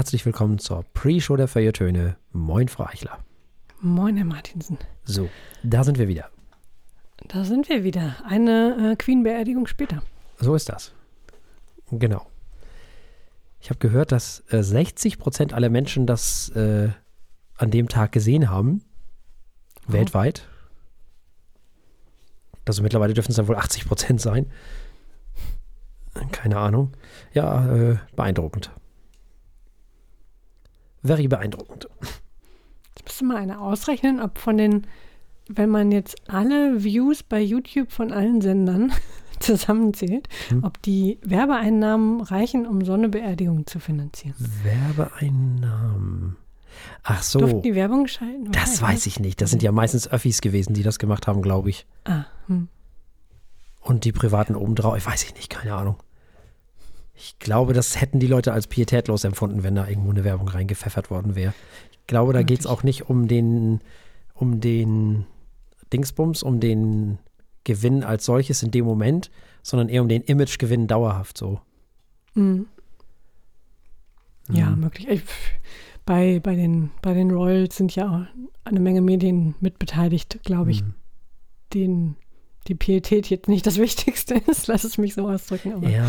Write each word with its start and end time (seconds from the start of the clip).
herzlich 0.00 0.24
willkommen 0.24 0.58
zur 0.58 0.82
Pre-Show 0.94 1.36
der 1.36 1.46
Feuilletöne. 1.46 2.16
Moin, 2.32 2.68
Frau 2.68 2.86
Eichler. 2.86 3.18
Moin, 3.82 4.16
Herr 4.16 4.24
Martinsen. 4.24 4.78
So, 5.04 5.28
da 5.62 5.84
sind 5.84 5.98
wir 5.98 6.08
wieder. 6.08 6.30
Da 7.28 7.44
sind 7.44 7.68
wir 7.68 7.84
wieder. 7.84 8.16
Eine 8.26 8.92
äh, 8.92 8.96
Queen-Beerdigung 8.96 9.66
später. 9.66 10.02
So 10.38 10.54
ist 10.54 10.70
das. 10.70 10.94
Genau. 11.90 12.24
Ich 13.60 13.68
habe 13.68 13.78
gehört, 13.78 14.10
dass 14.10 14.42
äh, 14.48 14.62
60 14.62 15.18
Prozent 15.18 15.52
aller 15.52 15.68
Menschen 15.68 16.06
das 16.06 16.48
äh, 16.56 16.88
an 17.58 17.70
dem 17.70 17.90
Tag 17.90 18.12
gesehen 18.12 18.48
haben. 18.48 18.82
Oh. 19.86 19.92
Weltweit. 19.92 20.48
Also 22.66 22.82
mittlerweile 22.82 23.12
dürfen 23.12 23.32
es 23.32 23.36
dann 23.36 23.48
wohl 23.48 23.56
80 23.56 23.86
Prozent 23.86 24.22
sein. 24.22 24.50
Keine 26.32 26.56
Ahnung. 26.56 26.90
Ja, 27.34 27.70
äh, 27.70 27.98
beeindruckend. 28.16 28.70
Very 31.02 31.28
beeindruckend. 31.28 31.88
Jetzt 32.96 33.04
müsste 33.04 33.24
mal 33.24 33.36
einer 33.36 33.60
ausrechnen, 33.60 34.20
ob 34.20 34.38
von 34.38 34.56
den, 34.58 34.86
wenn 35.48 35.70
man 35.70 35.90
jetzt 35.92 36.16
alle 36.28 36.84
Views 36.84 37.22
bei 37.22 37.40
YouTube 37.40 37.90
von 37.92 38.12
allen 38.12 38.40
Sendern 38.40 38.92
zusammenzählt, 39.40 40.28
Hm. 40.48 40.64
ob 40.64 40.80
die 40.82 41.18
Werbeeinnahmen 41.22 42.20
reichen, 42.20 42.66
um 42.66 42.84
so 42.84 42.92
eine 42.92 43.08
Beerdigung 43.08 43.66
zu 43.66 43.80
finanzieren. 43.80 44.34
Werbeeinnahmen. 44.62 46.36
Ach 47.02 47.22
so. 47.22 47.38
Durften 47.40 47.62
die 47.62 47.74
Werbung 47.74 48.06
schalten? 48.06 48.52
Das 48.52 48.80
weiß 48.82 49.06
ich 49.06 49.18
nicht. 49.20 49.40
Das 49.40 49.50
sind 49.50 49.62
ja 49.62 49.72
meistens 49.72 50.06
Öffis 50.08 50.40
gewesen, 50.40 50.74
die 50.74 50.82
das 50.82 50.98
gemacht 50.98 51.26
haben, 51.26 51.42
glaube 51.42 51.70
ich. 51.70 51.86
Ah, 52.04 52.24
hm. 52.46 52.68
Und 53.80 54.04
die 54.04 54.12
privaten 54.12 54.54
obendrauf. 54.54 54.96
Ich 54.98 55.06
weiß 55.06 55.24
ich 55.24 55.34
nicht, 55.34 55.48
keine 55.50 55.74
Ahnung. 55.74 55.96
Ich 57.22 57.38
glaube, 57.38 57.74
das 57.74 58.00
hätten 58.00 58.18
die 58.18 58.26
Leute 58.26 58.52
als 58.54 58.66
pietätlos 58.66 59.24
empfunden, 59.24 59.62
wenn 59.62 59.74
da 59.74 59.86
irgendwo 59.86 60.10
eine 60.10 60.24
Werbung 60.24 60.48
reingepfeffert 60.48 61.10
worden 61.10 61.34
wäre. 61.34 61.52
Ich 61.92 62.06
glaube, 62.06 62.32
da 62.32 62.42
geht 62.42 62.60
es 62.60 62.66
auch 62.66 62.82
nicht 62.82 63.10
um 63.10 63.28
den, 63.28 63.80
um 64.34 64.60
den 64.60 65.26
Dingsbums, 65.92 66.42
um 66.42 66.60
den 66.60 67.18
Gewinn 67.64 68.04
als 68.04 68.24
solches 68.24 68.62
in 68.62 68.70
dem 68.70 68.86
Moment, 68.86 69.30
sondern 69.62 69.90
eher 69.90 70.00
um 70.02 70.08
den 70.08 70.22
Imagegewinn 70.22 70.86
dauerhaft 70.86 71.36
so. 71.36 71.60
Hm. 72.34 72.66
Ja, 74.50 74.70
Mhm. 74.70 74.80
möglich. 74.80 75.08
Ich, 75.08 75.22
bei, 76.06 76.40
bei, 76.40 76.54
den, 76.56 76.90
bei 77.02 77.14
den 77.14 77.30
Royals 77.30 77.76
sind 77.76 77.94
ja 77.94 78.26
eine 78.64 78.80
Menge 78.80 79.00
Medien 79.02 79.54
mitbeteiligt, 79.60 80.40
glaube 80.44 80.70
ich, 80.70 80.82
Mhm. 80.82 80.94
denen 81.74 82.16
die 82.66 82.74
Pietät 82.74 83.28
jetzt 83.30 83.48
nicht 83.48 83.66
das 83.66 83.76
Wichtigste 83.78 84.34
ist. 84.46 84.66
Lass 84.66 84.84
es 84.84 84.98
mich 84.98 85.14
so 85.14 85.28
ausdrücken. 85.28 85.72
Aber, 85.74 85.88
Ja. 85.88 86.06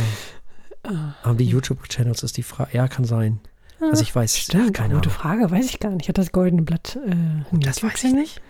Ah. 0.84 1.14
Haben 1.24 1.38
die 1.38 1.46
YouTube-Channels 1.46 2.24
ist 2.24 2.38
die 2.38 2.44
Frage. 2.44 2.76
Ja, 2.76 2.88
kann 2.88 3.06
sein. 3.06 3.40
Also 3.80 4.04
ich 4.04 4.16
weiß, 4.16 4.38
Stimmt, 4.38 4.76
keine 4.76 4.94
gute 4.96 5.10
Ahnung. 5.10 5.20
Frage, 5.22 5.52
weiß 5.52 5.66
ich 5.66 5.80
gar 5.80 5.92
nicht. 5.92 6.08
Hat 6.08 6.18
das 6.18 6.32
Goldene 6.32 6.62
Blatt 6.62 6.98
äh, 7.06 7.12
einen 7.12 7.46
Das 7.62 7.84
weiß 7.84 8.04
ich 8.04 8.14
nicht. 8.14 8.42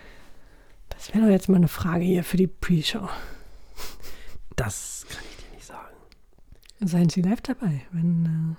Das 0.90 1.14
wäre 1.14 1.26
doch 1.26 1.32
jetzt 1.32 1.50
mal 1.50 1.56
eine 1.56 1.68
Frage 1.70 2.04
hier 2.04 2.23
für 2.23 2.38
die 2.38 2.48
Pre-Show. 2.48 3.08
Das 4.56 5.06
kann 5.10 5.23
ich 5.30 5.38
dir 5.46 5.56
nicht 5.56 5.66
sagen. 5.66 5.96
Seien 6.82 7.10
Sie 7.10 7.22
live 7.22 7.42
dabei, 7.42 7.82
wenn 7.92 8.58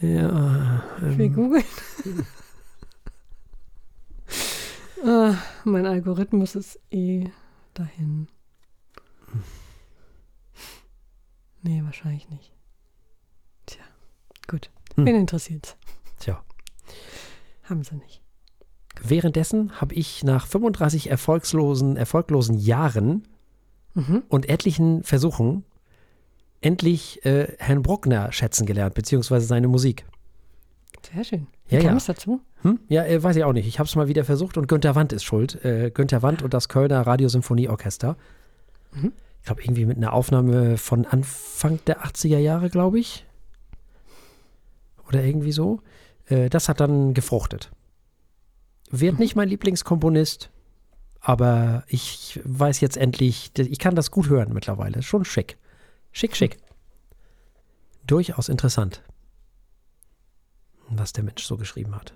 Ja, 0.00 0.82
äh, 0.98 1.18
wir 1.18 1.26
ähm, 1.26 1.34
googeln. 1.34 1.64
ah, 5.04 5.34
mein 5.64 5.86
Algorithmus 5.86 6.54
ist 6.54 6.78
eh 6.90 7.28
dahin. 7.74 8.28
Nee, 11.62 11.82
wahrscheinlich 11.84 12.28
nicht. 12.30 12.52
Gut. 14.50 14.70
Hm. 14.96 15.06
Wen 15.06 15.14
interessiert's? 15.14 15.76
tja. 16.18 16.42
Haben 17.64 17.84
sie 17.84 17.94
nicht. 17.96 18.20
Währenddessen 19.02 19.80
habe 19.80 19.94
ich 19.94 20.24
nach 20.24 20.46
35 20.46 21.08
erfolgslosen, 21.10 21.96
erfolglosen 21.96 22.58
Jahren 22.58 23.26
Mhm. 23.94 24.22
und 24.28 24.48
etlichen 24.48 25.02
Versuchen 25.02 25.64
endlich 26.60 27.24
äh, 27.24 27.54
Herrn 27.58 27.82
Bruckner 27.82 28.30
schätzen 28.32 28.66
gelernt, 28.66 28.94
beziehungsweise 28.94 29.46
seine 29.46 29.66
Musik. 29.68 30.04
Sehr 31.12 31.24
schön. 31.24 31.46
Wie 31.68 31.76
Ja, 31.76 31.80
kam 31.80 31.90
ja. 31.92 31.96
es 31.96 32.04
dazu? 32.04 32.40
Hm? 32.62 32.78
Ja, 32.88 33.04
äh, 33.06 33.20
weiß 33.22 33.34
ich 33.36 33.44
auch 33.44 33.52
nicht. 33.54 33.66
Ich 33.66 33.78
habe 33.78 33.88
es 33.88 33.96
mal 33.96 34.06
wieder 34.08 34.24
versucht 34.24 34.58
und 34.58 34.68
Günter 34.68 34.94
Wandt 34.94 35.12
ist 35.12 35.24
schuld. 35.24 35.64
Äh, 35.64 35.90
Günter 35.90 36.22
Wandt 36.22 36.42
und 36.42 36.52
das 36.54 36.68
Kölner 36.68 37.00
Radiosymphonieorchester. 37.06 38.16
Mhm. 38.92 39.12
Ich 39.40 39.46
glaube, 39.46 39.62
irgendwie 39.62 39.86
mit 39.86 39.96
einer 39.96 40.12
Aufnahme 40.12 40.76
von 40.76 41.06
Anfang 41.06 41.80
der 41.86 42.04
80er 42.04 42.38
Jahre, 42.38 42.68
glaube 42.68 42.98
ich. 43.00 43.24
Oder 45.10 45.24
irgendwie 45.24 45.52
so. 45.52 45.82
Äh, 46.26 46.48
das 46.48 46.68
hat 46.68 46.80
dann 46.80 47.14
gefruchtet. 47.14 47.70
Wird 48.90 49.18
nicht 49.18 49.36
mein 49.36 49.48
Lieblingskomponist, 49.48 50.50
aber 51.20 51.84
ich 51.86 52.40
weiß 52.44 52.80
jetzt 52.80 52.96
endlich, 52.96 53.52
ich 53.56 53.78
kann 53.78 53.94
das 53.94 54.10
gut 54.10 54.28
hören 54.28 54.52
mittlerweile. 54.52 55.02
Schon 55.02 55.24
schick. 55.24 55.58
Schick, 56.12 56.34
schick. 56.36 56.56
Durchaus 58.06 58.48
interessant, 58.48 59.02
was 60.88 61.12
der 61.12 61.22
Mensch 61.22 61.44
so 61.44 61.56
geschrieben 61.56 61.94
hat. 61.94 62.14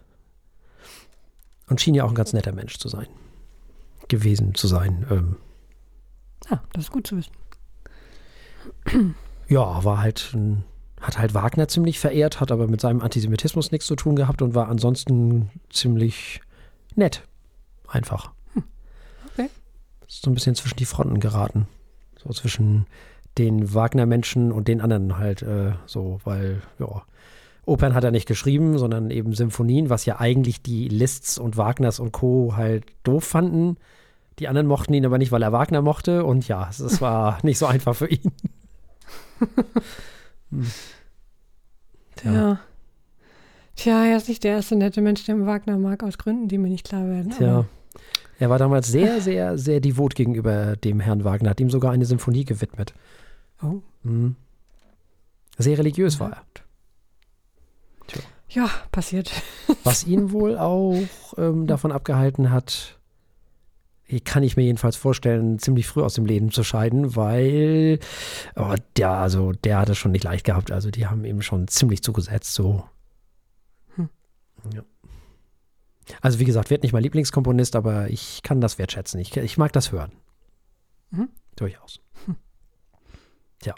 Und 1.68 1.80
schien 1.80 1.94
ja 1.94 2.04
auch 2.04 2.08
ein 2.08 2.16
ganz 2.16 2.32
netter 2.32 2.52
Mensch 2.52 2.78
zu 2.78 2.88
sein. 2.88 3.06
Gewesen 4.08 4.54
zu 4.54 4.66
sein. 4.66 5.06
Ähm, 5.10 5.36
Ah, 6.50 6.60
das 6.72 6.84
ist 6.84 6.92
gut 6.92 7.06
zu 7.06 7.16
wissen. 7.16 7.32
ja, 9.48 9.84
war 9.84 9.98
halt 10.00 10.30
ein, 10.34 10.64
hat 11.04 11.18
halt 11.18 11.34
Wagner 11.34 11.68
ziemlich 11.68 11.98
verehrt, 11.98 12.40
hat 12.40 12.50
aber 12.50 12.66
mit 12.66 12.80
seinem 12.80 13.02
Antisemitismus 13.02 13.70
nichts 13.70 13.86
zu 13.86 13.94
tun 13.94 14.16
gehabt 14.16 14.40
und 14.40 14.54
war 14.54 14.68
ansonsten 14.68 15.50
ziemlich 15.70 16.40
nett. 16.94 17.22
Einfach. 17.88 18.32
Okay. 19.32 19.50
Ist 20.08 20.22
so 20.22 20.30
ein 20.30 20.34
bisschen 20.34 20.54
zwischen 20.54 20.76
die 20.76 20.86
Fronten 20.86 21.20
geraten. 21.20 21.68
So 22.16 22.30
zwischen 22.30 22.86
den 23.36 23.74
Wagner-Menschen 23.74 24.50
und 24.50 24.66
den 24.66 24.80
anderen 24.80 25.18
halt 25.18 25.42
äh, 25.42 25.72
so, 25.86 26.20
weil, 26.24 26.62
ja, 26.78 27.02
Opern 27.66 27.94
hat 27.94 28.04
er 28.04 28.10
nicht 28.10 28.26
geschrieben, 28.26 28.78
sondern 28.78 29.10
eben 29.10 29.34
Symphonien, 29.34 29.90
was 29.90 30.06
ja 30.06 30.20
eigentlich 30.20 30.62
die 30.62 30.88
Liszt's 30.88 31.38
und 31.38 31.56
Wagners 31.56 32.00
und 32.00 32.12
Co. 32.12 32.54
halt 32.56 32.84
doof 33.02 33.24
fanden. 33.24 33.76
Die 34.38 34.48
anderen 34.48 34.66
mochten 34.66 34.94
ihn 34.94 35.06
aber 35.06 35.18
nicht, 35.18 35.32
weil 35.32 35.42
er 35.42 35.52
Wagner 35.52 35.82
mochte. 35.82 36.24
Und 36.24 36.48
ja, 36.48 36.68
es 36.70 37.00
war 37.00 37.38
nicht 37.42 37.58
so 37.58 37.66
einfach 37.66 37.94
für 37.94 38.08
ihn. 38.08 38.32
Hm. 40.54 40.70
Tja. 42.16 42.32
Ja. 42.32 42.60
Tja, 43.76 44.04
er 44.04 44.16
ist 44.16 44.28
nicht 44.28 44.44
der 44.44 44.52
erste 44.52 44.76
nette 44.76 45.00
Mensch, 45.00 45.24
der 45.24 45.44
Wagner 45.46 45.78
mag, 45.78 46.02
aus 46.02 46.18
Gründen, 46.18 46.48
die 46.48 46.58
mir 46.58 46.68
nicht 46.68 46.86
klar 46.86 47.08
werden. 47.08 47.32
Tja. 47.32 47.66
Er 48.38 48.50
war 48.50 48.58
damals 48.58 48.88
sehr, 48.88 49.20
sehr, 49.20 49.58
sehr 49.58 49.80
devot 49.80 50.14
gegenüber 50.14 50.76
dem 50.76 51.00
Herrn 51.00 51.24
Wagner, 51.24 51.50
hat 51.50 51.60
ihm 51.60 51.70
sogar 51.70 51.92
eine 51.92 52.06
Symphonie 52.06 52.44
gewidmet. 52.44 52.94
Oh. 53.62 53.80
Mhm. 54.02 54.36
Sehr 55.56 55.78
religiös 55.78 56.18
war 56.18 56.32
er. 56.32 56.42
Ja, 58.48 58.70
passiert. 58.92 59.32
Was 59.82 60.04
ihn 60.04 60.30
wohl 60.30 60.56
auch 60.58 60.94
ähm, 61.36 61.66
davon 61.66 61.90
abgehalten 61.90 62.50
hat, 62.50 62.98
kann 64.24 64.42
ich 64.42 64.56
mir 64.56 64.64
jedenfalls 64.64 64.96
vorstellen, 64.96 65.58
ziemlich 65.58 65.86
früh 65.86 66.02
aus 66.02 66.14
dem 66.14 66.26
Leben 66.26 66.50
zu 66.50 66.62
scheiden, 66.62 67.16
weil 67.16 67.98
oh, 68.54 68.74
der, 68.96 69.10
also 69.10 69.52
der 69.52 69.78
hat 69.78 69.88
es 69.88 69.98
schon 69.98 70.12
nicht 70.12 70.24
leicht 70.24 70.44
gehabt. 70.44 70.70
Also 70.70 70.90
die 70.90 71.06
haben 71.06 71.24
ihm 71.24 71.42
schon 71.42 71.68
ziemlich 71.68 72.02
zugesetzt, 72.02 72.54
so. 72.54 72.84
Hm. 73.96 74.08
Ja. 74.74 74.82
Also 76.20 76.38
wie 76.38 76.44
gesagt, 76.44 76.70
wird 76.70 76.82
nicht 76.82 76.92
mein 76.92 77.02
Lieblingskomponist, 77.02 77.76
aber 77.76 78.10
ich 78.10 78.42
kann 78.42 78.60
das 78.60 78.78
wertschätzen. 78.78 79.20
Ich, 79.20 79.36
ich 79.36 79.56
mag 79.56 79.72
das 79.72 79.90
hören. 79.90 80.12
Mhm. 81.10 81.30
Durchaus. 81.56 82.00
Tja. 83.60 83.74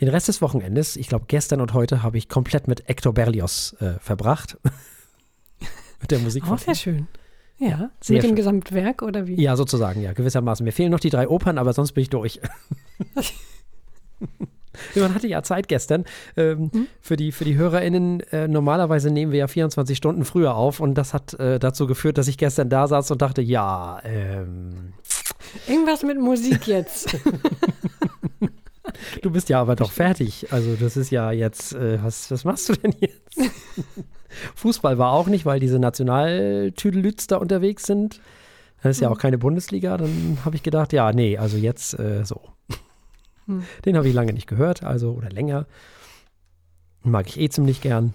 Den 0.00 0.08
Rest 0.08 0.28
des 0.28 0.40
Wochenendes, 0.40 0.96
ich 0.96 1.08
glaube 1.08 1.26
gestern 1.28 1.60
und 1.60 1.74
heute, 1.74 2.02
habe 2.02 2.16
ich 2.16 2.28
komplett 2.28 2.68
mit 2.68 2.88
Hector 2.88 3.12
Berlioz 3.12 3.76
äh, 3.80 3.98
verbracht. 3.98 4.56
mit 6.00 6.10
der 6.10 6.20
Musik. 6.20 6.44
Auch 6.44 6.48
von 6.48 6.58
sehr 6.58 6.74
schön. 6.74 7.08
Ja, 7.58 7.90
sehr 8.00 8.16
mit 8.16 8.22
dem 8.22 8.28
schön. 8.28 8.36
Gesamtwerk 8.36 9.02
oder 9.02 9.26
wie? 9.26 9.40
Ja, 9.40 9.56
sozusagen, 9.56 10.02
ja, 10.02 10.12
gewissermaßen. 10.12 10.62
Mir 10.64 10.72
fehlen 10.72 10.90
noch 10.90 11.00
die 11.00 11.10
drei 11.10 11.28
Opern, 11.28 11.58
aber 11.58 11.72
sonst 11.72 11.92
bin 11.92 12.02
ich 12.02 12.10
durch. 12.10 12.40
Man 14.94 15.14
hatte 15.14 15.26
ja 15.26 15.42
Zeit 15.42 15.68
gestern. 15.68 16.04
Ähm, 16.36 16.70
Hm? 16.72 16.86
für, 17.00 17.16
die, 17.16 17.32
für 17.32 17.44
die 17.44 17.56
HörerInnen, 17.56 18.20
äh, 18.30 18.46
normalerweise 18.46 19.10
nehmen 19.10 19.32
wir 19.32 19.38
ja 19.38 19.48
24 19.48 19.96
Stunden 19.96 20.24
früher 20.26 20.54
auf 20.54 20.80
und 20.80 20.94
das 20.96 21.14
hat 21.14 21.32
äh, 21.34 21.58
dazu 21.58 21.86
geführt, 21.86 22.18
dass 22.18 22.28
ich 22.28 22.36
gestern 22.36 22.68
da 22.68 22.86
saß 22.86 23.10
und 23.10 23.22
dachte, 23.22 23.40
ja, 23.40 24.00
ähm, 24.04 24.92
Irgendwas 25.66 26.02
mit 26.02 26.20
Musik 26.20 26.66
jetzt. 26.66 27.16
du 29.22 29.30
bist 29.30 29.48
ja 29.48 29.60
aber 29.60 29.76
doch 29.76 29.92
fertig. 29.92 30.46
Also 30.50 30.74
das 30.74 30.96
ist 30.96 31.10
ja 31.10 31.32
jetzt, 31.32 31.72
äh, 31.74 32.02
was, 32.02 32.30
was 32.30 32.44
machst 32.44 32.68
du 32.68 32.74
denn 32.74 32.94
jetzt? 33.00 33.52
Fußball 34.54 34.98
war 34.98 35.12
auch 35.12 35.26
nicht, 35.26 35.46
weil 35.46 35.60
diese 35.60 35.78
Nationaltüdelüts 35.78 37.26
da 37.26 37.36
unterwegs 37.36 37.84
sind. 37.84 38.20
Das 38.82 38.96
ist 38.96 39.00
ja 39.00 39.10
auch 39.10 39.18
keine 39.18 39.38
Bundesliga. 39.38 39.96
Dann 39.96 40.38
habe 40.44 40.56
ich 40.56 40.62
gedacht, 40.62 40.92
ja, 40.92 41.12
nee, 41.12 41.38
also 41.38 41.56
jetzt 41.56 41.98
äh, 41.98 42.24
so. 42.24 42.42
Hm. 43.46 43.64
Den 43.84 43.96
habe 43.96 44.08
ich 44.08 44.14
lange 44.14 44.32
nicht 44.32 44.46
gehört, 44.46 44.84
also 44.84 45.12
oder 45.12 45.30
länger. 45.30 45.66
Mag 47.02 47.28
ich 47.28 47.40
eh 47.40 47.48
ziemlich 47.48 47.80
gern. 47.80 48.14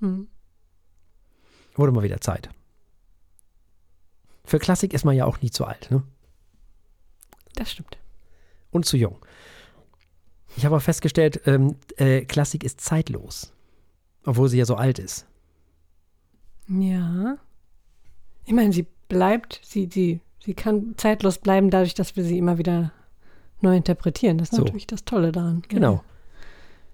Hm. 0.00 0.28
Wurde 1.74 1.92
mal 1.92 2.02
wieder 2.02 2.20
Zeit. 2.20 2.50
Für 4.44 4.58
Klassik 4.58 4.92
ist 4.92 5.04
man 5.04 5.16
ja 5.16 5.24
auch 5.24 5.40
nie 5.40 5.50
zu 5.50 5.64
alt, 5.64 5.90
ne? 5.90 6.02
Das 7.54 7.70
stimmt. 7.70 7.96
Und 8.70 8.84
zu 8.84 8.96
jung. 8.96 9.18
Ich 10.56 10.64
habe 10.64 10.76
auch 10.76 10.82
festgestellt, 10.82 11.40
ähm, 11.46 11.76
äh, 11.96 12.24
Klassik 12.24 12.64
ist 12.64 12.80
zeitlos. 12.80 13.53
Obwohl 14.24 14.48
sie 14.48 14.58
ja 14.58 14.64
so 14.64 14.76
alt 14.76 14.98
ist. 14.98 15.26
Ja. 16.68 17.36
Ich 18.46 18.52
meine, 18.52 18.72
sie 18.72 18.86
bleibt, 19.08 19.60
sie, 19.62 19.88
sie, 19.92 20.20
sie 20.42 20.54
kann 20.54 20.94
zeitlos 20.96 21.38
bleiben, 21.38 21.70
dadurch, 21.70 21.94
dass 21.94 22.16
wir 22.16 22.24
sie 22.24 22.38
immer 22.38 22.58
wieder 22.58 22.92
neu 23.60 23.76
interpretieren. 23.76 24.38
Das 24.38 24.50
ist 24.50 24.56
So. 24.56 24.62
natürlich 24.62 24.86
das 24.86 25.04
Tolle 25.04 25.32
daran. 25.32 25.62
Genau. 25.68 26.02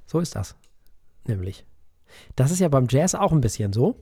So 0.07 0.19
ist 0.21 0.35
das. 0.35 0.57
Nämlich. 1.27 1.65
Das 2.35 2.51
ist 2.51 2.59
ja 2.59 2.69
beim 2.69 2.87
Jazz 2.89 3.15
auch 3.15 3.33
ein 3.33 3.41
bisschen 3.41 3.73
so. 3.73 3.97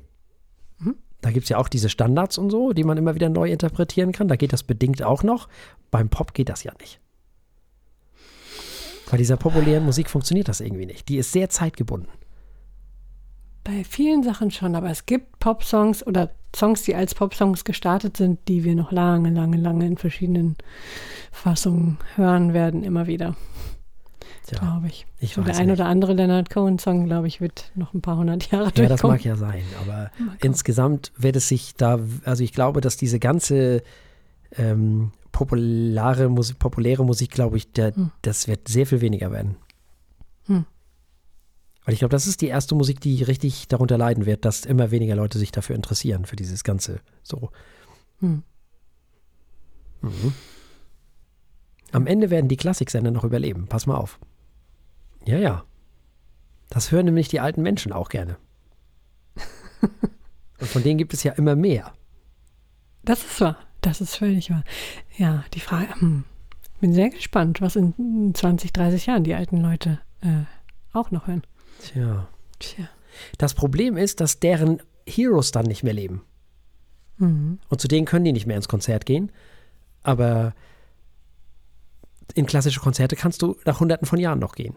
Mhm. 0.78 0.96
Da 1.20 1.30
gibt 1.30 1.44
es 1.44 1.50
ja 1.50 1.58
auch 1.58 1.68
diese 1.68 1.88
Standards 1.88 2.38
und 2.38 2.50
so, 2.50 2.72
die 2.72 2.84
man 2.84 2.96
immer 2.96 3.14
wieder 3.14 3.28
neu 3.28 3.50
interpretieren 3.50 4.12
kann. 4.12 4.28
Da 4.28 4.36
geht 4.36 4.52
das 4.52 4.62
bedingt 4.62 5.02
auch 5.02 5.22
noch. 5.22 5.48
Beim 5.90 6.08
Pop 6.08 6.32
geht 6.32 6.48
das 6.48 6.62
ja 6.62 6.72
nicht. 6.80 7.00
Bei 9.10 9.16
dieser 9.16 9.36
populären 9.36 9.84
Musik 9.84 10.10
funktioniert 10.10 10.48
das 10.48 10.60
irgendwie 10.60 10.86
nicht. 10.86 11.08
Die 11.08 11.16
ist 11.16 11.32
sehr 11.32 11.48
zeitgebunden. 11.48 12.10
Bei 13.68 13.84
vielen 13.84 14.22
Sachen 14.22 14.50
schon, 14.50 14.74
aber 14.74 14.88
es 14.88 15.04
gibt 15.04 15.40
Popsongs 15.40 16.02
oder 16.06 16.30
Songs, 16.56 16.84
die 16.84 16.94
als 16.94 17.14
Popsongs 17.14 17.64
gestartet 17.64 18.16
sind, 18.16 18.48
die 18.48 18.64
wir 18.64 18.74
noch 18.74 18.92
lange, 18.92 19.28
lange, 19.28 19.58
lange 19.58 19.84
in 19.86 19.98
verschiedenen 19.98 20.56
Fassungen 21.30 21.98
hören 22.14 22.54
werden, 22.54 22.82
immer 22.82 23.06
wieder, 23.06 23.36
Tja, 24.46 24.58
glaube 24.60 24.86
ich. 24.86 25.06
ich 25.20 25.34
So 25.34 25.42
der 25.42 25.54
ein 25.56 25.66
nicht. 25.66 25.74
oder 25.78 25.84
andere 25.86 26.14
Leonard 26.14 26.48
Cohen-Song, 26.48 27.04
glaube 27.04 27.26
ich, 27.28 27.42
wird 27.42 27.70
noch 27.74 27.92
ein 27.92 28.00
paar 28.00 28.16
hundert 28.16 28.50
Jahre 28.50 28.64
Ja, 28.68 28.70
das 28.70 28.88
durchkommen. 29.02 29.16
mag 29.18 29.24
ja 29.26 29.36
sein, 29.36 29.62
aber 29.82 30.10
gucken. 30.16 30.38
insgesamt 30.40 31.12
wird 31.18 31.36
es 31.36 31.48
sich 31.48 31.74
da, 31.76 31.98
also 32.24 32.42
ich 32.42 32.54
glaube, 32.54 32.80
dass 32.80 32.96
diese 32.96 33.18
ganze 33.18 33.82
ähm, 34.56 35.12
populäre 35.30 36.30
Musik, 36.30 36.58
populäre 36.58 37.04
Musik, 37.04 37.32
glaube 37.32 37.58
ich, 37.58 37.70
der, 37.72 37.94
Hm. 37.94 38.12
das 38.22 38.48
wird 38.48 38.66
sehr 38.66 38.86
viel 38.86 39.02
weniger 39.02 39.30
werden. 39.30 39.56
Hm. 40.46 40.64
Weil 41.88 41.94
ich 41.94 42.00
glaube, 42.00 42.12
das 42.12 42.26
ist 42.26 42.42
die 42.42 42.48
erste 42.48 42.74
Musik, 42.74 43.00
die 43.00 43.22
richtig 43.22 43.66
darunter 43.66 43.96
leiden 43.96 44.26
wird, 44.26 44.44
dass 44.44 44.66
immer 44.66 44.90
weniger 44.90 45.16
Leute 45.16 45.38
sich 45.38 45.52
dafür 45.52 45.74
interessieren, 45.74 46.26
für 46.26 46.36
dieses 46.36 46.62
Ganze 46.62 47.00
so. 47.22 47.50
Hm. 48.20 48.42
Mhm. 50.02 50.34
Am 51.92 52.06
Ende 52.06 52.28
werden 52.28 52.48
die 52.48 52.58
Klassiksender 52.58 53.10
noch 53.10 53.24
überleben. 53.24 53.68
Pass 53.68 53.86
mal 53.86 53.96
auf. 53.96 54.18
Ja, 55.24 55.38
ja. 55.38 55.64
Das 56.68 56.92
hören 56.92 57.06
nämlich 57.06 57.28
die 57.28 57.40
alten 57.40 57.62
Menschen 57.62 57.94
auch 57.94 58.10
gerne. 58.10 58.36
Und 60.60 60.68
von 60.68 60.82
denen 60.82 60.98
gibt 60.98 61.14
es 61.14 61.22
ja 61.22 61.32
immer 61.32 61.56
mehr. 61.56 61.94
Das 63.02 63.24
ist 63.24 63.40
wahr. 63.40 63.56
Das 63.80 64.02
ist 64.02 64.14
völlig 64.14 64.50
wahr. 64.50 64.62
Ja, 65.16 65.42
die 65.54 65.60
Frage, 65.60 65.98
hm, 65.98 66.24
bin 66.82 66.92
sehr 66.92 67.08
gespannt, 67.08 67.62
was 67.62 67.76
in 67.76 68.34
20, 68.34 68.74
30 68.74 69.06
Jahren 69.06 69.24
die 69.24 69.34
alten 69.34 69.62
Leute 69.62 70.00
äh, 70.20 70.44
auch 70.92 71.10
noch 71.10 71.28
hören. 71.28 71.44
Tja. 71.80 72.28
Tja. 72.58 72.88
Das 73.36 73.54
Problem 73.54 73.96
ist, 73.96 74.20
dass 74.20 74.40
deren 74.40 74.82
Heroes 75.06 75.52
dann 75.52 75.66
nicht 75.66 75.82
mehr 75.82 75.94
leben. 75.94 76.22
Mhm. 77.18 77.58
Und 77.68 77.80
zu 77.80 77.88
denen 77.88 78.06
können 78.06 78.24
die 78.24 78.32
nicht 78.32 78.46
mehr 78.46 78.56
ins 78.56 78.68
Konzert 78.68 79.06
gehen. 79.06 79.32
Aber 80.02 80.54
in 82.34 82.46
klassische 82.46 82.80
Konzerte 82.80 83.16
kannst 83.16 83.42
du 83.42 83.56
nach 83.64 83.80
hunderten 83.80 84.06
von 84.06 84.18
Jahren 84.18 84.38
noch 84.38 84.54
gehen. 84.54 84.76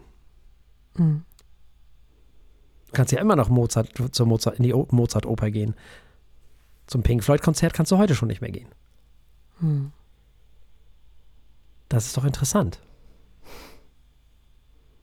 Mhm. 0.96 1.24
Du 2.88 2.92
kannst 2.94 3.12
ja 3.14 3.20
immer 3.20 3.36
noch 3.36 3.50
Mozart, 3.50 3.90
zur 4.12 4.26
Mozart, 4.26 4.58
in 4.58 4.64
die 4.64 4.74
Mozart-Oper 4.74 5.50
gehen. 5.50 5.76
Zum 6.88 7.04
Pink 7.04 7.24
Floyd-Konzert 7.24 7.74
kannst 7.74 7.92
du 7.92 7.98
heute 7.98 8.16
schon 8.16 8.28
nicht 8.28 8.42
mehr 8.42 8.52
gehen. 8.52 8.68
Mhm. 9.60 9.92
Das 11.88 12.08
ist 12.08 12.18
doch 12.18 12.26
interessant. 12.26 12.82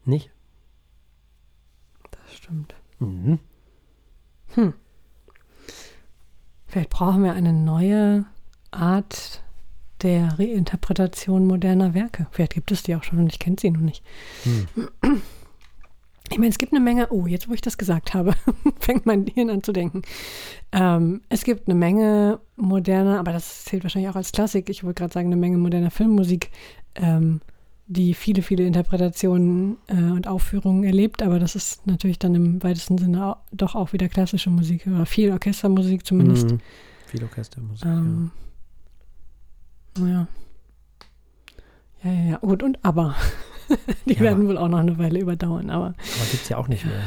Nicht? 0.04 0.30
Stimmt. 2.48 2.74
Mhm. 2.98 3.38
Vielleicht 6.66 6.90
brauchen 6.90 7.22
wir 7.22 7.34
eine 7.34 7.52
neue 7.52 8.24
Art 8.70 9.42
der 10.02 10.38
Reinterpretation 10.38 11.46
moderner 11.46 11.92
Werke. 11.92 12.26
Vielleicht 12.30 12.54
gibt 12.54 12.72
es 12.72 12.82
die 12.82 12.94
auch 12.94 13.04
schon 13.04 13.18
und 13.18 13.32
ich 13.32 13.38
kenne 13.38 13.56
sie 13.60 13.70
noch 13.70 13.80
nicht. 13.80 14.02
Hm. 14.44 14.88
Ich 16.30 16.36
meine, 16.36 16.50
es 16.50 16.58
gibt 16.58 16.74
eine 16.74 16.80
Menge, 16.84 17.08
oh, 17.10 17.26
jetzt 17.26 17.48
wo 17.48 17.54
ich 17.54 17.62
das 17.62 17.78
gesagt 17.78 18.12
habe, 18.12 18.34
fängt 18.80 19.06
mein 19.06 19.26
Hirn 19.26 19.48
an 19.48 19.62
zu 19.62 19.72
denken. 19.72 20.02
Ähm, 20.72 21.22
es 21.30 21.42
gibt 21.42 21.66
eine 21.66 21.74
Menge 21.74 22.40
moderner, 22.54 23.18
aber 23.18 23.32
das 23.32 23.64
zählt 23.64 23.82
wahrscheinlich 23.82 24.10
auch 24.10 24.16
als 24.16 24.32
Klassik, 24.32 24.68
ich 24.68 24.84
wollte 24.84 25.00
gerade 25.00 25.14
sagen, 25.14 25.28
eine 25.28 25.36
Menge 25.36 25.56
moderner 25.56 25.90
Filmmusik, 25.90 26.50
ähm, 26.96 27.40
die 27.90 28.12
viele, 28.14 28.42
viele 28.42 28.66
Interpretationen 28.66 29.78
äh, 29.86 29.94
und 29.94 30.28
Aufführungen 30.28 30.84
erlebt, 30.84 31.22
aber 31.22 31.38
das 31.38 31.56
ist 31.56 31.86
natürlich 31.86 32.18
dann 32.18 32.34
im 32.34 32.62
weitesten 32.62 32.98
Sinne 32.98 33.24
auch, 33.26 33.36
doch 33.50 33.74
auch 33.74 33.92
wieder 33.94 34.08
klassische 34.08 34.50
Musik 34.50 34.86
oder 34.86 35.06
viel 35.06 35.32
Orchestermusik 35.32 36.04
zumindest. 36.06 36.50
Mhm. 36.50 36.60
Viel 37.06 37.24
Orchestermusik. 37.24 37.86
Ähm, 37.86 38.30
Naja. 39.98 40.28
Ja, 42.04 42.12
ja, 42.12 42.22
ja. 42.32 42.36
Gut, 42.38 42.62
und 42.62 42.78
aber. 42.84 43.16
die 44.06 44.14
Ja. 44.14 44.20
werden 44.20 44.46
wohl 44.46 44.58
auch 44.58 44.68
noch 44.68 44.78
eine 44.78 44.98
Weile 44.98 45.18
überdauern, 45.20 45.70
aber 45.70 45.86
ja. 45.86 45.94
Aber 46.16 46.30
gibt 46.30 46.42
es 46.42 46.48
ja 46.50 46.56
auch 46.58 46.68
nicht 46.68 46.84
mehr. 46.84 47.00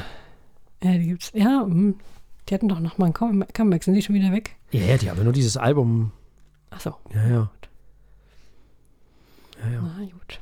ja, 0.83 0.97
die 0.97 1.07
gibt's. 1.07 1.31
Ja, 1.33 1.61
hm, 1.63 1.95
die 2.49 2.53
hatten 2.55 2.67
doch 2.67 2.79
noch 2.79 2.97
mal 2.97 3.05
ein 3.05 3.13
Come- 3.13 3.45
Comeback. 3.53 3.83
Sind 3.83 3.93
die 3.93 4.01
schon 4.01 4.15
wieder 4.15 4.31
weg? 4.31 4.55
Ja, 4.71 4.81
ja, 4.81 4.97
die 4.97 5.09
haben 5.09 5.17
ja 5.17 5.23
nur 5.23 5.33
dieses 5.33 5.55
Album. 5.57 6.11
Achso, 6.71 6.95
Ja, 7.13 7.21
ja. 7.27 7.51
Ja, 9.63 9.71
ja. 9.73 9.81
na 9.81 10.03
gut. 10.05 10.40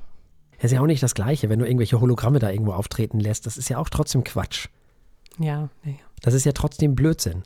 Das 0.62 0.72
ist 0.72 0.76
ja 0.76 0.82
auch 0.82 0.88
nicht 0.88 1.02
das 1.04 1.16
Gleiche, 1.16 1.50
wenn 1.50 1.60
du 1.60 1.66
irgendwelche 1.66 2.00
Hologramme 2.02 2.40
da 2.40 2.50
irgendwo 2.50 2.74
auftreten 2.74 3.20
lässt. 3.20 3.46
Das 3.46 3.58
ist 3.58 3.70
ja 3.70 3.78
auch 3.78 3.90
trotzdem 3.90 4.24
Quatsch. 4.24 4.68
Ja, 5.38 5.70
ja. 5.86 5.94
Das 6.22 6.34
ist 6.34 6.46
ja 6.46 6.52
trotzdem 6.52 6.96
Blödsinn. 6.96 7.44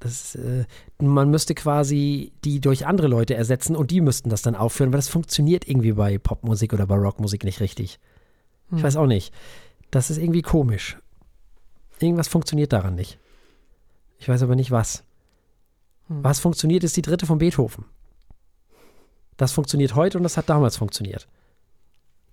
Das, 0.00 0.34
äh, 0.36 0.64
man 0.98 1.30
müsste 1.30 1.54
quasi 1.54 2.32
die 2.44 2.60
durch 2.60 2.86
andere 2.86 3.08
Leute 3.08 3.34
ersetzen 3.34 3.76
und 3.76 3.90
die 3.90 4.00
müssten 4.00 4.30
das 4.30 4.42
dann 4.42 4.54
aufführen, 4.54 4.92
weil 4.92 4.98
das 4.98 5.08
funktioniert 5.08 5.68
irgendwie 5.68 5.92
bei 5.92 6.18
Popmusik 6.18 6.72
oder 6.72 6.86
bei 6.86 6.94
Rockmusik 6.94 7.44
nicht 7.44 7.60
richtig. 7.60 7.98
Ich 8.70 8.76
Hm. 8.76 8.82
weiß 8.82 8.96
auch 8.96 9.06
nicht. 9.06 9.34
Das 9.90 10.10
ist 10.10 10.18
irgendwie 10.18 10.42
komisch. 10.42 10.98
Irgendwas 11.98 12.28
funktioniert 12.28 12.72
daran 12.72 12.94
nicht. 12.94 13.18
Ich 14.18 14.28
weiß 14.28 14.42
aber 14.42 14.56
nicht 14.56 14.70
was. 14.70 15.02
Hm. 16.06 16.22
Was 16.22 16.38
funktioniert, 16.40 16.84
ist 16.84 16.96
die 16.96 17.02
dritte 17.02 17.26
von 17.26 17.38
Beethoven. 17.38 17.84
Das 19.36 19.52
funktioniert 19.52 19.94
heute 19.94 20.16
und 20.16 20.24
das 20.24 20.36
hat 20.36 20.48
damals 20.48 20.76
funktioniert. 20.76 21.28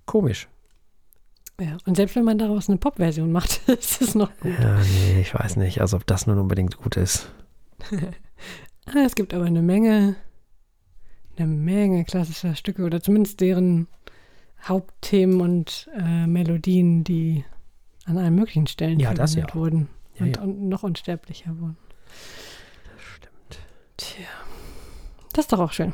Komisch. 0.05 0.47
Ja, 1.59 1.77
und 1.85 1.95
selbst 1.95 2.15
wenn 2.15 2.25
man 2.25 2.37
daraus 2.37 2.67
eine 2.69 2.77
Pop-Version 2.77 3.31
macht, 3.31 3.61
ist 3.69 4.01
es 4.01 4.13
noch 4.15 4.31
gut. 4.39 4.51
Ja, 4.59 4.77
nee, 4.77 5.21
ich 5.21 5.33
weiß 5.33 5.55
nicht, 5.55 5.79
also 5.81 5.97
ob 5.97 6.05
das 6.05 6.27
nun 6.27 6.37
unbedingt 6.39 6.77
gut 6.77 6.97
ist. 6.97 7.29
Ah, 8.87 8.99
Es 9.03 9.15
gibt 9.15 9.33
aber 9.33 9.45
eine 9.45 9.63
Menge, 9.63 10.15
eine 11.37 11.47
Menge 11.47 12.05
klassischer 12.05 12.53
Stücke 12.53 12.83
oder 12.83 13.01
zumindest 13.01 13.41
deren 13.41 13.87
Hauptthemen 14.63 15.41
und 15.41 15.89
äh, 15.97 16.27
Melodien, 16.27 17.03
die 17.03 17.43
an 18.05 18.19
allen 18.19 18.35
möglichen 18.35 18.67
Stellen 18.67 18.99
Ja, 18.99 19.15
das 19.15 19.31
verwendet 19.33 19.55
ja. 19.55 19.59
wurden 19.59 19.89
Ja, 20.19 20.25
und, 20.27 20.35
ja. 20.35 20.41
und 20.43 20.69
noch 20.69 20.83
unsterblicher 20.83 21.57
wurden. 21.59 21.77
Das 22.93 23.03
stimmt. 23.15 23.65
Tja, 23.97 24.25
das 25.33 25.45
ist 25.45 25.51
doch 25.53 25.59
auch 25.61 25.71
schön. 25.71 25.93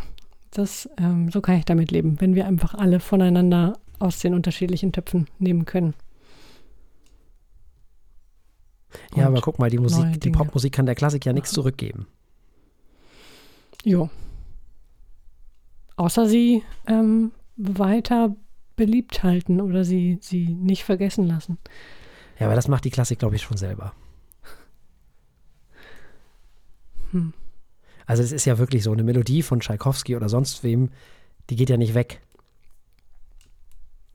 Das, 0.52 0.90
ähm, 0.98 1.32
so 1.32 1.40
kann 1.40 1.56
ich 1.56 1.64
damit 1.66 1.92
leben, 1.92 2.20
wenn 2.20 2.36
wir 2.36 2.46
einfach 2.46 2.74
alle 2.74 3.00
voneinander 3.00 3.80
aus 4.02 4.20
den 4.20 4.34
unterschiedlichen 4.34 4.92
Töpfen 4.92 5.28
nehmen 5.40 5.66
können. 5.66 5.94
Ja, 9.16 9.28
aber 9.28 9.42
guck 9.42 9.60
mal, 9.60 9.70
die 9.70 9.78
Musik, 9.78 10.20
die. 10.20 10.32
Popmusik 10.32 10.74
kann 10.74 10.86
der 10.86 10.96
Klassik 10.96 11.26
ja 11.26 11.34
nichts 11.34 11.52
zurückgeben. 11.52 12.08
Jo. 13.84 14.10
Außer 15.96 16.28
sie 16.28 16.64
ähm, 16.88 17.32
weiter 17.56 18.36
beliebt 18.76 19.24
halten 19.24 19.62
oder 19.62 19.84
sie, 19.84 20.18
sie 20.22 20.48
nicht 20.48 20.84
vergessen 20.84 21.28
lassen. 21.28 21.58
Ja, 22.40 22.48
aber 22.48 22.56
das 22.56 22.68
macht 22.68 22.86
die 22.86 22.90
Klassik, 22.90 23.20
glaube 23.20 23.36
ich, 23.36 23.44
schon 23.44 23.58
selber. 23.58 23.94
Hm. 27.12 27.34
Also 28.06 28.24
es 28.24 28.32
ist 28.32 28.46
ja 28.46 28.58
wirklich 28.58 28.84
so, 28.84 28.92
eine 28.92 29.04
Melodie 29.04 29.44
von 29.44 29.60
Tschaikowski 29.60 30.16
oder 30.16 30.28
sonst 30.28 30.64
wem, 30.64 30.90
die 31.50 31.56
geht 31.56 31.70
ja 31.70 31.78
nicht 31.78 31.94
weg. 31.94 32.22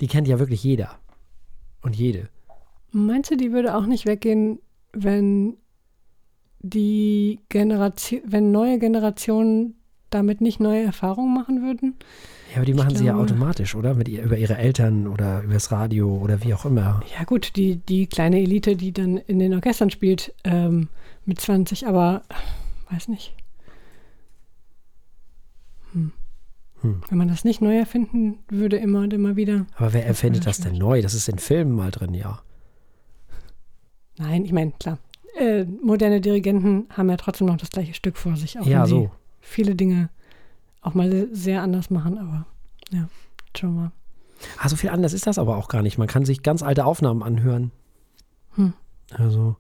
Die 0.01 0.07
kennt 0.07 0.29
ja 0.29 0.39
wirklich 0.39 0.63
jeder. 0.63 0.99
Und 1.83 1.97
jede. 1.97 2.29
Meinst 2.93 3.31
du, 3.31 3.37
die 3.37 3.53
würde 3.53 3.75
auch 3.77 3.87
nicht 3.87 4.07
weggehen, 4.07 4.59
wenn 4.93 5.57
die 6.61 7.41
Generation, 7.49 8.21
wenn 8.27 8.51
neue 8.51 8.79
Generationen 8.79 9.75
damit 10.11 10.41
nicht 10.41 10.61
neue 10.61 10.83
Erfahrungen 10.85 11.35
machen 11.35 11.63
würden. 11.63 11.95
Ja, 12.51 12.57
aber 12.59 12.65
die 12.65 12.73
Ich 12.73 12.79
machen 12.79 12.95
sie 12.97 13.05
ja 13.05 13.13
glaube- 13.13 13.25
automatisch, 13.25 13.75
oder? 13.75 13.95
Mit 13.95 14.09
ihr, 14.09 14.23
über 14.23 14.37
ihre 14.39 14.57
Eltern 14.57 15.07
oder 15.09 15.43
übers 15.43 15.71
Radio 15.73 16.17
oder 16.17 16.43
wie 16.45 16.55
auch 16.55 16.65
immer. 16.65 17.03
Ja 17.17 17.25
gut, 17.25 17.57
die, 17.57 17.77
die 17.77 18.07
kleine 18.07 18.41
Elite, 18.41 18.77
die 18.77 18.93
dann 18.93 19.17
in 19.17 19.39
den 19.39 19.53
Orchestern 19.55 19.91
spielt, 19.91 20.33
ähm, 20.45 20.89
mit 21.25 21.41
20, 21.41 21.87
aber 21.87 22.23
weiß 22.91 23.09
nicht. 23.09 23.35
Hm. 25.93 26.13
Hm. 26.87 27.01
Wenn 27.09 27.19
man 27.19 27.29
das 27.29 27.45
nicht 27.45 27.61
neu 27.61 27.77
erfinden 27.77 28.39
würde, 28.49 28.77
immer 28.77 29.01
und 29.01 29.13
immer 29.13 29.37
wieder. 29.37 29.67
Aber 29.77 29.93
wer 29.93 30.07
erfindet 30.07 30.47
das 30.47 30.61
denn 30.61 30.77
neu? 30.77 31.03
Das 31.03 31.15
ist 31.15 31.29
in 31.29 31.39
Filmen 31.39 31.73
mal 31.73 31.91
drin, 31.91 32.15
ja. 32.15 32.41
Nein, 34.19 34.45
ich 34.45 34.53
meine, 34.53 34.73
klar. 34.73 34.99
Äh, 35.39 35.65
moderne 35.65 36.21
Dirigenten 36.21 36.87
haben 36.91 37.11
ja 37.11 37.17
trotzdem 37.17 37.47
noch 37.47 37.59
das 37.59 37.71
gleiche 37.71 37.93
Stück 37.93 38.17
vor 38.17 38.37
sich. 38.37 38.59
Auch 38.59 38.67
ja, 38.67 38.87
so. 38.87 39.11
viele 39.41 39.75
Dinge 39.75 40.09
auch 40.81 40.95
mal 40.95 41.29
sehr 41.33 41.63
anders 41.63 41.91
machen, 41.91 42.17
aber 42.17 42.47
ja, 42.91 43.09
schon 43.57 43.75
mal. 43.75 43.93
Ah, 44.59 44.69
so 44.69 44.77
viel 44.77 44.91
anders 44.91 45.13
ist 45.13 45.27
das 45.27 45.39
aber 45.39 45.57
auch 45.57 45.69
gar 45.69 45.83
nicht. 45.83 45.99
Man 45.99 46.09
kann 46.09 46.25
sich 46.25 46.43
ganz 46.43 46.63
alte 46.63 46.87
Aufnahmen 46.87 47.23
anhören. 47.23 47.73
Hm. 48.55 48.73
Also. 49.11 49.57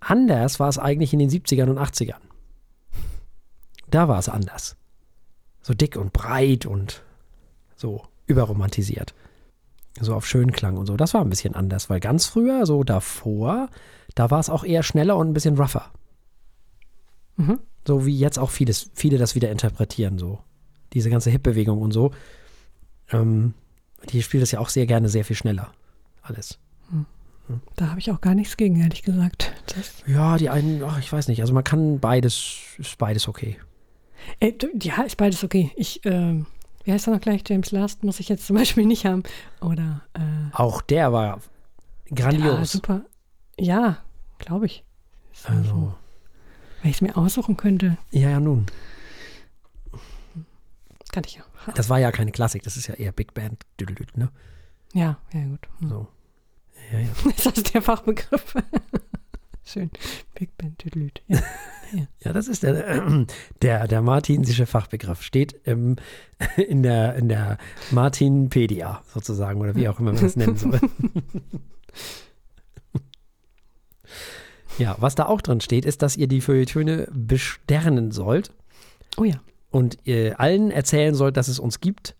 Anders 0.00 0.60
war 0.60 0.68
es 0.68 0.78
eigentlich 0.78 1.12
in 1.12 1.18
den 1.18 1.28
70ern 1.30 1.68
und 1.68 1.78
80ern. 1.78 2.20
Da 3.90 4.08
war 4.08 4.18
es 4.18 4.28
anders. 4.28 4.76
So 5.62 5.74
dick 5.74 5.96
und 5.96 6.12
breit 6.12 6.66
und 6.66 7.02
so 7.76 8.02
überromantisiert. 8.26 9.14
So 10.00 10.14
auf 10.14 10.26
Schönklang 10.26 10.76
und 10.76 10.86
so. 10.86 10.96
Das 10.96 11.14
war 11.14 11.20
ein 11.20 11.30
bisschen 11.30 11.54
anders, 11.54 11.90
weil 11.90 12.00
ganz 12.00 12.26
früher, 12.26 12.64
so 12.64 12.84
davor, 12.84 13.68
da 14.14 14.30
war 14.30 14.40
es 14.40 14.50
auch 14.50 14.64
eher 14.64 14.82
schneller 14.82 15.16
und 15.16 15.28
ein 15.28 15.34
bisschen 15.34 15.58
rougher. 15.58 15.90
Mhm. 17.36 17.58
So 17.86 18.06
wie 18.06 18.16
jetzt 18.16 18.38
auch 18.38 18.50
vieles, 18.50 18.90
viele 18.94 19.18
das 19.18 19.34
wieder 19.34 19.50
interpretieren, 19.50 20.18
so. 20.18 20.38
Diese 20.92 21.10
ganze 21.10 21.30
Hip-Bewegung 21.30 21.80
und 21.82 21.92
so. 21.92 22.12
Ähm, 23.12 23.54
die 24.10 24.22
spielt 24.22 24.42
das 24.42 24.52
ja 24.52 24.60
auch 24.60 24.68
sehr 24.68 24.86
gerne 24.86 25.08
sehr 25.08 25.24
viel 25.24 25.36
schneller. 25.36 25.72
Alles. 26.22 26.58
Da 27.76 27.88
habe 27.88 28.00
ich 28.00 28.10
auch 28.10 28.20
gar 28.20 28.34
nichts 28.34 28.56
gegen, 28.56 28.80
ehrlich 28.80 29.02
gesagt. 29.02 29.52
Das, 29.66 30.04
Ja, 30.06 30.36
die 30.36 30.50
einen, 30.50 30.82
ach, 30.84 30.98
ich 30.98 31.12
weiß 31.12 31.28
nicht. 31.28 31.40
Also 31.40 31.52
man 31.52 31.64
kann 31.64 31.98
beides, 31.98 32.58
ist 32.78 32.98
beides 32.98 33.28
okay. 33.28 33.58
Äh, 34.40 34.52
ja, 34.80 35.02
ist 35.02 35.16
beides 35.16 35.42
okay. 35.44 35.70
Ich, 35.76 36.00
ähm, 36.04 36.46
wie 36.84 36.92
heißt 36.92 37.06
er 37.08 37.14
noch 37.14 37.20
gleich? 37.20 37.42
James 37.46 37.70
Last 37.72 38.02
muss 38.04 38.20
ich 38.20 38.28
jetzt 38.28 38.46
zum 38.46 38.56
Beispiel 38.56 38.86
nicht 38.86 39.04
haben. 39.06 39.22
Oder, 39.60 40.02
äh, 40.14 40.20
Auch 40.52 40.80
der 40.82 41.12
war 41.12 41.40
grandios. 42.14 42.72
super. 42.72 43.02
Ja, 43.58 43.98
glaube 44.38 44.66
ich. 44.66 44.84
So- 45.32 45.48
also, 45.48 45.94
Wenn 46.82 46.90
ich 46.90 46.96
es 46.96 47.02
mir 47.02 47.16
aussuchen 47.16 47.56
könnte, 47.56 47.96
ja, 48.10 48.30
ja, 48.30 48.40
nun. 48.40 48.66
kann 51.12 51.24
ich 51.26 51.34
ja. 51.36 51.42
Das 51.74 51.88
war 51.90 51.98
ja 51.98 52.10
keine 52.12 52.32
Klassik, 52.32 52.62
das 52.62 52.76
ist 52.76 52.86
ja 52.86 52.94
eher 52.94 53.12
Big 53.12 53.34
Band. 53.34 53.64
Ne? 54.14 54.30
Ja, 54.94 55.18
ja, 55.32 55.44
gut. 55.44 55.68
Hm. 55.80 55.88
So. 55.88 56.08
Ja, 56.92 56.98
ja. 57.00 57.08
Ist 57.30 57.46
das 57.46 57.62
der 57.64 57.82
Fachbegriff? 57.82 58.54
Schön. 59.64 59.90
Big 60.34 60.56
Band 60.56 60.78
Tüdelüt. 60.78 61.22
Ja. 61.28 61.38
Ja, 62.24 62.32
das 62.32 62.48
ist 62.48 62.62
der, 62.62 62.88
äh, 62.88 63.26
der, 63.62 63.88
der 63.88 64.00
martinsische 64.02 64.66
Fachbegriff. 64.66 65.22
Steht 65.22 65.54
im, 65.64 65.96
in, 66.56 66.82
der, 66.82 67.16
in 67.16 67.28
der 67.28 67.58
Martinpedia 67.90 69.02
sozusagen 69.12 69.60
oder 69.60 69.74
wie 69.74 69.88
auch 69.88 69.98
immer 69.98 70.12
man 70.12 70.22
das 70.22 70.36
nennen 70.36 70.56
soll. 70.56 70.78
ja, 74.78 74.96
was 74.98 75.14
da 75.14 75.26
auch 75.26 75.40
drin 75.40 75.60
steht, 75.60 75.84
ist, 75.84 76.02
dass 76.02 76.16
ihr 76.16 76.28
die 76.28 76.40
Feuilletöne 76.40 77.08
besternen 77.12 78.12
sollt 78.12 78.52
Oh 79.16 79.24
ja. 79.24 79.40
und 79.70 79.98
ihr 80.04 80.38
allen 80.38 80.70
erzählen 80.70 81.14
sollt, 81.14 81.36
dass 81.36 81.48
es 81.48 81.58
uns 81.58 81.80
gibt 81.80 82.14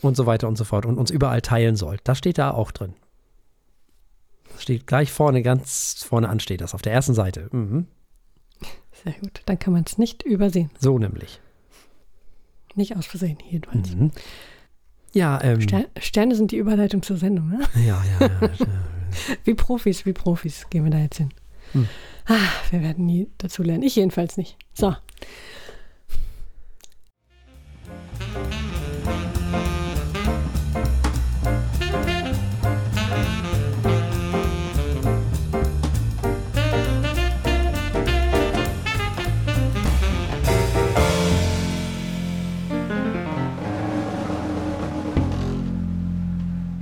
und 0.00 0.16
so 0.16 0.26
weiter 0.26 0.48
und 0.48 0.56
so 0.56 0.64
fort 0.64 0.86
und 0.86 0.98
uns 0.98 1.10
überall 1.10 1.42
teilen 1.42 1.76
sollt. 1.76 2.00
Das 2.04 2.18
steht 2.18 2.38
da 2.38 2.50
auch 2.52 2.70
drin. 2.72 2.94
Steht 4.64 4.86
gleich 4.86 5.12
vorne, 5.12 5.42
ganz 5.42 6.02
vorne 6.08 6.30
an 6.30 6.40
steht 6.40 6.62
das, 6.62 6.72
auf 6.72 6.80
der 6.80 6.94
ersten 6.94 7.12
Seite. 7.12 7.50
Mhm. 7.52 7.86
Sehr 9.04 9.12
gut. 9.20 9.42
Dann 9.44 9.58
kann 9.58 9.74
man 9.74 9.84
es 9.86 9.98
nicht 9.98 10.22
übersehen. 10.22 10.70
So 10.80 10.98
nämlich. 10.98 11.38
Nicht 12.74 12.96
aus 12.96 13.04
Versehen, 13.04 13.36
jedenfalls. 13.50 13.94
Mhm. 13.94 14.10
Ja, 15.12 15.38
ähm, 15.44 15.60
Ster 15.60 15.84
Sterne 15.98 16.34
sind 16.34 16.50
die 16.50 16.56
Überleitung 16.56 17.02
zur 17.02 17.18
Sendung, 17.18 17.50
ne? 17.50 17.60
ja, 17.86 18.02
ja, 18.18 18.26
ja. 18.40 18.50
Wie 19.44 19.52
Profis, 19.52 20.06
wie 20.06 20.14
Profis 20.14 20.64
gehen 20.70 20.84
wir 20.84 20.90
da 20.90 20.98
jetzt 20.98 21.18
hin. 21.18 21.28
Hm. 21.72 21.86
Ah, 22.24 22.48
wir 22.70 22.80
werden 22.80 23.04
nie 23.04 23.28
dazu 23.36 23.62
lernen. 23.62 23.82
Ich 23.82 23.96
jedenfalls 23.96 24.38
nicht. 24.38 24.56
So. 24.72 24.96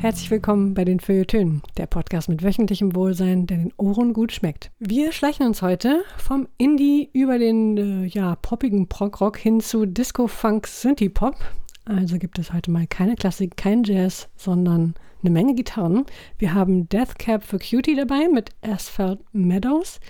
Herzlich 0.02 0.32
willkommen 0.32 0.75
bei 0.75 0.85
den 0.85 0.99
Feuilletönen, 0.99 1.62
der 1.76 1.87
Podcast 1.87 2.28
mit 2.28 2.42
wöchentlichem 2.42 2.97
Wohlsein, 2.97 3.47
der 3.47 3.59
den 3.59 3.73
Ohren 3.76 4.14
gut 4.14 4.32
schmeckt. 4.32 4.73
Wir 4.80 5.12
schleichen 5.12 5.47
uns 5.47 5.62
heute 5.62 6.02
vom 6.16 6.49
Indie 6.59 7.09
über 7.12 7.38
den 7.38 7.76
äh, 7.76 8.06
ja, 8.06 8.35
poppigen 8.35 8.88
Prog-Rock 8.88 9.38
hin 9.38 9.61
zu 9.61 9.87
Disco-Funk 9.87 10.66
Synthie-Pop. 10.66 11.37
Also 11.85 12.18
gibt 12.18 12.40
es 12.40 12.52
heute 12.52 12.73
mal 12.73 12.88
keine 12.88 13.14
Klassik, 13.14 13.56
kein 13.56 13.85
Jazz, 13.85 14.28
sondern 14.37 14.94
eine 15.23 15.30
Menge 15.30 15.54
Gitarren. 15.54 16.04
Wir 16.37 16.52
haben 16.52 16.88
Death 16.88 17.16
Cab 17.21 17.44
for 17.44 17.61
Cutie 17.61 17.94
dabei 17.94 18.26
mit 18.26 18.50
Asphalt 18.61 19.21
Meadows. 19.32 20.00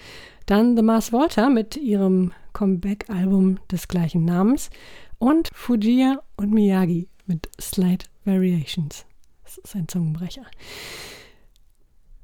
Dann 0.46 0.74
The 0.74 0.82
Mars 0.82 1.12
Volta 1.12 1.50
mit 1.50 1.76
ihrem 1.76 2.32
Comeback-Album 2.54 3.58
des 3.70 3.88
gleichen 3.88 4.24
Namens. 4.24 4.70
Und 5.18 5.50
Fujia 5.52 6.22
und 6.36 6.50
Miyagi 6.50 7.08
mit 7.26 7.50
Slight 7.60 8.06
Variations. 8.24 9.04
Das 9.54 9.58
ist 9.58 9.76
ein 9.76 9.86
Zungenbrecher. 9.86 10.46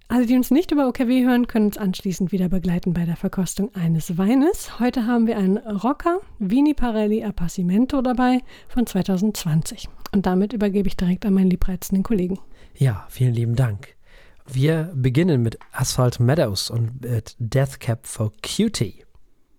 Alle, 0.09 0.25
die 0.25 0.35
uns 0.35 0.51
nicht 0.51 0.71
über 0.71 0.89
OKW 0.89 1.27
hören, 1.27 1.47
können 1.47 1.67
uns 1.67 1.77
anschließend 1.77 2.33
wieder 2.33 2.49
begleiten 2.49 2.95
bei 2.95 3.05
der 3.05 3.17
Verkostung 3.17 3.75
eines 3.75 4.17
Weines. 4.17 4.81
Heute 4.81 5.07
haben 5.07 5.27
wir 5.27 5.37
einen 5.37 5.59
Rocker, 5.59 6.23
Vini 6.39 6.73
Parelli 6.73 7.23
Appassimento 7.23 8.01
dabei 8.01 8.41
von 8.69 8.87
2020. 8.87 9.91
Und 10.15 10.25
damit 10.25 10.55
übergebe 10.55 10.89
ich 10.89 10.97
direkt 10.97 11.27
an 11.27 11.35
meinen 11.35 11.51
liebreizenden 11.51 12.03
Kollegen. 12.03 12.39
ja, 12.75 13.07
vielen 13.11 13.35
lieben 13.35 13.57
Dank. 13.57 13.95
Wir 14.47 14.91
beginnen 14.95 15.43
mit 15.43 15.59
Asphalt 15.73 16.21
Meadows 16.21 16.71
und 16.71 17.03
mit 17.03 17.37
Death 17.39 17.79
Cab 17.79 18.07
for 18.07 18.33
Cutie. 18.43 19.05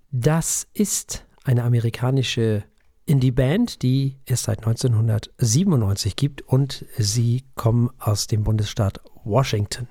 Das 0.10 0.68
ist 0.74 1.24
eine 1.44 1.62
amerikanische 1.62 2.64
Indie-Band, 3.10 3.82
die 3.82 4.18
es 4.25 4.44
seit 4.44 4.60
1997 4.60 6.16
gibt 6.16 6.42
und 6.44 6.86
sie 6.98 7.44
kommen 7.56 7.89
aus 8.00 8.28
dem 8.28 8.44
Bundesstaat 8.44 9.01
Washington. 9.24 9.88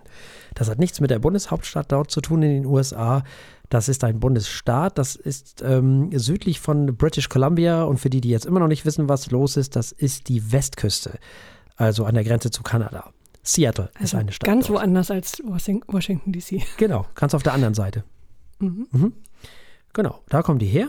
Das 0.55 0.69
hat 0.71 0.79
nichts 0.79 1.01
mit 1.01 1.11
der 1.11 1.19
Bundeshauptstadt 1.19 1.93
dort 1.93 2.11
zu 2.11 2.21
tun 2.21 2.43
in 2.43 2.51
den 2.51 2.67
USA. 2.67 3.23
Das 3.69 3.89
ist 3.89 4.03
ein 4.05 4.19
Bundesstaat, 4.21 4.97
das 4.97 5.15
ist 5.17 5.63
ähm, 5.63 6.11
südlich 6.17 6.61
von 6.61 6.97
British 6.97 7.29
Columbia 7.29 7.83
und 7.83 7.99
für 7.99 8.09
die, 8.09 8.21
die 8.21 8.31
jetzt 8.31 8.47
immer 8.47 8.61
noch 8.61 8.69
nicht 8.69 8.87
wissen, 8.87 9.09
was 9.09 9.31
los 9.31 9.57
ist, 9.57 9.77
das 9.77 9.93
ist 9.93 10.29
die 10.29 10.53
Westküste, 10.53 11.19
also 11.77 12.05
an 12.07 12.15
der 12.15 12.25
Grenze 12.25 12.51
zu 12.51 12.63
Kanada. 12.63 13.13
Seattle 13.43 13.91
ist 14.01 14.15
eine 14.15 14.33
Stadt. 14.33 14.49
Also 14.49 14.57
ganz 14.57 14.67
dort. 14.69 14.79
woanders 14.81 15.11
als 15.11 15.43
Washing- 15.45 15.85
Washington 15.89 16.33
DC. 16.33 16.63
Genau, 16.79 17.07
ganz 17.15 17.35
auf 17.35 17.43
der 17.43 17.53
anderen 17.53 17.75
Seite. 17.75 18.05
Mhm. 18.59 18.87
Mhm. 18.93 19.13
Genau, 19.93 20.21
da 20.29 20.43
kommen 20.43 20.59
die 20.59 20.67
her. 20.67 20.89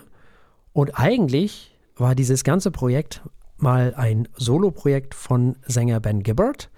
Und 0.74 0.91
eigentlich 1.00 1.75
war 1.99 2.15
dieses 2.15 2.43
ganze 2.43 2.71
Projekt 2.71 3.21
mal 3.57 3.93
ein 3.95 4.27
Soloprojekt 4.35 5.13
von 5.13 5.57
Sänger 5.65 5.99
Ben 5.99 6.23
Gibbard, 6.23 6.69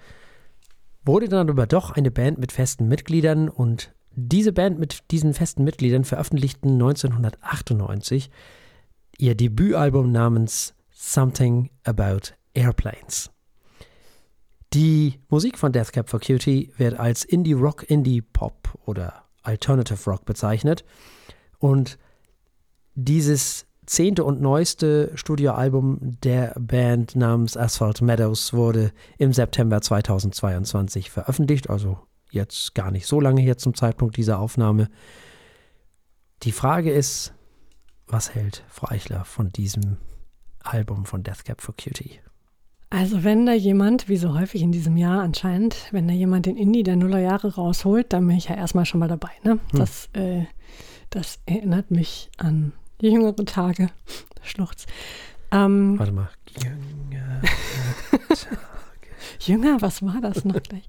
wurde 1.04 1.28
dann 1.28 1.48
aber 1.48 1.66
doch 1.66 1.90
eine 1.92 2.10
Band 2.10 2.38
mit 2.38 2.52
festen 2.52 2.88
Mitgliedern 2.88 3.48
und 3.48 3.94
diese 4.14 4.52
Band 4.52 4.78
mit 4.78 5.10
diesen 5.10 5.32
festen 5.32 5.64
Mitgliedern 5.64 6.04
veröffentlichten 6.04 6.72
1998 6.72 8.30
ihr 9.18 9.34
Debütalbum 9.34 10.10
namens 10.10 10.74
Something 10.90 11.70
About 11.84 12.34
Airplanes. 12.54 13.30
Die 14.74 15.20
Musik 15.28 15.58
von 15.58 15.72
Death 15.72 15.92
Cab 15.92 16.08
for 16.08 16.20
Cutie 16.20 16.72
wird 16.76 16.98
als 16.98 17.24
Indie 17.24 17.52
Rock, 17.52 17.88
Indie 17.90 18.22
Pop 18.22 18.78
oder 18.86 19.24
Alternative 19.42 20.10
Rock 20.10 20.24
bezeichnet. 20.24 20.84
Und 21.58 21.98
dieses 22.94 23.66
zehnte 23.86 24.24
und 24.24 24.40
neueste 24.40 25.12
Studioalbum 25.14 26.18
der 26.22 26.54
Band 26.58 27.16
namens 27.16 27.56
Asphalt 27.56 28.00
Meadows 28.00 28.52
wurde 28.52 28.92
im 29.18 29.32
September 29.32 29.80
2022 29.80 31.10
veröffentlicht, 31.10 31.68
also 31.68 31.98
jetzt 32.30 32.74
gar 32.74 32.90
nicht 32.90 33.06
so 33.06 33.20
lange 33.20 33.42
her 33.42 33.58
zum 33.58 33.74
Zeitpunkt 33.74 34.16
dieser 34.16 34.38
Aufnahme. 34.38 34.88
Die 36.44 36.52
Frage 36.52 36.90
ist, 36.90 37.34
was 38.06 38.34
hält 38.34 38.64
Frau 38.68 38.88
Eichler 38.88 39.24
von 39.24 39.50
diesem 39.50 39.98
Album 40.60 41.04
von 41.04 41.22
Death 41.22 41.44
Cab 41.44 41.60
for 41.60 41.74
Cutie? 41.76 42.20
Also 42.90 43.24
wenn 43.24 43.46
da 43.46 43.54
jemand, 43.54 44.08
wie 44.08 44.18
so 44.18 44.38
häufig 44.38 44.60
in 44.60 44.70
diesem 44.70 44.96
Jahr 44.98 45.22
anscheinend, 45.22 45.88
wenn 45.92 46.06
da 46.06 46.14
jemand 46.14 46.46
den 46.46 46.58
Indie 46.58 46.82
der 46.82 46.96
Nullerjahre 46.96 47.54
rausholt, 47.54 48.12
dann 48.12 48.26
bin 48.26 48.36
ich 48.36 48.48
ja 48.48 48.54
erstmal 48.54 48.84
schon 48.84 49.00
mal 49.00 49.08
dabei. 49.08 49.30
Ne? 49.44 49.52
Hm. 49.52 49.60
Das, 49.72 50.10
äh, 50.12 50.44
das 51.08 51.40
erinnert 51.46 51.90
mich 51.90 52.30
an 52.36 52.72
jüngere 53.10 53.44
Tage. 53.44 53.90
Schluchz. 54.42 54.86
Ähm, 55.50 55.98
Warte 55.98 56.12
mal. 56.12 56.28
Jüngere 56.62 57.42
Tage. 57.42 58.56
Jünger, 59.40 59.80
was 59.80 60.02
war 60.02 60.20
das 60.20 60.44
noch 60.44 60.62
gleich? 60.62 60.86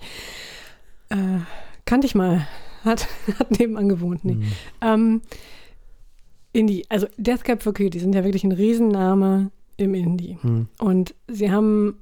Äh, 1.09 1.39
kannte 1.85 2.07
ich 2.07 2.15
mal. 2.15 2.47
Hat, 2.83 3.07
hat 3.39 3.51
nebenan 3.51 3.89
gewohnt. 3.89 4.25
Nee. 4.25 4.33
Hm. 4.33 4.43
Ähm, 4.81 5.21
Indie, 6.51 6.85
also 6.89 7.07
Death 7.17 7.43
Cab 7.43 7.63
for 7.63 7.73
Cutie 7.73 7.99
sind 7.99 8.13
ja 8.13 8.23
wirklich 8.23 8.43
ein 8.43 8.51
Riesenname 8.51 9.51
im 9.77 9.93
Indie. 9.95 10.37
Hm. 10.41 10.67
Und 10.79 11.15
sie 11.27 11.51
haben 11.51 12.01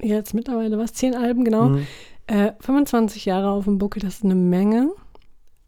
jetzt 0.00 0.34
mittlerweile 0.34 0.78
was, 0.78 0.92
zehn 0.92 1.14
Alben, 1.14 1.44
genau. 1.44 1.70
Hm. 1.70 1.86
Äh, 2.28 2.52
25 2.60 3.24
Jahre 3.24 3.50
auf 3.50 3.64
dem 3.64 3.78
Buckel, 3.78 4.00
das 4.00 4.16
ist 4.16 4.24
eine 4.24 4.34
Menge. 4.36 4.92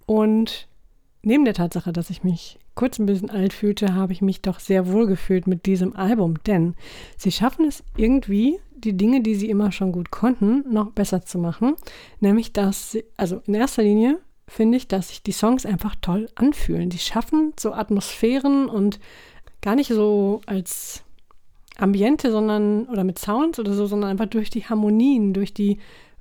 Und 0.07 0.69
neben 1.23 1.45
der 1.45 1.55
Tatsache, 1.55 1.93
dass 1.93 2.11
ich 2.11 2.23
mich 2.23 2.59
kurz 2.75 2.99
ein 2.99 3.07
bisschen 3.07 3.31
alt 3.31 3.53
fühlte, 3.53 3.95
habe 3.95 4.13
ich 4.13 4.23
mich 4.23 4.43
doch 4.43 4.61
sehr 4.61 4.91
wohl 4.91 5.07
gefühlt 5.07 5.47
mit 5.47 5.67
diesem 5.67 5.95
Album. 5.97 6.43
Denn 6.45 6.75
sie 7.17 7.33
schaffen 7.33 7.67
es 7.67 7.85
irgendwie, 7.97 8.59
die 8.75 8.97
Dinge, 8.97 9.23
die 9.23 9.35
sie 9.35 9.49
immer 9.49 9.73
schon 9.73 9.93
gut 9.93 10.11
konnten, 10.11 10.65
noch 10.73 10.91
besser 10.91 11.25
zu 11.25 11.39
machen. 11.39 11.75
Nämlich, 12.21 12.53
dass, 12.53 12.93
sie, 12.93 13.05
also 13.17 13.43
in 13.47 13.55
erster 13.55 13.83
Linie 13.83 14.21
finde 14.47 14.77
ich, 14.77 14.89
dass 14.89 15.09
sich 15.09 15.23
die 15.23 15.33
Songs 15.33 15.65
einfach 15.65 15.95
toll 16.01 16.29
anfühlen. 16.35 16.91
Die 16.91 16.99
schaffen 16.99 17.53
so 17.59 17.73
Atmosphären 17.73 18.69
und 18.69 19.01
gar 19.63 19.75
nicht 19.75 19.89
so 19.89 20.43
als 20.47 21.03
Ambiente, 21.79 22.31
sondern 22.31 22.87
oder 22.87 23.05
mit 23.05 23.19
Sounds 23.19 23.59
oder 23.59 23.73
so, 23.73 23.87
sondern 23.87 24.11
einfach 24.11 24.27
durch 24.27 24.51
die 24.51 24.65
Harmonien, 24.65 25.33
durch 25.33 25.55
die 25.55 25.79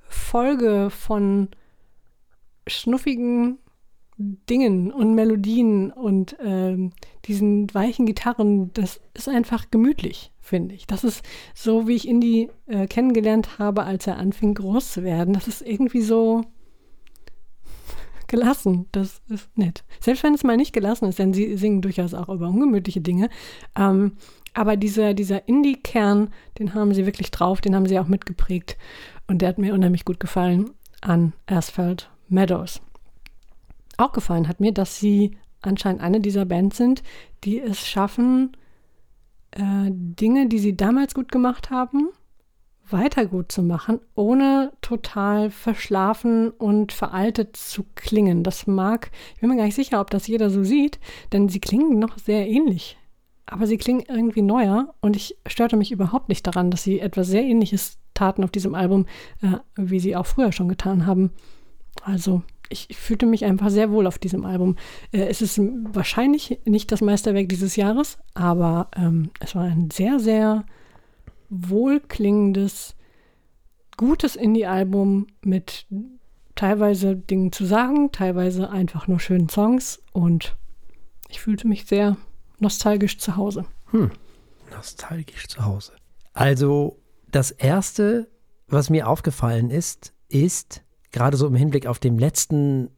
Folge 0.08 0.88
von 0.90 1.48
schnuffigen 2.66 3.58
Dingen 4.16 4.92
und 4.92 5.14
Melodien 5.14 5.90
und 5.90 6.36
ähm, 6.40 6.92
diesen 7.24 7.72
weichen 7.74 8.06
Gitarren, 8.06 8.72
das 8.72 9.00
ist 9.12 9.28
einfach 9.28 9.70
gemütlich, 9.70 10.32
finde 10.40 10.74
ich. 10.74 10.86
Das 10.86 11.02
ist 11.02 11.24
so, 11.54 11.88
wie 11.88 11.94
ich 11.94 12.06
Indie 12.06 12.50
äh, 12.66 12.86
kennengelernt 12.86 13.58
habe, 13.58 13.84
als 13.84 14.06
er 14.06 14.18
anfing 14.18 14.54
groß 14.54 14.92
zu 14.92 15.02
werden. 15.02 15.34
Das 15.34 15.48
ist 15.48 15.62
irgendwie 15.62 16.02
so, 16.02 16.42
gelassen. 18.28 18.86
Das 18.92 19.22
ist 19.28 19.56
nett. 19.56 19.84
Selbst 20.00 20.22
wenn 20.22 20.34
es 20.34 20.44
mal 20.44 20.56
nicht 20.56 20.72
gelassen 20.72 21.06
ist, 21.06 21.18
denn 21.18 21.32
sie 21.32 21.56
singen 21.56 21.82
durchaus 21.82 22.14
auch 22.14 22.28
über 22.28 22.48
ungemütliche 22.48 23.00
Dinge. 23.00 23.28
Ähm, 23.76 24.12
aber 24.54 24.76
dieser, 24.76 25.14
dieser 25.14 25.48
Indie-Kern, 25.48 26.30
den 26.58 26.74
haben 26.74 26.94
sie 26.94 27.06
wirklich 27.06 27.30
drauf, 27.30 27.60
den 27.60 27.74
haben 27.74 27.86
sie 27.86 27.98
auch 27.98 28.06
mitgeprägt. 28.06 28.76
Und 29.26 29.42
der 29.42 29.48
hat 29.48 29.58
mir 29.58 29.74
unheimlich 29.74 30.04
gut 30.04 30.20
gefallen 30.20 30.70
an 31.00 31.32
Asphalt 31.46 32.10
Meadows. 32.28 32.80
Auch 33.96 34.12
gefallen 34.12 34.48
hat 34.48 34.60
mir, 34.60 34.72
dass 34.72 34.98
sie 34.98 35.36
anscheinend 35.62 36.02
eine 36.02 36.20
dieser 36.20 36.44
Bands 36.44 36.76
sind, 36.76 37.02
die 37.44 37.60
es 37.60 37.86
schaffen, 37.86 38.56
äh, 39.52 39.90
Dinge, 39.90 40.48
die 40.48 40.58
sie 40.58 40.76
damals 40.76 41.14
gut 41.14 41.30
gemacht 41.30 41.70
haben, 41.70 42.08
weiter 42.90 43.26
gut 43.26 43.50
zu 43.50 43.62
machen, 43.62 44.00
ohne 44.14 44.72
total 44.82 45.50
verschlafen 45.50 46.50
und 46.50 46.92
veraltet 46.92 47.56
zu 47.56 47.84
klingen. 47.94 48.42
Das 48.42 48.66
mag, 48.66 49.10
ich 49.34 49.40
bin 49.40 49.50
mir 49.50 49.56
gar 49.56 49.64
nicht 49.64 49.74
sicher, 49.74 50.00
ob 50.00 50.10
das 50.10 50.26
jeder 50.26 50.50
so 50.50 50.64
sieht, 50.64 50.98
denn 51.32 51.48
sie 51.48 51.60
klingen 51.60 51.98
noch 51.98 52.18
sehr 52.18 52.46
ähnlich. 52.46 52.98
Aber 53.46 53.66
sie 53.66 53.76
klingen 53.76 54.04
irgendwie 54.08 54.42
neuer 54.42 54.94
und 55.00 55.16
ich 55.16 55.36
störte 55.46 55.76
mich 55.76 55.92
überhaupt 55.92 56.28
nicht 56.28 56.46
daran, 56.46 56.70
dass 56.70 56.82
sie 56.82 57.00
etwas 57.00 57.28
sehr 57.28 57.42
Ähnliches 57.42 57.98
taten 58.14 58.42
auf 58.42 58.50
diesem 58.50 58.74
Album, 58.74 59.06
äh, 59.42 59.58
wie 59.76 60.00
sie 60.00 60.16
auch 60.16 60.26
früher 60.26 60.52
schon 60.52 60.68
getan 60.68 61.06
haben. 61.06 61.30
Also 62.02 62.42
ich, 62.68 62.90
ich 62.90 62.96
fühlte 62.96 63.26
mich 63.26 63.44
einfach 63.44 63.70
sehr 63.70 63.90
wohl 63.90 64.06
auf 64.06 64.18
diesem 64.18 64.44
Album. 64.44 64.76
Äh, 65.12 65.26
es 65.26 65.42
ist 65.42 65.60
wahrscheinlich 65.92 66.60
nicht 66.64 66.90
das 66.92 67.00
Meisterwerk 67.00 67.48
dieses 67.48 67.76
Jahres, 67.76 68.18
aber 68.34 68.88
ähm, 68.96 69.30
es 69.40 69.54
war 69.54 69.64
ein 69.64 69.90
sehr, 69.90 70.18
sehr 70.18 70.64
wohlklingendes, 71.50 72.94
gutes 73.96 74.36
Indie-Album 74.36 75.26
mit 75.42 75.86
teilweise 76.54 77.16
Dingen 77.16 77.52
zu 77.52 77.64
sagen, 77.64 78.12
teilweise 78.12 78.70
einfach 78.70 79.06
nur 79.08 79.20
schönen 79.20 79.48
Songs 79.48 80.02
und 80.12 80.56
ich 81.28 81.40
fühlte 81.40 81.66
mich 81.66 81.86
sehr 81.86 82.16
nostalgisch 82.58 83.18
zu 83.18 83.36
Hause. 83.36 83.66
Hm. 83.90 84.10
Nostalgisch 84.70 85.48
zu 85.48 85.64
Hause. 85.64 85.92
Also 86.32 86.98
das 87.30 87.50
Erste, 87.50 88.28
was 88.68 88.90
mir 88.90 89.08
aufgefallen 89.08 89.70
ist, 89.70 90.12
ist, 90.28 90.82
gerade 91.14 91.36
so 91.36 91.46
im 91.46 91.54
Hinblick 91.54 91.86
auf 91.86 91.98
den 91.98 92.18
letzten 92.18 92.90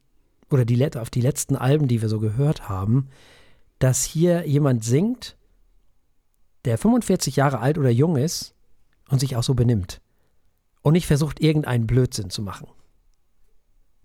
oder 0.51 0.65
die, 0.65 0.97
auf 0.97 1.11
die 1.11 1.21
letzten 1.21 1.55
Alben, 1.55 1.87
die 1.87 2.01
wir 2.01 2.09
so 2.09 2.19
gehört 2.19 2.69
haben, 2.69 3.09
dass 3.79 4.05
hier 4.05 4.47
jemand 4.47 4.85
singt, 4.85 5.37
der 6.65 6.79
45 6.79 7.37
Jahre 7.37 7.61
alt 7.61 7.79
oder 7.79 7.91
jung 7.91 8.17
ist 8.17 8.55
und 9.09 9.21
sich 9.21 9.37
auch 9.37 9.43
so 9.43 9.55
benimmt 9.55 10.01
und 10.83 10.95
nicht 10.95 11.07
versucht, 11.07 11.41
irgendeinen 11.41 11.87
Blödsinn 11.87 12.31
zu 12.31 12.43
machen. 12.43 12.69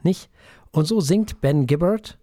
Nicht? 0.04 0.30
Und 0.72 0.86
so 0.86 1.00
singt 1.00 1.42
Ben 1.42 1.66
Gibbard 1.66 2.18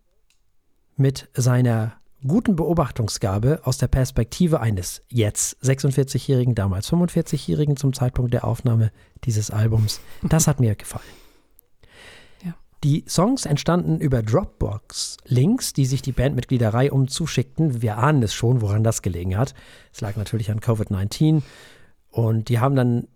mit 0.96 1.28
seiner 1.32 1.94
guten 2.26 2.56
Beobachtungsgabe 2.56 3.60
aus 3.64 3.78
der 3.78 3.86
Perspektive 3.86 4.60
eines 4.60 5.02
jetzt 5.08 5.56
46-Jährigen, 5.62 6.54
damals 6.54 6.90
45-Jährigen 6.92 7.76
zum 7.76 7.92
Zeitpunkt 7.92 8.34
der 8.34 8.44
Aufnahme 8.44 8.90
dieses 9.24 9.50
Albums. 9.50 10.00
Das 10.22 10.48
hat 10.48 10.60
mir 10.60 10.74
gefallen. 10.74 11.27
Die 12.84 13.04
Songs 13.08 13.44
entstanden 13.44 13.98
über 13.98 14.22
Dropbox-Links, 14.22 15.72
die 15.72 15.84
sich 15.84 16.00
die 16.00 16.12
Bandmitglieder 16.12 16.72
reihum 16.72 17.08
zuschickten. 17.08 17.82
Wir 17.82 17.98
ahnen 17.98 18.22
es 18.22 18.34
schon, 18.34 18.60
woran 18.60 18.84
das 18.84 19.02
gelegen 19.02 19.36
hat. 19.36 19.54
Es 19.92 20.00
lag 20.00 20.16
natürlich 20.16 20.50
an 20.52 20.60
Covid-19. 20.60 21.42
Und 22.10 22.48
die 22.48 22.60
haben 22.60 22.76
dann 22.76 23.08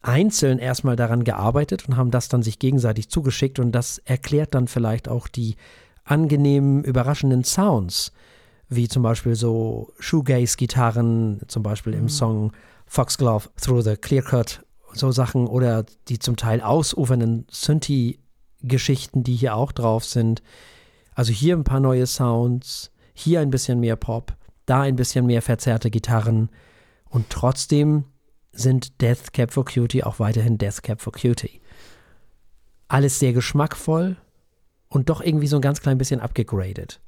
einzeln 0.00 0.58
erstmal 0.58 0.96
daran 0.96 1.24
gearbeitet 1.24 1.86
und 1.86 1.98
haben 1.98 2.10
das 2.10 2.28
dann 2.28 2.42
sich 2.42 2.58
gegenseitig 2.58 3.10
zugeschickt. 3.10 3.58
Und 3.58 3.72
das 3.72 3.98
erklärt 3.98 4.54
dann 4.54 4.66
vielleicht 4.66 5.10
auch 5.10 5.28
die 5.28 5.56
angenehmen, 6.04 6.82
überraschenden 6.82 7.44
Sounds, 7.44 8.12
wie 8.70 8.88
zum 8.88 9.02
Beispiel 9.02 9.34
so 9.34 9.92
Shoegaze-Gitarren, 9.98 11.42
zum 11.48 11.62
Beispiel 11.62 11.92
im 11.92 12.04
mhm. 12.04 12.08
Song 12.08 12.52
Foxglove 12.86 13.50
Through 13.60 13.82
the 13.82 13.96
Clear 13.96 14.24
Cut, 14.24 14.64
so 14.94 15.12
Sachen, 15.12 15.46
oder 15.46 15.84
die 16.08 16.18
zum 16.18 16.36
Teil 16.36 16.62
ausufernden 16.62 17.46
Synthi- 17.52 18.18
Geschichten, 18.62 19.22
die 19.22 19.34
hier 19.34 19.54
auch 19.54 19.72
drauf 19.72 20.04
sind. 20.04 20.42
Also 21.14 21.32
hier 21.32 21.56
ein 21.56 21.64
paar 21.64 21.80
neue 21.80 22.06
Sounds, 22.06 22.90
hier 23.14 23.40
ein 23.40 23.50
bisschen 23.50 23.80
mehr 23.80 23.96
Pop, 23.96 24.34
da 24.66 24.82
ein 24.82 24.96
bisschen 24.96 25.26
mehr 25.26 25.42
verzerrte 25.42 25.90
Gitarren 25.90 26.50
und 27.08 27.28
trotzdem 27.30 28.04
sind 28.52 29.00
Death 29.00 29.32
Cap 29.32 29.52
for 29.52 29.64
Cutie 29.64 30.04
auch 30.04 30.18
weiterhin 30.18 30.58
Death 30.58 30.82
Cap 30.82 31.00
for 31.00 31.12
Cutie. 31.12 31.60
Alles 32.88 33.18
sehr 33.18 33.32
geschmackvoll 33.32 34.16
und 34.88 35.08
doch 35.08 35.20
irgendwie 35.20 35.46
so 35.46 35.56
ein 35.56 35.62
ganz 35.62 35.80
klein 35.80 35.98
bisschen 35.98 36.20
abgegradet. 36.20 37.00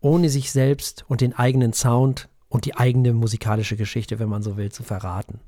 Ohne 0.00 0.28
sich 0.28 0.50
selbst 0.50 1.04
und 1.08 1.20
den 1.20 1.34
eigenen 1.34 1.72
Sound 1.72 2.28
und 2.48 2.64
die 2.64 2.76
eigene 2.76 3.12
musikalische 3.12 3.76
Geschichte, 3.76 4.18
wenn 4.18 4.28
man 4.28 4.42
so 4.42 4.56
will, 4.56 4.72
zu 4.72 4.82
verraten. 4.82 5.40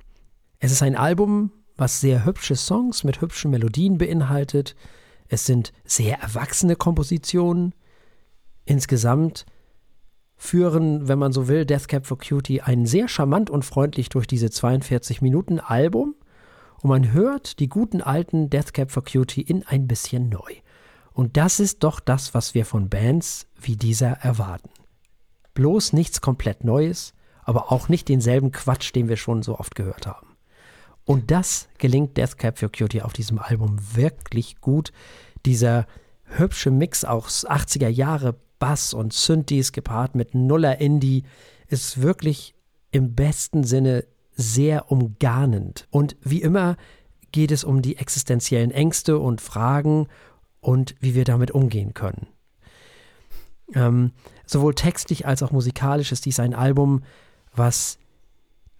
Es 0.61 0.72
ist 0.72 0.83
ein 0.83 0.96
Album, 0.96 1.50
was 1.76 2.00
sehr 2.00 2.24
hübsche 2.24 2.57
Songs 2.57 3.04
mit 3.04 3.20
hübschen 3.20 3.50
Melodien 3.50 3.98
beinhaltet, 3.98 4.76
es 5.28 5.46
sind 5.46 5.72
sehr 5.84 6.20
erwachsene 6.20 6.76
Kompositionen. 6.76 7.74
Insgesamt 8.64 9.46
führen, 10.37 11.08
wenn 11.08 11.18
man 11.18 11.32
so 11.32 11.48
will, 11.48 11.64
Death 11.64 11.88
Cap 11.88 12.06
for 12.06 12.18
Cutie 12.18 12.60
einen 12.60 12.87
sehr 12.87 13.08
charmant 13.08 13.50
und 13.50 13.64
freundlich 13.64 14.08
durch 14.08 14.26
diese 14.26 14.50
42 14.50 15.22
Minuten 15.22 15.60
Album 15.60 16.14
und 16.82 16.90
man 16.90 17.12
hört 17.12 17.60
die 17.60 17.68
guten 17.68 18.02
alten 18.02 18.50
Death 18.50 18.74
Cap 18.74 18.90
for 18.90 19.04
Cutie 19.04 19.40
in 19.40 19.66
ein 19.66 19.88
bisschen 19.88 20.28
neu. 20.28 20.56
Und 21.12 21.37
das 21.37 21.60
ist 21.60 21.82
doch 21.84 22.00
das, 22.00 22.34
was 22.34 22.54
wir 22.54 22.66
von 22.66 22.90
Bands 22.90 23.46
wie 23.58 23.76
dieser 23.76 24.10
erwarten. 24.10 24.68
Bloß 25.54 25.92
nichts 25.92 26.20
komplett 26.20 26.64
Neues, 26.64 27.14
aber 27.44 27.70
auch 27.72 27.88
nicht 27.88 28.08
denselben 28.08 28.52
Quatsch, 28.52 28.94
den 28.94 29.08
wir 29.08 29.16
schon 29.16 29.42
so 29.42 29.58
oft 29.58 29.74
gehört 29.76 30.06
haben. 30.06 30.34
Und 31.05 31.31
das 31.31 31.69
gelingt 31.79 32.17
Death 32.17 32.38
Cap 32.38 32.59
for 32.59 32.71
Cutie 32.71 33.03
auf 33.03 33.12
diesem 33.12 33.38
Album 33.38 33.79
wirklich 33.95 34.61
gut 34.61 34.93
dieser 35.45 35.87
hübsche 36.25 36.71
Mix 36.71 37.05
aus 37.05 37.47
80er 37.47 37.88
Jahre 37.88 38.37
Bass 38.59 38.95
und 38.95 39.12
Synthes 39.12 39.73
gepaart 39.73 40.14
mit 40.14 40.35
Nuller 40.35 40.81
Indie 40.81 41.25
ist 41.69 42.01
wirklich 42.01 42.55
im 42.90 43.14
besten 43.14 43.64
Sinne 43.64 44.07
sehr 44.37 44.90
umgarnend. 44.90 45.87
Und 45.90 46.17
wie 46.23 46.40
immer 46.40 46.77
geht 47.33 47.51
es 47.51 47.64
um 47.64 47.83
die 47.83 47.97
existenziellen 47.97 48.71
Ängste 48.71 49.19
und 49.19 49.40
Fragen 49.40 50.09
und 50.61 50.95
wie 51.01 51.14
wir 51.14 51.25
damit 51.25 51.51
umgehen 51.51 51.93
können. 51.93 52.29
Ähm, 53.75 54.12
sowohl 54.47 54.75
textlich 54.75 55.27
als 55.27 55.43
auch 55.43 55.51
musikalisch 55.51 56.12
ist 56.12 56.27
dies 56.27 56.40
ein 56.40 56.55
Album, 56.55 57.03
was 57.55 57.99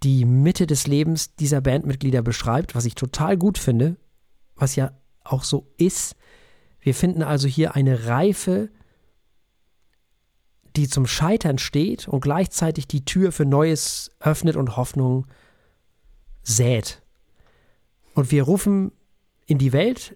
die 0.05 0.23
Mitte 0.23 0.67
des 0.67 0.85
Lebens 0.85 1.35
dieser 1.35 1.61
Bandmitglieder 1.61 2.21
beschreibt, 2.21 2.75
was 2.75 2.85
ich 2.85 2.93
total 2.93 3.37
gut 3.37 3.57
finde, 3.57 3.97
was 4.55 4.75
ja 4.75 4.91
auch 5.23 5.43
so 5.43 5.67
ist. 5.77 6.15
Wir 6.79 6.93
finden 6.93 7.23
also 7.23 7.47
hier 7.47 7.73
eine 7.73 8.05
Reife, 8.05 8.69
die 10.75 10.87
zum 10.87 11.07
Scheitern 11.07 11.57
steht 11.57 12.07
und 12.07 12.21
gleichzeitig 12.21 12.87
die 12.87 13.03
Tür 13.03 13.31
für 13.31 13.45
Neues 13.45 14.11
öffnet 14.19 14.55
und 14.55 14.77
Hoffnung 14.77 15.25
sät. 16.43 17.01
Und 18.13 18.29
wir 18.29 18.43
rufen 18.43 18.91
in 19.47 19.57
die 19.57 19.73
Welt, 19.73 20.15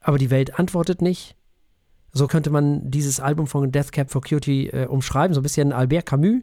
aber 0.00 0.18
die 0.18 0.30
Welt 0.30 0.60
antwortet 0.60 1.02
nicht. 1.02 1.34
So 2.12 2.28
könnte 2.28 2.50
man 2.50 2.88
dieses 2.88 3.18
Album 3.18 3.48
von 3.48 3.72
Death 3.72 3.90
Cab 3.90 4.12
for 4.12 4.22
Cutie 4.22 4.68
äh, 4.68 4.86
umschreiben, 4.86 5.34
so 5.34 5.40
ein 5.40 5.42
bisschen 5.42 5.72
Albert 5.72 6.06
Camus. 6.06 6.42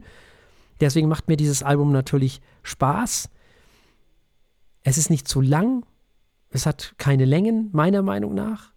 Deswegen 0.80 1.08
macht 1.08 1.28
mir 1.28 1.38
dieses 1.38 1.64
Album 1.64 1.92
natürlich 1.92 2.42
Spaß. 2.64 3.30
Es 4.84 4.98
ist 4.98 5.10
nicht 5.10 5.28
zu 5.28 5.42
lang. 5.42 5.86
Es 6.50 6.66
hat 6.66 6.94
keine 6.98 7.26
Längen, 7.26 7.70
meiner 7.72 8.02
Meinung 8.02 8.34
nach. 8.34 8.72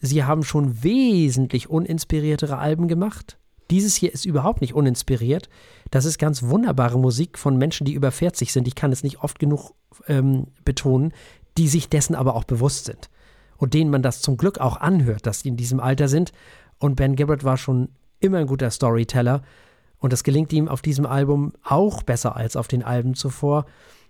Sie 0.00 0.24
haben 0.24 0.42
schon 0.42 0.82
wesentlich 0.82 1.70
uninspiriertere 1.70 2.58
Alben 2.58 2.88
gemacht. 2.88 3.38
Dieses 3.70 3.94
hier 3.94 4.12
ist 4.12 4.24
überhaupt 4.24 4.60
nicht 4.60 4.74
uninspiriert. 4.74 5.48
Das 5.90 6.04
ist 6.04 6.18
ganz 6.18 6.42
wunderbare 6.42 6.98
Musik 6.98 7.38
von 7.38 7.56
Menschen, 7.56 7.84
die 7.84 7.94
über 7.94 8.10
40 8.10 8.52
sind. 8.52 8.68
Ich 8.68 8.74
kann 8.74 8.92
es 8.92 9.02
nicht 9.02 9.22
oft 9.22 9.38
genug 9.38 9.74
ähm, 10.08 10.48
betonen, 10.64 11.12
die 11.56 11.68
sich 11.68 11.88
dessen 11.88 12.14
aber 12.14 12.34
auch 12.34 12.44
bewusst 12.44 12.86
sind. 12.86 13.08
Und 13.56 13.74
denen 13.74 13.90
man 13.90 14.02
das 14.02 14.20
zum 14.20 14.36
Glück 14.36 14.58
auch 14.58 14.76
anhört, 14.76 15.26
dass 15.26 15.40
sie 15.40 15.48
in 15.48 15.56
diesem 15.56 15.80
Alter 15.80 16.08
sind. 16.08 16.32
Und 16.78 16.96
Ben 16.96 17.16
Gibbard 17.16 17.44
war 17.44 17.56
schon 17.56 17.90
immer 18.18 18.38
ein 18.38 18.46
guter 18.46 18.70
Storyteller. 18.70 19.42
Und 20.02 20.12
das 20.12 20.24
gelingt 20.24 20.52
ihm 20.52 20.66
auf 20.66 20.82
diesem 20.82 21.06
Album 21.06 21.52
auch 21.62 22.02
besser 22.02 22.34
als 22.34 22.56
auf 22.56 22.66
den 22.66 22.82
Alben 22.82 23.14
zuvor. 23.14 23.66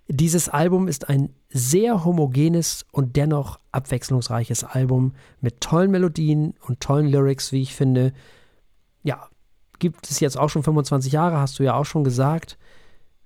Dieses 0.09 0.49
Album 0.49 0.89
ist 0.89 1.11
ein 1.11 1.35
sehr 1.51 2.03
homogenes 2.07 2.87
und 2.93 3.15
dennoch 3.17 3.61
abwechslungsreiches 3.73 4.65
Album 4.65 5.13
mit 5.43 5.61
tollen 5.61 5.91
Melodien 5.91 6.55
und 6.67 6.81
tollen 6.81 7.09
Lyrics, 7.09 7.53
wie 7.53 7.61
ich 7.61 7.75
finde. 7.75 8.15
Ja, 9.03 9.29
gibt 9.81 10.11
es 10.11 10.19
jetzt 10.19 10.39
auch 10.39 10.49
schon 10.49 10.63
25 10.63 11.13
Jahre, 11.13 11.37
hast 11.37 11.59
du 11.59 11.63
ja 11.63 11.75
auch 11.75 11.85
schon 11.85 12.05
gesagt. 12.05 12.57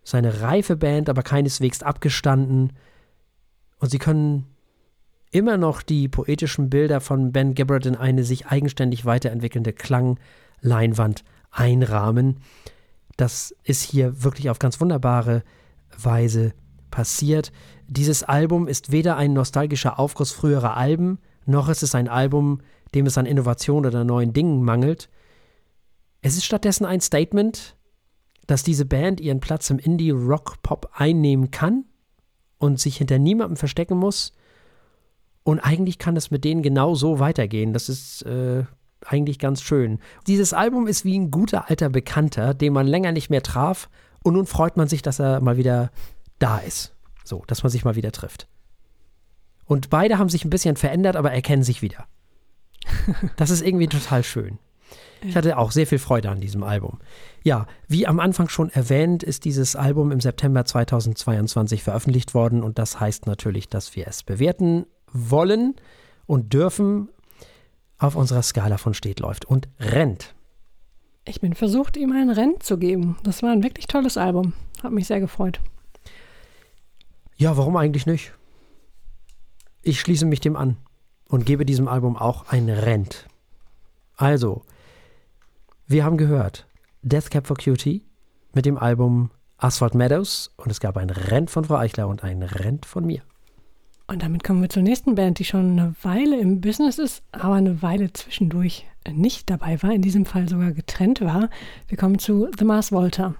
Seine 0.03 0.41
reife 0.41 0.75
Band, 0.75 1.09
aber 1.09 1.23
keineswegs 1.23 1.85
abgestanden. 1.85 2.73
Und 3.79 3.91
sie 3.93 3.99
können 3.99 4.45
immer 5.31 5.57
noch 5.57 5.83
die 5.83 6.09
poetischen 6.09 6.69
Bilder 6.69 7.01
von 7.01 7.31
Ben 7.31 7.55
Gibbard 7.55 7.87
in 7.87 7.95
eine 7.95 8.25
sich 8.25 8.49
eigenständig 8.49 9.05
weiterentwickelnde 9.05 9.73
Klangleinwand 9.73 11.23
einrahmen. 11.51 12.41
Das 13.17 13.55
ist 13.65 13.83
hier 13.83 14.23
wirklich 14.23 14.51
auf 14.51 14.59
ganz 14.59 14.81
wunderbare 14.81 15.43
Weise 15.97 16.53
passiert. 16.91 17.53
Dieses 17.89 18.23
Album 18.23 18.69
ist 18.69 18.93
weder 18.93 19.17
ein 19.17 19.33
nostalgischer 19.33 19.99
Aufguss 19.99 20.33
früherer 20.33 20.77
Alben, 20.77 21.19
noch 21.45 21.69
ist 21.69 21.83
es 21.83 21.95
ein 21.95 22.09
Album, 22.09 22.61
dem 22.95 23.07
es 23.07 23.19
an 23.19 23.27
Innovation 23.27 23.87
oder 23.87 24.05
neuen 24.05 24.33
Dingen 24.33 24.63
mangelt. 24.63 25.09
Es 26.23 26.37
ist 26.37 26.45
stattdessen 26.45 26.85
ein 26.85 27.01
Statement, 27.01 27.77
dass 28.47 28.63
diese 28.63 28.85
Band 28.85 29.21
ihren 29.21 29.41
Platz 29.41 29.71
im 29.71 29.79
Indie-Rock-Pop 29.79 30.91
einnehmen 30.95 31.51
kann 31.51 31.85
und 32.59 32.81
sich 32.81 32.97
hinter 32.97 33.19
niemandem 33.19 33.57
verstecken 33.57 33.99
muss. 33.99 34.33
Und 35.43 35.61
eigentlich 35.61 35.99
kann 35.99 36.17
es 36.17 36.31
mit 36.31 36.45
denen 36.45 36.63
genau 36.63 36.95
so 36.95 37.19
weitergehen. 37.19 37.73
Das 37.73 37.89
ist 37.89 38.23
äh, 38.23 38.65
eigentlich 39.05 39.39
ganz 39.39 39.63
schön. 39.63 39.99
Dieses 40.27 40.53
Album 40.53 40.87
ist 40.87 41.05
wie 41.05 41.19
ein 41.19 41.31
guter 41.31 41.69
alter 41.69 41.89
Bekannter, 41.89 42.55
den 42.55 42.73
man 42.73 42.87
länger 42.87 43.13
nicht 43.13 43.31
mehr 43.31 43.43
traf. 43.43 43.89
Und 44.23 44.35
nun 44.35 44.47
freut 44.47 44.77
man 44.77 44.89
sich, 44.89 45.03
dass 45.03 45.21
er 45.21 45.41
mal 45.41 45.57
wieder 45.57 45.91
da 46.39 46.59
ist. 46.59 46.95
So, 47.25 47.43
dass 47.47 47.63
man 47.63 47.71
sich 47.71 47.85
mal 47.85 47.97
wieder 47.97 48.13
trifft. 48.13 48.49
Und 49.65 49.91
beide 49.91 50.19
haben 50.19 50.29
sich 50.29 50.45
ein 50.45 50.51
bisschen 50.51 50.77
verändert, 50.77 51.17
aber 51.17 51.33
erkennen 51.33 51.63
sich 51.63 51.83
wieder. 51.83 52.07
Das 53.37 53.51
ist 53.51 53.63
irgendwie 53.63 53.89
total 53.89 54.23
schön. 54.23 54.59
Ich 55.23 55.37
hatte 55.37 55.59
auch 55.59 55.73
sehr 55.73 55.87
viel 55.87 55.99
Freude 55.99 56.31
an 56.31 56.41
diesem 56.41 56.63
Album. 56.63 56.99
Ja, 57.43 57.67
wie 57.89 58.07
am 58.07 58.21
Anfang 58.21 58.49
schon 58.49 58.71
erwähnt, 58.71 59.23
ist 59.23 59.45
dieses 59.45 59.75
Album 59.75 60.13
im 60.13 60.21
September 60.21 60.65
2022 60.65 61.83
veröffentlicht 61.83 62.35
worden 62.35 62.63
und 62.63 62.79
das 62.79 63.01
heißt 63.01 63.27
natürlich, 63.27 63.69
dass 63.69 63.97
wir 63.97 64.07
es 64.07 64.23
bewerten 64.23 64.87
wollen 65.13 65.75
und 66.27 66.53
dürfen 66.53 67.09
auf 67.99 68.17
unserer 68.17 68.43
Skala 68.43 68.79
von 68.79 68.95
steht, 68.95 69.21
läuft 69.21 69.45
und 69.45 69.69
rennt. 69.79 70.35
Ich 71.25 71.41
bin 71.41 71.55
versucht, 71.55 71.97
ihm 71.97 72.13
ein 72.13 72.31
Rennen 72.31 72.61
zu 72.61 72.79
geben. 72.79 73.17
Das 73.25 73.43
war 73.43 73.51
ein 73.51 73.63
wirklich 73.63 73.87
tolles 73.87 74.17
Album. 74.17 74.53
Hat 74.83 74.93
mich 74.93 75.07
sehr 75.07 75.21
gefreut. 75.21 75.61
Ja, 77.37 77.57
warum 77.57 77.77
eigentlich 77.77 78.07
nicht? 78.07 78.33
Ich 79.83 80.01
schließe 80.01 80.25
mich 80.27 80.41
dem 80.41 80.57
an 80.57 80.77
und 81.29 81.47
gebe 81.47 81.67
diesem 81.67 81.89
Album 81.89 82.17
auch 82.17 82.49
ein 82.49 82.69
Rent. 82.69 83.27
Also, 84.17 84.63
wir 85.87 86.05
haben 86.05 86.17
gehört 86.17 86.67
Death 87.03 87.31
Cap 87.31 87.47
for 87.47 87.57
Cutie 87.57 88.05
mit 88.53 88.65
dem 88.65 88.79
Album 88.79 89.31
Asphalt 89.59 89.95
Meadows 89.95 90.53
und 90.57 90.71
es 90.71 90.81
gab 90.81 90.97
ein 90.97 91.11
Rent 91.11 91.51
von 91.51 91.65
Frau 91.65 91.77
Eichler 91.77 92.09
und 92.09 92.25
ein 92.25 92.43
Rent 92.43 92.87
von 92.87 93.05
mir. 93.05 93.23
Und 94.09 94.23
damit 94.23 94.45
kommen 94.45 94.63
wir 94.63 94.69
zur 94.69 94.83
nächsten 94.83 95.17
Band, 95.17 95.39
die 95.39 95.45
schon 95.45 95.73
eine 95.73 95.95
Weile 96.03 96.39
im 96.39 96.61
Business 96.61 96.99
ist, 96.99 97.23
aber 97.33 97.55
eine 97.55 97.83
Weile 97.83 98.13
zwischendurch 98.13 98.87
nicht 99.13 99.51
dabei 99.51 99.83
war, 99.83 99.93
in 99.93 100.03
diesem 100.03 100.25
Fall 100.25 100.49
sogar 100.49 100.73
getrennt 100.73 101.21
war. 101.21 101.51
Wir 101.89 101.99
kommen 101.99 102.19
zu 102.19 102.49
The 102.57 102.65
Mars 102.65 102.93
Volta. 102.93 103.35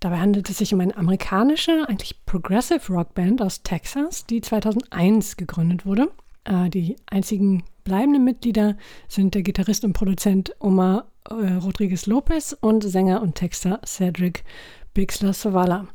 Dabei 0.00 0.18
handelt 0.18 0.50
es 0.50 0.58
sich 0.58 0.72
um 0.74 0.80
eine 0.80 0.96
amerikanische, 0.96 1.86
eigentlich 1.88 2.24
Progressive 2.26 2.92
Rock 2.92 3.14
Band 3.14 3.40
aus 3.40 3.62
Texas, 3.62 4.26
die 4.26 4.40
2001 4.40 5.36
gegründet 5.36 5.86
wurde. 5.86 6.10
Äh, 6.44 6.68
die 6.70 6.96
einzigen 7.06 7.64
bleibenden 7.84 8.24
Mitglieder 8.24 8.76
sind 9.08 9.34
der 9.34 9.42
Gitarrist 9.42 9.84
und 9.84 9.92
Produzent 9.92 10.54
Omar 10.60 11.06
äh, 11.30 11.54
Rodriguez 11.54 12.06
Lopez 12.06 12.56
und 12.60 12.82
Sänger 12.82 13.22
und 13.22 13.34
Texter 13.34 13.80
Cedric 13.86 14.44
Bixler 14.92 15.32
Savala. 15.32 15.88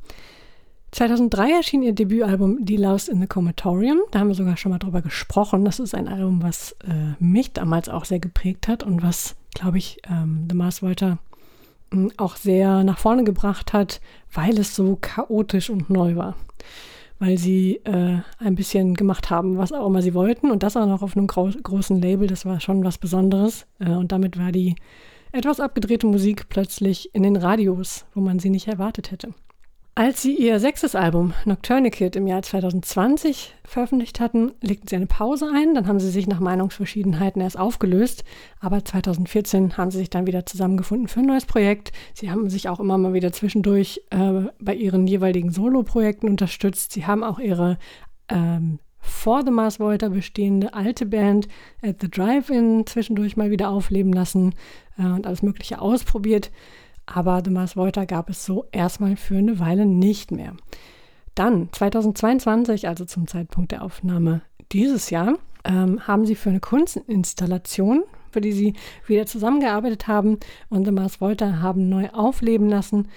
2003 0.91 1.52
erschien 1.52 1.84
ihr 1.84 1.93
Debütalbum 1.93 2.65
Die 2.65 2.78
Lost 2.78 3.10
in 3.10 3.21
the 3.21 3.28
Comatorium. 3.28 3.99
Da 4.12 4.19
haben 4.19 4.30
wir 4.30 4.36
sogar 4.36 4.58
schon 4.58 4.71
mal 4.71 4.80
drüber 4.80 5.02
gesprochen. 5.02 5.65
Das 5.65 5.80
ist 5.80 5.93
ein 5.93 6.08
Album, 6.08 6.41
was 6.41 6.73
äh, 6.84 7.15
mich 7.23 7.54
damals 7.54 7.89
auch 7.89 8.06
sehr 8.06 8.19
geprägt 8.19 8.67
hat 8.67 8.84
und 8.84 9.04
was, 9.04 9.36
glaube 9.54 9.78
ich, 9.78 10.02
ähm, 10.10 10.47
The 10.49 10.56
Mars 10.56 10.82
Volta 10.82 11.19
hm, 11.91 12.12
auch 12.17 12.36
sehr 12.36 12.84
nach 12.84 12.97
vorne 12.97 13.23
gebracht 13.23 13.73
hat, 13.73 14.02
weil 14.34 14.58
es 14.58 14.75
so 14.75 14.97
chaotisch 14.99 15.69
und 15.69 15.89
neu 15.89 16.15
war 16.15 16.36
weil 17.19 17.38
sie 17.38 17.82
äh, 17.84 18.19
ein 18.39 18.56
bisschen 18.56 18.95
gemacht 18.95 19.30
haben, 19.30 19.58
was 19.58 19.73
auch 19.73 19.86
immer 19.86 20.02
sie 20.02 20.13
wollten. 20.13 20.52
Und 20.52 20.63
das 20.63 20.78
auch 20.78 20.88
noch 20.88 21.02
auf 21.02 21.15
einem 21.15 21.28
gro 21.28 21.49
großen 21.62 22.02
Label, 22.02 22.28
das 22.28 22.45
war 22.45 22.62
schon 22.62 22.84
was 22.84 22.97
Besonderes. 22.97 23.67
Äh, 23.80 23.91
und 23.91 24.12
damit 24.12 24.39
war 24.39 24.52
die 24.52 24.75
etwas 25.32 25.60
abgedrehte 25.60 26.08
Musik 26.08 26.47
plötzlich 26.49 27.13
in 27.13 27.23
den 27.23 27.36
Radios, 27.36 28.06
wo 28.15 28.21
man 28.21 28.39
sie 28.39 28.49
nicht 28.49 28.67
erwartet 28.67 29.12
hätte. 29.12 29.34
Als 30.00 30.22
sie 30.22 30.34
ihr 30.34 30.62
sechstes 30.62 30.96
Album 30.96 31.34
Nocturnicate 31.44 32.20
im 32.20 32.26
Jahr 32.26 32.42
2020 32.42 33.54
veröffentlicht 33.66 34.22
hatten, 34.22 34.54
legten 34.62 34.88
sie 34.88 34.96
eine 34.96 35.08
Pause 35.08 35.52
ein. 35.54 35.76
Dann 35.76 35.88
haben 35.88 36.00
sie 36.00 36.10
sich 36.10 36.26
nach 36.26 36.40
Meinungsverschiedenheiten 36.40 37.42
erst 37.42 37.60
aufgelöst. 37.60 38.24
Aber 38.62 38.86
2014 38.86 39.76
haben 39.76 39.92
sie 39.92 39.98
sich 39.98 40.10
dann 40.10 40.26
wieder 40.26 40.46
zusammengefunden 40.46 41.10
für 41.10 41.20
ein 41.20 41.26
neues 41.26 41.44
Projekt. 41.44 41.92
Sie 42.14 42.32
haben 42.32 42.50
sich 42.50 42.70
auch 42.70 42.80
immer 42.80 42.98
mal 42.98 43.12
wieder 43.12 43.34
zwischendurch 43.34 44.02
äh, 44.12 44.44
bei 44.62 44.74
ihren 44.74 45.06
jeweiligen 45.06 45.52
Solo-Projekten 45.52 46.30
unterstützt. 46.30 46.94
Sie 46.94 47.06
haben 47.06 47.22
auch 47.22 47.38
ihre 47.38 47.78
ähm, 48.30 48.80
vor 49.02 49.44
The 49.44 49.52
Mars 49.52 49.82
Volta 49.82 50.08
bestehende 50.08 50.74
alte 50.74 51.08
Band 51.08 51.50
at 51.82 51.98
the 52.00 52.10
Drive-In 52.10 52.86
zwischendurch 52.88 53.36
mal 53.36 53.52
wieder 53.52 53.70
aufleben 53.70 54.14
lassen 54.14 54.56
äh, 54.98 55.04
und 55.04 55.28
alles 55.28 55.42
Mögliche 55.42 55.82
ausprobiert 55.82 56.52
aber 57.13 57.41
The 57.43 57.52
Mars 57.52 57.76
Volta 57.76 58.06
gab 58.06 58.30
es 58.30 58.45
so 58.45 58.65
erstmal 58.72 59.15
für 59.15 59.38
eine 59.38 59.60
Weile 59.60 59.86
nicht 59.86 60.32
mehr. 60.32 60.54
Dann 61.36 61.69
2022, 61.72 62.88
also 62.88 63.06
zum 63.06 63.28
Zeitpunkt 63.28 63.72
der 63.72 63.84
Aufnahme 63.84 64.41
dieses 64.72 65.10
Jahr, 65.10 65.36
ähm, 65.63 66.08
haben 66.08 66.26
sie 66.26 66.36
für 66.36 66.50
eine 66.50 66.60
Kunstinstallation, 66.60 68.04
für 68.32 68.41
die 68.41 68.52
sie 68.52 68.74
wieder 69.08 69.26
zusammengearbeitet 69.26 70.08
haben 70.08 70.38
und 70.69 70.86
The 70.86 70.91
Mars 70.91 71.19
Volta 71.19 71.62
haben 71.62 71.89
neu 71.89 72.10
aufleben 72.10 72.69
lassen. 72.69 73.08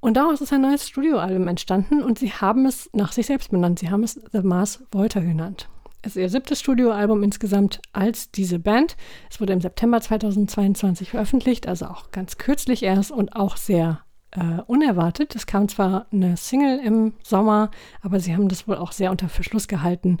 Und 0.00 0.16
daraus 0.16 0.40
ist 0.40 0.52
ein 0.52 0.60
neues 0.60 0.88
Studioalbum 0.88 1.48
entstanden 1.48 2.04
und 2.04 2.18
sie 2.20 2.30
haben 2.30 2.66
es 2.66 2.88
nach 2.92 3.10
sich 3.10 3.26
selbst 3.26 3.50
benannt. 3.50 3.80
Sie 3.80 3.90
haben 3.90 4.04
es 4.04 4.20
The 4.32 4.42
Mars 4.42 4.84
Volta 4.92 5.20
genannt. 5.20 5.68
Es 6.02 6.12
ist 6.12 6.16
ihr 6.16 6.28
siebtes 6.28 6.60
Studioalbum 6.60 7.22
insgesamt 7.22 7.80
als 7.92 8.30
diese 8.30 8.58
Band. 8.58 8.96
Es 9.30 9.40
wurde 9.40 9.52
im 9.52 9.60
September 9.60 10.00
2022 10.00 11.10
veröffentlicht, 11.10 11.66
also 11.66 11.86
auch 11.86 12.12
ganz 12.12 12.38
kürzlich 12.38 12.84
erst 12.84 13.10
und 13.10 13.34
auch 13.34 13.56
sehr 13.56 14.00
äh, 14.30 14.62
unerwartet. 14.66 15.34
Es 15.34 15.46
kam 15.46 15.68
zwar 15.68 16.06
eine 16.12 16.36
Single 16.36 16.78
im 16.78 17.14
Sommer, 17.22 17.70
aber 18.00 18.20
sie 18.20 18.34
haben 18.34 18.48
das 18.48 18.68
wohl 18.68 18.76
auch 18.76 18.92
sehr 18.92 19.10
unter 19.10 19.28
Verschluss 19.28 19.66
gehalten, 19.66 20.18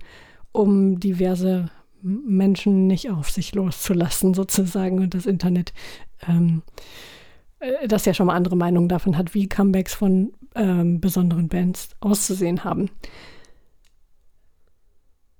um 0.50 0.98
diverse 0.98 1.70
Menschen 2.02 2.86
nicht 2.86 3.10
auf 3.10 3.30
sich 3.30 3.54
loszulassen, 3.54 4.34
sozusagen, 4.34 5.00
und 5.00 5.14
das 5.14 5.26
Internet, 5.26 5.72
ähm, 6.26 6.62
äh, 7.60 7.86
das 7.86 8.04
ja 8.04 8.14
schon 8.14 8.26
mal 8.26 8.36
andere 8.36 8.56
Meinungen 8.56 8.88
davon 8.88 9.16
hat, 9.16 9.34
wie 9.34 9.48
Comebacks 9.48 9.94
von 9.94 10.32
ähm, 10.54 11.00
besonderen 11.00 11.48
Bands 11.48 11.90
auszusehen 12.00 12.64
haben. 12.64 12.90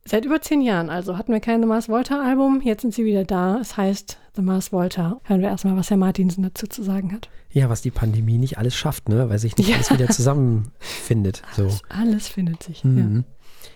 Seit 0.08 0.24
über 0.24 0.40
zehn 0.40 0.62
Jahren 0.62 0.88
also 0.88 1.18
hatten 1.18 1.34
wir 1.34 1.40
kein 1.40 1.60
The 1.60 1.66
Mars 1.66 1.90
Volta 1.90 2.24
Album, 2.24 2.62
jetzt 2.64 2.80
sind 2.80 2.94
sie 2.94 3.04
wieder 3.04 3.24
da. 3.24 3.58
Es 3.60 3.76
heißt 3.76 4.16
The 4.36 4.40
Mars 4.40 4.72
Volta. 4.72 5.20
Hören 5.24 5.42
wir 5.42 5.50
erstmal, 5.50 5.76
was 5.76 5.90
Herr 5.90 5.98
Martinsen 5.98 6.42
dazu 6.42 6.66
zu 6.66 6.82
sagen 6.82 7.12
hat. 7.12 7.28
Ja, 7.50 7.68
was 7.68 7.82
die 7.82 7.90
Pandemie 7.90 8.38
nicht 8.38 8.56
alles 8.56 8.74
schafft, 8.74 9.10
ne? 9.10 9.28
weil 9.28 9.38
sich 9.38 9.58
nicht 9.58 9.68
ja. 9.68 9.74
alles 9.74 9.90
wieder 9.90 10.08
zusammenfindet. 10.08 11.42
So. 11.54 11.64
Alles, 11.64 11.82
alles 11.90 12.28
findet 12.28 12.62
sich. 12.62 12.84
Mhm. 12.84 13.16
Ja. 13.16 13.70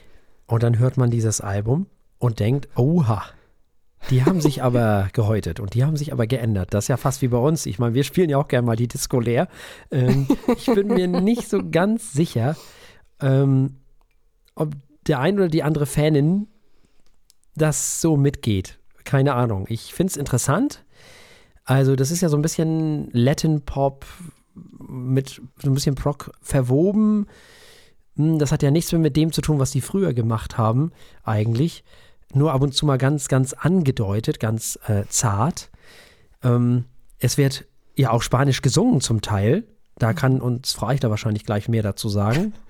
Und 0.47 0.63
dann 0.63 0.79
hört 0.79 0.97
man 0.97 1.11
dieses 1.11 1.43
Album 1.43 1.87
und 2.19 2.41
denkt, 2.41 2.67
oha, 2.77 3.25
die 4.09 4.25
haben 4.25 4.41
sich 4.41 4.63
aber 4.63 5.11
gehäutet 5.13 5.61
und 5.61 5.75
die 5.75 5.85
haben 5.85 5.99
sich 5.99 6.15
aber 6.15 6.27
geändert. 6.27 6.73
Das 6.73 6.85
ist 6.85 6.89
ja 6.89 6.97
fast 6.97 7.21
wie 7.21 7.29
bei 7.29 7.37
uns. 7.37 7.67
Ich 7.67 7.79
meine, 7.79 7.93
wir 7.93 8.05
spielen 8.05 8.31
ja 8.31 8.39
auch 8.39 8.49
gerne 8.49 8.67
mal 8.67 8.77
die 8.77 8.89
Disco 8.89 9.21
leer. 9.21 9.49
Ähm, 9.91 10.27
ich 10.57 10.65
bin 10.65 10.87
mir 10.87 11.09
nicht 11.09 11.47
so 11.51 11.61
ganz 11.71 12.15
sicher, 12.15 12.57
ähm, 13.21 13.77
ob 14.55 14.75
der 15.07 15.21
ein 15.21 15.37
oder 15.37 15.49
die 15.49 15.63
andere 15.63 15.87
Fanin 15.87 16.49
das 17.55 18.01
so 18.01 18.17
mitgeht. 18.17 18.79
Keine 19.05 19.35
Ahnung. 19.35 19.67
Ich 19.69 19.95
finde 19.95 20.11
es 20.11 20.17
interessant. 20.17 20.85
Also, 21.65 21.97
das 21.97 22.11
ist 22.11 22.23
ja 22.23 22.29
so 22.29 22.37
ein 22.37 22.43
bisschen 22.43 23.09
Latin 23.13 23.63
Pop 23.63 24.07
mit 24.55 25.41
so 25.63 25.71
ein 25.71 25.75
bisschen 25.75 25.95
Proc 25.95 26.33
verwoben. 26.41 27.27
Hm, 28.17 28.39
das 28.39 28.53
hat 28.53 28.63
ja 28.63 28.71
nichts 28.71 28.93
mehr 28.93 29.01
mit 29.01 29.17
dem 29.17 29.33
zu 29.33 29.41
tun, 29.41 29.59
was 29.59 29.71
die 29.71 29.81
früher 29.81 30.13
gemacht 30.13 30.59
haben, 30.59 30.93
eigentlich. 31.25 31.85
Nur 32.35 32.53
ab 32.53 32.63
und 32.63 32.75
zu 32.75 32.87
mal 32.87 32.99
ganz, 32.99 33.29
ganz 33.29 33.53
angedeutet, 33.53 34.41
ganz 34.41 34.79
äh, 34.87 35.05
zart. 35.09 35.71
Ähm, 36.43 36.87
es 37.19 37.37
wird 37.39 37.67
ja 37.97 38.11
auch 38.11 38.23
Spanisch 38.23 38.63
gesungen 38.63 39.01
zum 39.01 39.21
Teil. 39.21 39.65
Da 39.97 40.15
kann 40.15 40.41
uns 40.41 40.73
Frau 40.73 40.89
Eichler 40.89 41.11
wahrscheinlich 41.11 41.45
gleich 41.45 41.69
mehr 41.69 41.83
dazu 41.83 42.09
sagen. 42.09 42.55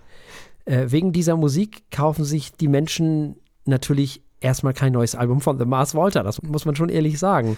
Äh, 0.64 0.86
wegen 0.88 1.12
dieser 1.12 1.36
Musik 1.36 1.90
kaufen 1.90 2.24
sich 2.24 2.52
die 2.52 2.68
Menschen 2.68 3.36
natürlich 3.64 4.22
erstmal 4.40 4.74
kein 4.74 4.92
neues 4.92 5.14
Album 5.14 5.40
von 5.40 5.58
The 5.58 5.64
Mars 5.64 5.94
Volta, 5.94 6.22
das 6.22 6.42
muss 6.42 6.64
man 6.64 6.76
schon 6.76 6.88
ehrlich 6.88 7.18
sagen. 7.18 7.56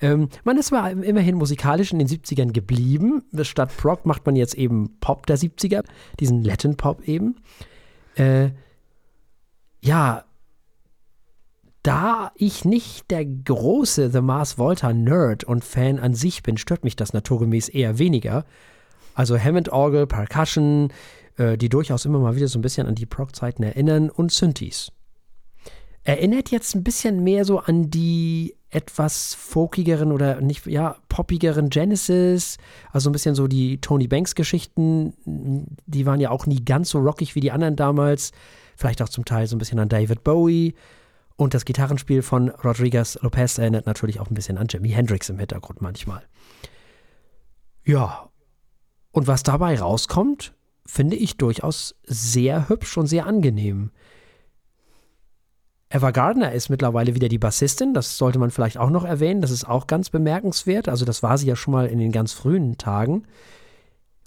Ähm, 0.00 0.28
man 0.44 0.56
ist 0.56 0.72
aber 0.72 0.90
immerhin 0.90 1.36
musikalisch 1.36 1.92
in 1.92 1.98
den 1.98 2.08
70ern 2.08 2.52
geblieben. 2.52 3.22
Statt 3.42 3.76
Prog 3.76 4.06
macht 4.06 4.24
man 4.26 4.36
jetzt 4.36 4.54
eben 4.54 4.98
Pop 5.00 5.26
der 5.26 5.36
70er, 5.38 5.84
diesen 6.18 6.42
Latin 6.42 6.76
Pop 6.76 7.06
eben. 7.06 7.36
Äh, 8.16 8.50
ja, 9.82 10.24
da 11.82 12.32
ich 12.34 12.64
nicht 12.64 13.10
der 13.10 13.24
große 13.24 14.10
The 14.10 14.20
Mars 14.20 14.58
Volta 14.58 14.92
Nerd 14.92 15.44
und 15.44 15.64
Fan 15.64 15.98
an 15.98 16.14
sich 16.14 16.42
bin, 16.42 16.56
stört 16.56 16.84
mich 16.84 16.96
das 16.96 17.12
naturgemäß 17.12 17.68
eher 17.68 17.98
weniger. 17.98 18.44
Also 19.14 19.38
Hammond 19.38 19.70
Orgel, 19.70 20.06
Percussion, 20.06 20.92
äh, 21.36 21.56
die 21.56 21.68
durchaus 21.68 22.04
immer 22.04 22.18
mal 22.18 22.36
wieder 22.36 22.48
so 22.48 22.58
ein 22.58 22.62
bisschen 22.62 22.86
an 22.86 22.94
die 22.94 23.06
Prog-Zeiten 23.06 23.62
erinnern 23.62 24.10
und 24.10 24.32
Synthes. 24.32 24.92
Erinnert 26.02 26.50
jetzt 26.50 26.74
ein 26.74 26.82
bisschen 26.82 27.22
mehr 27.22 27.44
so 27.44 27.58
an 27.58 27.90
die 27.90 28.56
etwas 28.70 29.34
folkigeren 29.34 30.12
oder 30.12 30.40
nicht, 30.40 30.66
ja, 30.66 30.96
poppigeren 31.08 31.68
Genesis, 31.68 32.56
also 32.92 33.10
ein 33.10 33.12
bisschen 33.12 33.34
so 33.34 33.48
die 33.48 33.80
Tony 33.80 34.06
Banks 34.06 34.34
Geschichten, 34.34 35.12
die 35.86 36.06
waren 36.06 36.20
ja 36.20 36.30
auch 36.30 36.46
nie 36.46 36.64
ganz 36.64 36.90
so 36.90 37.00
rockig 37.00 37.34
wie 37.34 37.40
die 37.40 37.50
anderen 37.50 37.76
damals, 37.76 38.30
vielleicht 38.76 39.02
auch 39.02 39.08
zum 39.08 39.24
Teil 39.24 39.46
so 39.46 39.56
ein 39.56 39.58
bisschen 39.58 39.80
an 39.80 39.88
David 39.88 40.22
Bowie 40.22 40.74
und 41.36 41.54
das 41.54 41.64
Gitarrenspiel 41.64 42.22
von 42.22 42.50
Rodriguez 42.50 43.18
Lopez 43.22 43.58
erinnert 43.58 43.86
natürlich 43.86 44.20
auch 44.20 44.30
ein 44.30 44.34
bisschen 44.34 44.56
an 44.56 44.68
Jimi 44.68 44.90
Hendrix 44.90 45.28
im 45.28 45.38
Hintergrund 45.38 45.82
manchmal. 45.82 46.22
Ja, 47.84 48.30
und 49.10 49.26
was 49.26 49.42
dabei 49.42 49.80
rauskommt, 49.80 50.54
finde 50.90 51.16
ich 51.16 51.36
durchaus 51.36 51.94
sehr 52.04 52.68
hübsch 52.68 52.98
und 52.98 53.06
sehr 53.06 53.26
angenehm. 53.26 53.90
Eva 55.88 56.10
Gardner 56.10 56.52
ist 56.52 56.68
mittlerweile 56.68 57.14
wieder 57.14 57.28
die 57.28 57.38
Bassistin, 57.38 57.94
das 57.94 58.16
sollte 58.16 58.38
man 58.38 58.50
vielleicht 58.50 58.78
auch 58.78 58.90
noch 58.90 59.04
erwähnen, 59.04 59.40
das 59.40 59.50
ist 59.50 59.68
auch 59.68 59.86
ganz 59.86 60.10
bemerkenswert. 60.10 60.88
Also, 60.88 61.04
das 61.04 61.22
war 61.22 61.36
sie 61.38 61.46
ja 61.46 61.56
schon 61.56 61.72
mal 61.72 61.86
in 61.86 61.98
den 61.98 62.12
ganz 62.12 62.32
frühen 62.32 62.78
Tagen. 62.78 63.24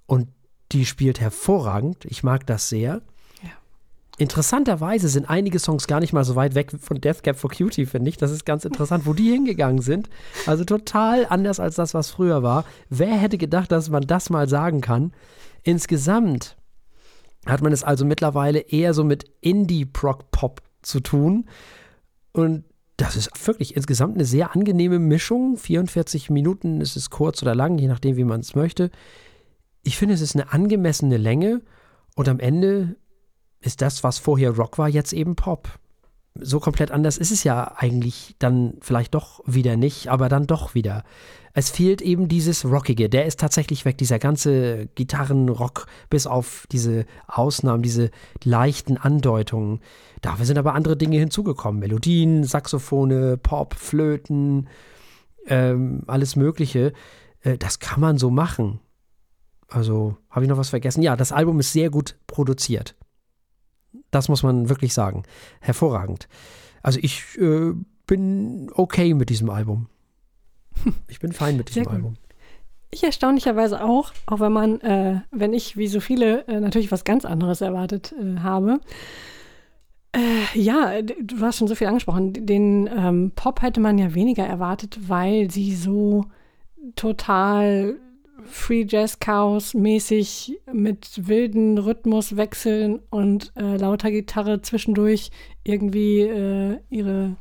Und 0.05 0.27
die 0.71 0.85
spielt 0.85 1.21
hervorragend, 1.21 2.05
ich 2.05 2.23
mag 2.23 2.45
das 2.47 2.67
sehr. 2.67 3.01
Interessanterweise 4.19 5.09
sind 5.09 5.27
einige 5.27 5.57
Songs 5.57 5.87
gar 5.87 5.99
nicht 5.99 6.13
mal 6.13 6.23
so 6.23 6.35
weit 6.35 6.53
weg 6.53 6.71
von 6.79 7.01
Death 7.01 7.23
Cab 7.23 7.35
for 7.35 7.49
Cutie, 7.49 7.87
finde 7.87 8.09
ich. 8.09 8.17
Das 8.17 8.29
ist 8.29 8.45
ganz 8.45 8.63
interessant, 8.63 9.07
wo 9.07 9.13
die 9.13 9.31
hingegangen 9.31 9.81
sind. 9.81 10.09
Also 10.45 10.63
total 10.65 11.25
anders 11.27 11.59
als 11.59 11.75
das, 11.75 11.95
was 11.95 12.11
früher 12.11 12.43
war. 12.43 12.63
Wer 12.89 13.15
hätte 13.15 13.39
gedacht, 13.39 13.71
dass 13.71 13.89
man 13.89 14.03
das 14.03 14.29
mal 14.29 14.47
sagen 14.47 14.81
kann? 14.81 15.13
Insgesamt 15.63 16.57
hat 17.45 17.61
man 17.61 17.73
es 17.73 17.83
also 17.83 18.05
mittlerweile 18.05 18.59
eher 18.59 18.93
so 18.93 19.03
mit 19.03 19.25
Indie-Prog-Pop 19.41 20.61
zu 20.81 20.99
tun. 20.99 21.45
Und 22.31 22.65
das 22.97 23.15
ist 23.15 23.47
wirklich 23.47 23.75
insgesamt 23.75 24.15
eine 24.15 24.25
sehr 24.25 24.55
angenehme 24.55 24.99
Mischung. 24.99 25.57
44 25.57 26.29
Minuten 26.29 26.81
ist 26.81 26.95
es 26.95 27.09
kurz 27.09 27.41
oder 27.41 27.55
lang, 27.55 27.77
je 27.77 27.87
nachdem, 27.87 28.17
wie 28.17 28.23
man 28.23 28.41
es 28.41 28.55
möchte. 28.55 28.91
Ich 29.83 29.97
finde, 29.97 30.13
es 30.13 30.21
ist 30.21 30.35
eine 30.35 30.53
angemessene 30.53 31.17
Länge 31.17 31.61
und 32.15 32.29
am 32.29 32.39
Ende 32.39 32.95
ist 33.59 33.81
das, 33.81 34.03
was 34.03 34.19
vorher 34.19 34.51
Rock 34.51 34.77
war, 34.77 34.89
jetzt 34.89 35.13
eben 35.13 35.35
Pop. 35.35 35.79
So 36.35 36.59
komplett 36.59 36.89
anders 36.91 37.17
ist 37.17 37.31
es 37.31 37.43
ja 37.43 37.75
eigentlich 37.77 38.35
dann 38.39 38.75
vielleicht 38.81 39.13
doch 39.13 39.41
wieder 39.45 39.77
nicht, 39.77 40.07
aber 40.07 40.29
dann 40.29 40.47
doch 40.47 40.73
wieder. 40.73 41.03
Es 41.53 41.69
fehlt 41.69 42.01
eben 42.01 42.27
dieses 42.27 42.65
Rockige. 42.65 43.07
Der 43.09 43.25
ist 43.25 43.39
tatsächlich 43.39 43.85
weg, 43.85 43.99
dieser 43.99 44.17
ganze 44.17 44.87
Gitarrenrock, 44.95 45.85
bis 46.09 46.25
auf 46.25 46.65
diese 46.71 47.05
Ausnahmen, 47.27 47.83
diese 47.83 48.09
leichten 48.43 48.97
Andeutungen. 48.97 49.79
Dafür 50.21 50.45
sind 50.45 50.57
aber 50.57 50.73
andere 50.73 50.97
Dinge 50.97 51.19
hinzugekommen. 51.19 51.79
Melodien, 51.79 52.43
Saxophone, 52.43 53.37
Pop, 53.43 53.75
Flöten, 53.75 54.67
ähm, 55.45 56.01
alles 56.07 56.35
Mögliche. 56.35 56.93
Äh, 57.41 57.59
das 57.59 57.77
kann 57.77 58.01
man 58.01 58.17
so 58.17 58.31
machen. 58.31 58.79
Also, 59.67 60.17
habe 60.31 60.45
ich 60.45 60.49
noch 60.49 60.57
was 60.57 60.69
vergessen? 60.69 61.03
Ja, 61.03 61.15
das 61.15 61.31
Album 61.31 61.59
ist 61.59 61.73
sehr 61.73 61.91
gut 61.91 62.15
produziert. 62.25 62.95
Das 64.13 64.29
muss 64.29 64.43
man 64.43 64.69
wirklich 64.69 64.93
sagen. 64.93 65.23
Hervorragend. 65.59 66.27
Also 66.83 66.99
ich 67.01 67.23
äh, 67.39 67.73
bin 68.05 68.69
okay 68.75 69.13
mit 69.13 69.29
diesem 69.29 69.49
Album. 69.49 69.87
Ich 71.07 71.19
bin 71.19 71.31
fein 71.31 71.57
mit 71.57 71.69
diesem 71.69 71.87
Album. 71.87 72.15
Ich 72.91 73.03
erstaunlicherweise 73.03 73.83
auch, 73.83 74.11
auch 74.27 74.39
wenn 74.39 74.51
man, 74.51 74.81
äh, 74.81 75.21
wenn 75.31 75.53
ich 75.53 75.77
wie 75.77 75.87
so 75.87 75.99
viele 75.99 76.47
äh, 76.47 76.59
natürlich 76.59 76.91
was 76.91 77.03
ganz 77.03 77.25
anderes 77.25 77.61
erwartet 77.61 78.13
äh, 78.19 78.39
habe. 78.39 78.79
Äh, 80.11 80.59
ja, 80.59 81.01
du 81.01 81.39
hast 81.41 81.57
schon 81.57 81.67
so 81.67 81.75
viel 81.75 81.87
angesprochen. 81.87 82.33
Den 82.45 82.87
ähm, 82.95 83.31
Pop 83.35 83.61
hätte 83.61 83.79
man 83.79 83.97
ja 83.97 84.13
weniger 84.13 84.45
erwartet, 84.45 84.99
weil 85.07 85.49
sie 85.49 85.75
so 85.75 86.25
total 86.95 87.97
Free 88.45 88.85
Jazz 88.87 89.19
Chaos 89.19 89.73
mäßig 89.73 90.59
mit 90.71 91.27
wilden 91.27 91.77
Rhythmuswechseln 91.77 92.99
und 93.09 93.51
äh, 93.55 93.77
lauter 93.77 94.11
Gitarre 94.11 94.61
zwischendurch 94.61 95.31
irgendwie 95.63 96.21
äh, 96.21 96.79
ihre 96.89 97.35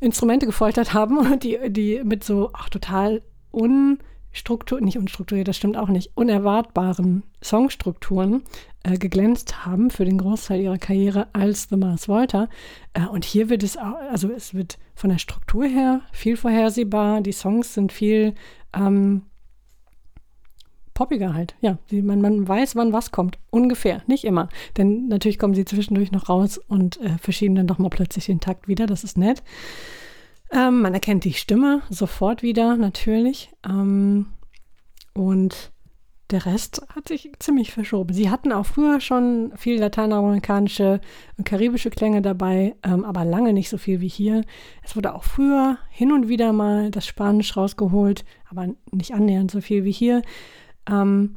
Instrumente 0.00 0.46
gefoltert 0.46 0.94
haben 0.94 1.18
und 1.18 1.42
die, 1.42 1.58
die 1.68 2.02
mit 2.04 2.24
so 2.24 2.50
ach, 2.52 2.68
total 2.68 3.22
unstrukturiert, 3.50 4.84
nicht 4.84 4.98
unstrukturiert, 4.98 5.48
das 5.48 5.56
stimmt 5.56 5.76
auch 5.76 5.88
nicht, 5.88 6.12
unerwartbaren 6.14 7.22
Songstrukturen 7.42 8.42
äh, 8.84 8.98
geglänzt 8.98 9.66
haben 9.66 9.90
für 9.90 10.04
den 10.04 10.18
Großteil 10.18 10.60
ihrer 10.60 10.78
Karriere 10.78 11.28
als 11.32 11.68
The 11.70 11.76
Mars 11.76 12.08
Volta. 12.08 12.48
Äh, 12.92 13.06
und 13.06 13.24
hier 13.24 13.48
wird 13.48 13.62
es 13.62 13.76
auch, 13.76 13.96
also 14.10 14.30
es 14.30 14.54
wird 14.54 14.78
von 14.94 15.10
der 15.10 15.18
Struktur 15.18 15.64
her 15.64 16.02
viel 16.12 16.36
vorhersehbar, 16.36 17.22
die 17.22 17.32
Songs 17.32 17.74
sind 17.74 17.92
viel 17.92 18.34
ähm, 18.74 19.22
poppiger 20.96 21.34
halt. 21.34 21.54
Ja, 21.60 21.78
man, 21.92 22.20
man 22.20 22.48
weiß, 22.48 22.74
wann 22.74 22.92
was 22.92 23.12
kommt. 23.12 23.38
Ungefähr, 23.50 24.02
nicht 24.08 24.24
immer. 24.24 24.48
Denn 24.76 25.06
natürlich 25.06 25.38
kommen 25.38 25.54
sie 25.54 25.64
zwischendurch 25.64 26.10
noch 26.10 26.28
raus 26.28 26.58
und 26.58 27.00
äh, 27.00 27.18
verschieben 27.18 27.54
dann 27.54 27.68
doch 27.68 27.78
mal 27.78 27.90
plötzlich 27.90 28.26
den 28.26 28.40
Takt 28.40 28.66
wieder. 28.66 28.86
Das 28.86 29.04
ist 29.04 29.16
nett. 29.16 29.44
Ähm, 30.50 30.80
man 30.80 30.94
erkennt 30.94 31.24
die 31.24 31.34
Stimme 31.34 31.82
sofort 31.90 32.42
wieder, 32.42 32.76
natürlich. 32.76 33.50
Ähm, 33.64 34.26
und 35.12 35.70
der 36.30 36.46
Rest 36.46 36.82
hat 36.94 37.08
sich 37.08 37.30
ziemlich 37.38 37.72
verschoben. 37.72 38.12
Sie 38.12 38.30
hatten 38.30 38.50
auch 38.50 38.66
früher 38.66 39.00
schon 39.00 39.52
viel 39.54 39.78
lateinamerikanische 39.78 41.00
und 41.36 41.44
karibische 41.44 41.90
Klänge 41.90 42.22
dabei, 42.22 42.74
ähm, 42.82 43.04
aber 43.04 43.24
lange 43.24 43.52
nicht 43.52 43.68
so 43.68 43.78
viel 43.78 44.00
wie 44.00 44.08
hier. 44.08 44.42
Es 44.82 44.96
wurde 44.96 45.14
auch 45.14 45.24
früher 45.24 45.78
hin 45.90 46.10
und 46.10 46.28
wieder 46.28 46.52
mal 46.52 46.90
das 46.90 47.06
Spanisch 47.06 47.56
rausgeholt, 47.56 48.24
aber 48.48 48.68
nicht 48.90 49.12
annähernd 49.12 49.50
so 49.50 49.60
viel 49.60 49.84
wie 49.84 49.92
hier. 49.92 50.22
Ähm, 50.88 51.36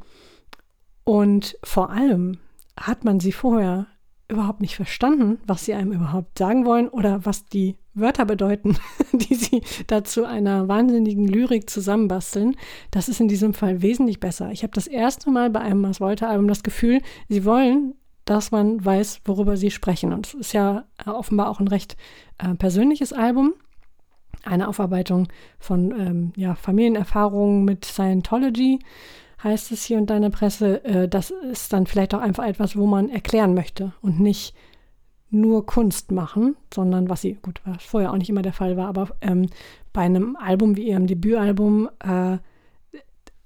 und 1.04 1.56
vor 1.64 1.90
allem 1.90 2.38
hat 2.76 3.04
man 3.04 3.20
sie 3.20 3.32
vorher 3.32 3.86
überhaupt 4.28 4.60
nicht 4.60 4.76
verstanden, 4.76 5.38
was 5.46 5.64
sie 5.64 5.74
einem 5.74 5.92
überhaupt 5.92 6.38
sagen 6.38 6.64
wollen 6.64 6.88
oder 6.88 7.24
was 7.26 7.46
die 7.46 7.76
Wörter 7.94 8.24
bedeuten, 8.24 8.76
die 9.12 9.34
sie 9.34 9.62
dazu 9.88 10.24
einer 10.24 10.68
wahnsinnigen 10.68 11.26
Lyrik 11.26 11.68
zusammenbasteln. 11.68 12.56
Das 12.90 13.08
ist 13.08 13.20
in 13.20 13.28
diesem 13.28 13.54
Fall 13.54 13.82
wesentlich 13.82 14.20
besser. 14.20 14.52
Ich 14.52 14.62
habe 14.62 14.72
das 14.72 14.86
erste 14.86 15.30
Mal 15.30 15.50
bei 15.50 15.60
einem 15.60 15.80
Mars 15.80 16.00
Volta 16.00 16.28
Album 16.28 16.46
das 16.48 16.62
Gefühl, 16.62 17.00
sie 17.28 17.44
wollen, 17.44 17.94
dass 18.24 18.52
man 18.52 18.82
weiß, 18.84 19.22
worüber 19.24 19.56
sie 19.56 19.72
sprechen. 19.72 20.12
Und 20.12 20.28
es 20.28 20.34
ist 20.34 20.52
ja 20.52 20.84
äh, 21.04 21.10
offenbar 21.10 21.50
auch 21.50 21.58
ein 21.58 21.68
recht 21.68 21.96
äh, 22.38 22.54
persönliches 22.54 23.12
Album. 23.12 23.54
Eine 24.44 24.68
Aufarbeitung 24.68 25.28
von 25.58 25.90
ähm, 25.98 26.32
ja, 26.36 26.54
Familienerfahrungen 26.54 27.64
mit 27.64 27.84
Scientology 27.84 28.78
heißt 29.42 29.72
es 29.72 29.84
hier 29.84 29.98
und 29.98 30.08
da 30.10 30.16
in 30.16 30.22
der 30.22 30.30
Presse, 30.30 30.84
äh, 30.84 31.08
das 31.08 31.30
ist 31.30 31.72
dann 31.72 31.86
vielleicht 31.86 32.14
auch 32.14 32.20
einfach 32.20 32.46
etwas, 32.46 32.76
wo 32.76 32.86
man 32.86 33.08
erklären 33.08 33.54
möchte 33.54 33.92
und 34.02 34.20
nicht 34.20 34.54
nur 35.30 35.64
Kunst 35.64 36.10
machen, 36.10 36.56
sondern 36.74 37.08
was 37.08 37.22
sie, 37.22 37.34
gut, 37.34 37.60
was 37.64 37.82
vorher 37.84 38.12
auch 38.12 38.16
nicht 38.16 38.30
immer 38.30 38.42
der 38.42 38.52
Fall 38.52 38.76
war, 38.76 38.88
aber 38.88 39.10
ähm, 39.20 39.46
bei 39.92 40.02
einem 40.02 40.36
Album 40.36 40.76
wie 40.76 40.88
ihrem 40.88 41.06
Debütalbum, 41.06 41.88
äh, 42.00 42.38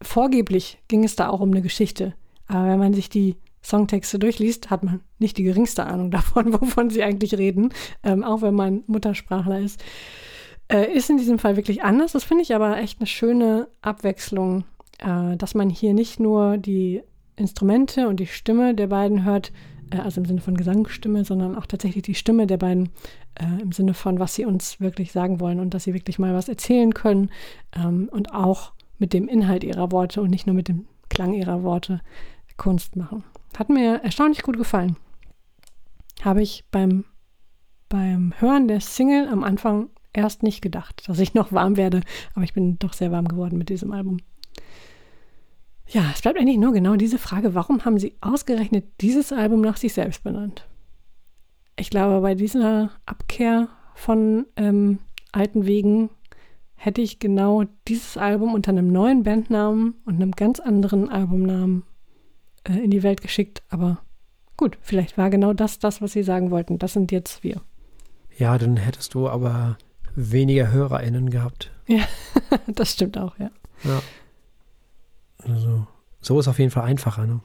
vorgeblich 0.01 0.79
ging 0.89 1.05
es 1.05 1.17
da 1.17 1.29
auch 1.29 1.41
um 1.41 1.51
eine 1.51 1.63
Geschichte. 1.63 2.15
Aber 2.47 2.69
wenn 2.69 2.79
man 2.79 2.95
sich 2.95 3.09
die 3.09 3.37
Songtexte 3.63 4.19
durchliest, 4.19 4.71
hat 4.71 4.83
man 4.83 5.01
nicht 5.19 5.39
die 5.39 5.43
geringste 5.43 5.87
Ahnung 5.87 6.11
davon, 6.11 6.53
wovon 6.61 6.91
sie 6.91 7.03
eigentlich 7.03 7.35
reden, 7.35 7.73
ähm, 8.03 8.23
auch 8.23 8.43
wenn 8.43 8.55
man 8.55 8.83
Muttersprachler 8.87 9.61
ist. 9.61 9.83
Äh, 10.69 10.93
ist 10.93 11.11
in 11.11 11.19
diesem 11.19 11.39
Fall 11.39 11.57
wirklich 11.57 11.83
anders. 11.83 12.13
Das 12.13 12.25
finde 12.25 12.43
ich 12.43 12.55
aber 12.55 12.79
echt 12.79 13.01
eine 13.01 13.07
schöne 13.07 13.69
Abwechslung 13.83 14.65
äh, 15.05 15.37
dass 15.37 15.55
man 15.55 15.71
hier 15.71 15.95
nicht 15.95 16.19
nur 16.19 16.57
die 16.59 17.03
Instrumente 17.37 18.09
und 18.09 18.19
die 18.21 18.27
Stimme 18.27 18.75
der 18.75 18.87
beiden 18.87 19.25
hört, 19.25 19.53
äh, 19.91 19.99
also 19.99 20.21
im 20.21 20.27
Sinne 20.27 20.41
von 20.41 20.57
Gesangsstimme, 20.57 21.25
sondern 21.25 21.57
auch 21.57 21.67
tatsächlich 21.67 22.03
die 22.03 22.15
Stimme 22.15 22.47
der 22.47 22.59
beiden 22.59 22.91
äh, 23.35 23.63
im 23.63 23.73
Sinne 23.73 23.95
von, 23.95 24.19
was 24.19 24.35
sie 24.35 24.45
uns 24.45 24.81
wirklich 24.81 25.13
sagen 25.13 25.41
wollen 25.41 25.61
und 25.61 25.75
dass 25.75 25.85
sie 25.85 25.95
wirklich 25.95 26.19
mal 26.19 26.35
was 26.35 26.49
erzählen 26.49 26.95
können 26.95 27.31
ähm, 27.77 28.09
und 28.11 28.33
auch 28.33 28.73
mit 28.99 29.13
dem 29.13 29.29
Inhalt 29.29 29.65
ihrer 29.65 29.93
Worte 29.93 30.23
und 30.23 30.31
nicht 30.31 30.47
nur 30.47 30.55
mit 30.55 30.69
dem 30.69 30.87
Klang 31.09 31.35
ihrer 31.35 31.63
Worte 31.63 32.01
Kunst 32.57 32.97
machen. 32.97 33.25
Hat 33.59 33.69
mir 33.69 34.03
erstaunlich 34.03 34.43
gut 34.43 34.57
gefallen. 34.57 34.97
Habe 36.23 36.43
ich 36.43 36.65
beim, 36.71 37.05
beim 37.89 38.33
Hören 38.39 38.69
der 38.69 38.81
Single 38.81 39.29
am 39.29 39.45
Anfang 39.45 39.91
erst 40.13 40.43
nicht 40.45 40.63
gedacht, 40.63 41.03
dass 41.09 41.19
ich 41.19 41.35
noch 41.35 41.53
warm 41.53 41.77
werde, 41.77 42.01
aber 42.35 42.45
ich 42.45 42.55
bin 42.55 42.79
doch 42.79 42.93
sehr 42.93 43.11
warm 43.13 43.27
geworden 43.29 43.59
mit 43.59 43.69
diesem 43.69 43.93
Album. 43.93 44.19
Ja, 45.89 46.11
es 46.13 46.23
bleibt 46.23 46.39
eigentlich 46.39 46.59
nur 46.59 46.73
genau 46.73 46.97
diese 46.97 47.19
Frage, 47.19 47.55
warum 47.55 47.85
haben 47.85 47.99
sie 47.99 48.15
ausgerechnet 48.21 48.85
dieses 49.01 49.33
Album 49.33 49.61
nach 49.61 49.77
sich 49.77 49.93
selbst 49.93 50.25
benannt? 50.25 50.67
Ich 51.77 51.91
glaube, 51.91 52.21
bei 52.21 52.35
dieser 52.35 52.91
Abkehr 53.05 53.69
von 53.95 54.47
ähm, 54.57 54.99
alten 55.33 55.67
Wegen 55.67 56.11
hätte 56.75 57.01
ich 57.01 57.19
genau 57.19 57.65
dieses 57.89 58.17
Album 58.17 58.55
unter 58.55 58.71
einem 58.71 58.93
neuen 58.93 59.23
Bandnamen 59.23 59.95
und 60.05 60.17
einem 60.17 60.33
ganz 60.33 60.61
anderen 60.61 61.09
Albumnamen 61.09 61.85
äh, 62.65 62.79
in 62.79 62.91
die 62.91 63.03
Welt 63.03 63.23
geschickt. 63.23 63.63
Aber 63.69 63.99
gut, 64.57 64.79
vielleicht 64.81 65.19
war 65.19 65.31
genau 65.31 65.53
das 65.53 65.79
das, 65.79 66.03
was 66.03 66.13
sie 66.13 66.23
sagen 66.23 66.51
wollten. 66.51 66.79
Das 66.79 66.93
sind 66.93 67.13
jetzt 67.13 67.43
wir. 67.43 67.63
Ja, 68.37 68.59
dann 68.59 68.77
hättest 68.77 69.15
du 69.15 69.29
aber 69.29 69.79
weniger 70.15 70.71
HörerInnen 70.71 71.31
gehabt. 71.31 71.71
Ja, 71.87 72.05
das 72.67 72.93
stimmt 72.93 73.19
auch, 73.19 73.39
ja. 73.39 73.51
Ja. 73.85 74.03
Also, 75.49 75.87
so 76.21 76.39
ist 76.39 76.49
auf 76.49 76.59
jeden 76.59 76.71
Fall 76.71 76.85
einfacher, 76.85 77.27
ne? 77.27 77.41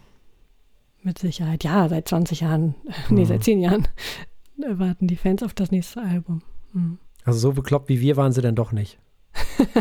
Mit 1.01 1.19
Sicherheit. 1.19 1.63
Ja, 1.63 1.87
seit 1.87 2.07
20 2.07 2.41
Jahren, 2.41 2.75
nee, 3.09 3.25
seit 3.25 3.43
10 3.43 3.59
Jahren 3.61 3.87
warten 4.57 5.07
die 5.07 5.15
Fans 5.15 5.43
auf 5.43 5.53
das 5.53 5.71
nächste 5.71 6.01
Album. 6.01 6.41
Hm. 6.73 6.97
Also 7.23 7.39
so 7.39 7.53
bekloppt 7.53 7.89
wie 7.89 8.01
wir 8.01 8.17
waren 8.17 8.31
sie 8.31 8.41
dann 8.41 8.55
doch 8.55 8.71
nicht. 8.71 8.97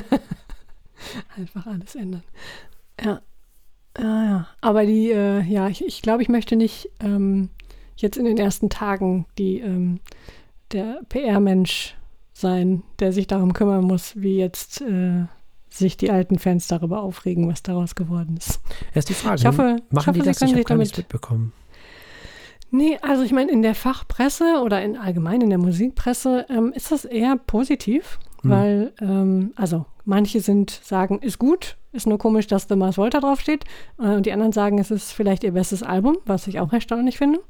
Einfach 1.37 1.67
alles 1.67 1.95
ändern. 1.95 2.23
Ja. 3.03 3.23
Ja, 3.99 4.25
ja. 4.25 4.49
Aber 4.61 4.87
die, 4.87 5.11
äh, 5.11 5.43
ja, 5.43 5.69
ich, 5.69 5.85
ich 5.85 6.03
glaube, 6.03 6.23
ich 6.23 6.29
möchte 6.29 6.57
nicht 6.57 6.91
ähm, 7.01 7.51
jetzt 7.97 8.17
in 8.17 8.25
den 8.25 8.39
ersten 8.39 8.71
Tagen 8.71 9.27
die, 9.39 9.59
ähm, 9.61 10.01
der 10.73 11.01
PR-Mensch 11.09 11.97
sein, 12.33 12.83
der 13.01 13.13
sich 13.13 13.27
darum 13.27 13.53
kümmern 13.53 13.85
muss, 13.85 14.15
wie 14.17 14.37
jetzt 14.37 14.81
äh, 14.83 15.25
sich 15.79 15.97
die 15.97 16.11
alten 16.11 16.39
Fans 16.39 16.67
darüber 16.67 17.03
aufregen, 17.03 17.49
was 17.49 17.63
daraus 17.63 17.95
geworden 17.95 18.37
ist. 18.37 18.61
Erst 18.95 19.09
die 19.09 19.15
Frage, 19.15 19.41
ich 19.41 19.47
hoffe, 19.47 19.77
machen 19.91 20.01
ich 20.01 20.07
hoffe, 20.07 20.13
die 20.13 20.25
das? 20.25 20.39
Sie 20.39 20.45
können 20.45 20.51
Ich 20.53 20.57
sich 20.59 20.67
damit 20.67 20.97
mitbekommen. 20.97 21.53
Nee, 22.71 22.99
also 23.01 23.23
ich 23.23 23.33
meine, 23.33 23.51
in 23.51 23.63
der 23.63 23.75
Fachpresse 23.75 24.61
oder 24.63 24.83
in 24.83 24.97
allgemein 24.97 25.41
in 25.41 25.49
der 25.49 25.59
Musikpresse 25.59 26.45
ähm, 26.51 26.73
ist 26.75 26.93
das 26.93 27.05
eher 27.05 27.37
positiv, 27.37 28.19
Hm. 28.43 28.51
weil, 28.51 28.93
ähm, 29.01 29.53
also 29.57 29.87
manche 30.05 30.41
sind 30.41 30.71
sagen, 30.71 31.19
ist 31.21 31.39
gut, 31.39 31.77
ist 31.93 32.07
nur 32.07 32.19
komisch, 32.19 32.47
dass 32.47 32.69
The 32.69 32.77
Mars 32.77 32.97
Volta 32.99 33.21
draufsteht. 33.21 33.65
Äh, 33.99 34.15
und 34.15 34.27
die 34.27 34.33
anderen 34.33 34.53
sagen, 34.53 34.79
es 34.79 34.91
ist 34.91 35.13
vielleicht 35.13 35.43
ihr 35.45 35.53
bestes 35.53 35.83
Album, 35.83 36.19
was 36.25 36.47
ich 36.47 36.61
auch 36.61 36.73
erstaunlich 36.73 37.19
finde. 37.19 37.41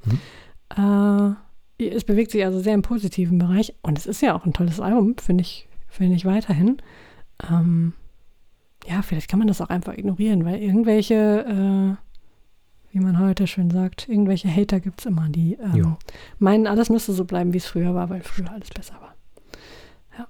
Äh, 0.77 1.85
es 1.85 2.05
bewegt 2.05 2.31
sich 2.31 2.45
also 2.45 2.61
sehr 2.61 2.75
im 2.75 2.83
positiven 2.83 3.38
Bereich 3.38 3.75
und 3.83 3.99
es 3.99 4.07
ist 4.07 4.21
ja 4.23 4.35
auch 4.35 4.45
ein 4.47 4.53
tolles 4.53 4.81
Album, 4.81 5.17
finde 5.19 5.43
ich, 5.43 5.69
finde 5.88 6.17
ich 6.17 6.25
weiterhin. 6.25 6.79
Ähm, 7.51 7.93
ja, 8.87 9.03
vielleicht 9.03 9.29
kann 9.29 9.38
man 9.38 9.49
das 9.49 9.61
auch 9.61 9.69
einfach 9.69 9.97
ignorieren, 9.97 10.45
weil 10.45 10.61
irgendwelche, 10.62 11.14
äh, 11.14 12.93
wie 12.93 13.01
man 13.01 13.19
heute 13.19 13.47
schön 13.47 13.71
sagt, 13.71 14.09
irgendwelche 14.09 14.49
Hater 14.49 14.81
gibt 14.81 15.01
es 15.01 15.07
immer, 15.07 15.29
die 15.29 15.55
ähm, 15.55 15.97
meinen, 16.38 16.67
alles 16.67 16.88
müsste 16.88 17.12
so 17.12 17.25
bleiben, 17.25 17.53
wie 17.53 17.59
es 17.59 17.67
früher 17.67 17.95
war, 17.95 18.09
weil 18.09 18.23
früher 18.23 18.51
alles 18.51 18.71
besser 18.71 18.95
war. 19.01 19.14
Ja. 20.17 20.29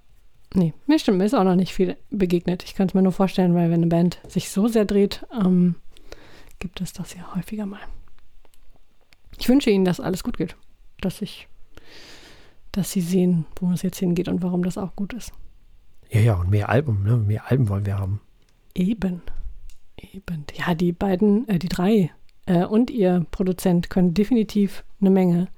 Nee, 0.54 0.74
mir 0.86 0.98
stimmt, 0.98 1.18
mir 1.18 1.24
ist 1.24 1.34
auch 1.34 1.44
noch 1.44 1.56
nicht 1.56 1.74
viel 1.74 1.96
begegnet. 2.10 2.64
Ich 2.64 2.74
kann 2.74 2.88
es 2.88 2.94
mir 2.94 3.02
nur 3.02 3.12
vorstellen, 3.12 3.54
weil 3.54 3.70
wenn 3.70 3.80
eine 3.80 3.86
Band 3.86 4.20
sich 4.26 4.50
so 4.50 4.66
sehr 4.66 4.84
dreht, 4.84 5.24
ähm, 5.40 5.76
gibt 6.58 6.80
es 6.80 6.92
das 6.92 7.14
ja 7.14 7.34
häufiger 7.34 7.66
mal. 7.66 7.80
Ich 9.38 9.48
wünsche 9.48 9.70
Ihnen, 9.70 9.84
dass 9.84 10.00
alles 10.00 10.24
gut 10.24 10.36
geht. 10.36 10.56
Dass 11.00 11.22
ich, 11.22 11.48
dass 12.72 12.90
Sie 12.90 13.00
sehen, 13.00 13.46
wo 13.60 13.70
es 13.70 13.82
jetzt 13.82 13.98
hingeht 13.98 14.28
und 14.28 14.42
warum 14.42 14.64
das 14.64 14.76
auch 14.76 14.96
gut 14.96 15.12
ist. 15.12 15.32
Ja, 16.10 16.20
ja, 16.20 16.34
und 16.34 16.50
mehr 16.50 16.68
Alben, 16.68 17.04
ne? 17.04 17.16
Mehr 17.16 17.48
Alben 17.50 17.68
wollen 17.68 17.86
wir 17.86 17.98
haben. 17.98 18.20
Eben. 18.78 19.22
Eben. 19.96 20.44
Ja, 20.54 20.74
die 20.74 20.92
beiden, 20.92 21.48
äh, 21.48 21.58
die 21.58 21.68
drei 21.68 22.12
äh, 22.46 22.64
und 22.64 22.90
ihr 22.90 23.26
Produzent 23.32 23.90
können 23.90 24.14
definitiv 24.14 24.84
eine 25.00 25.10
Menge. 25.10 25.48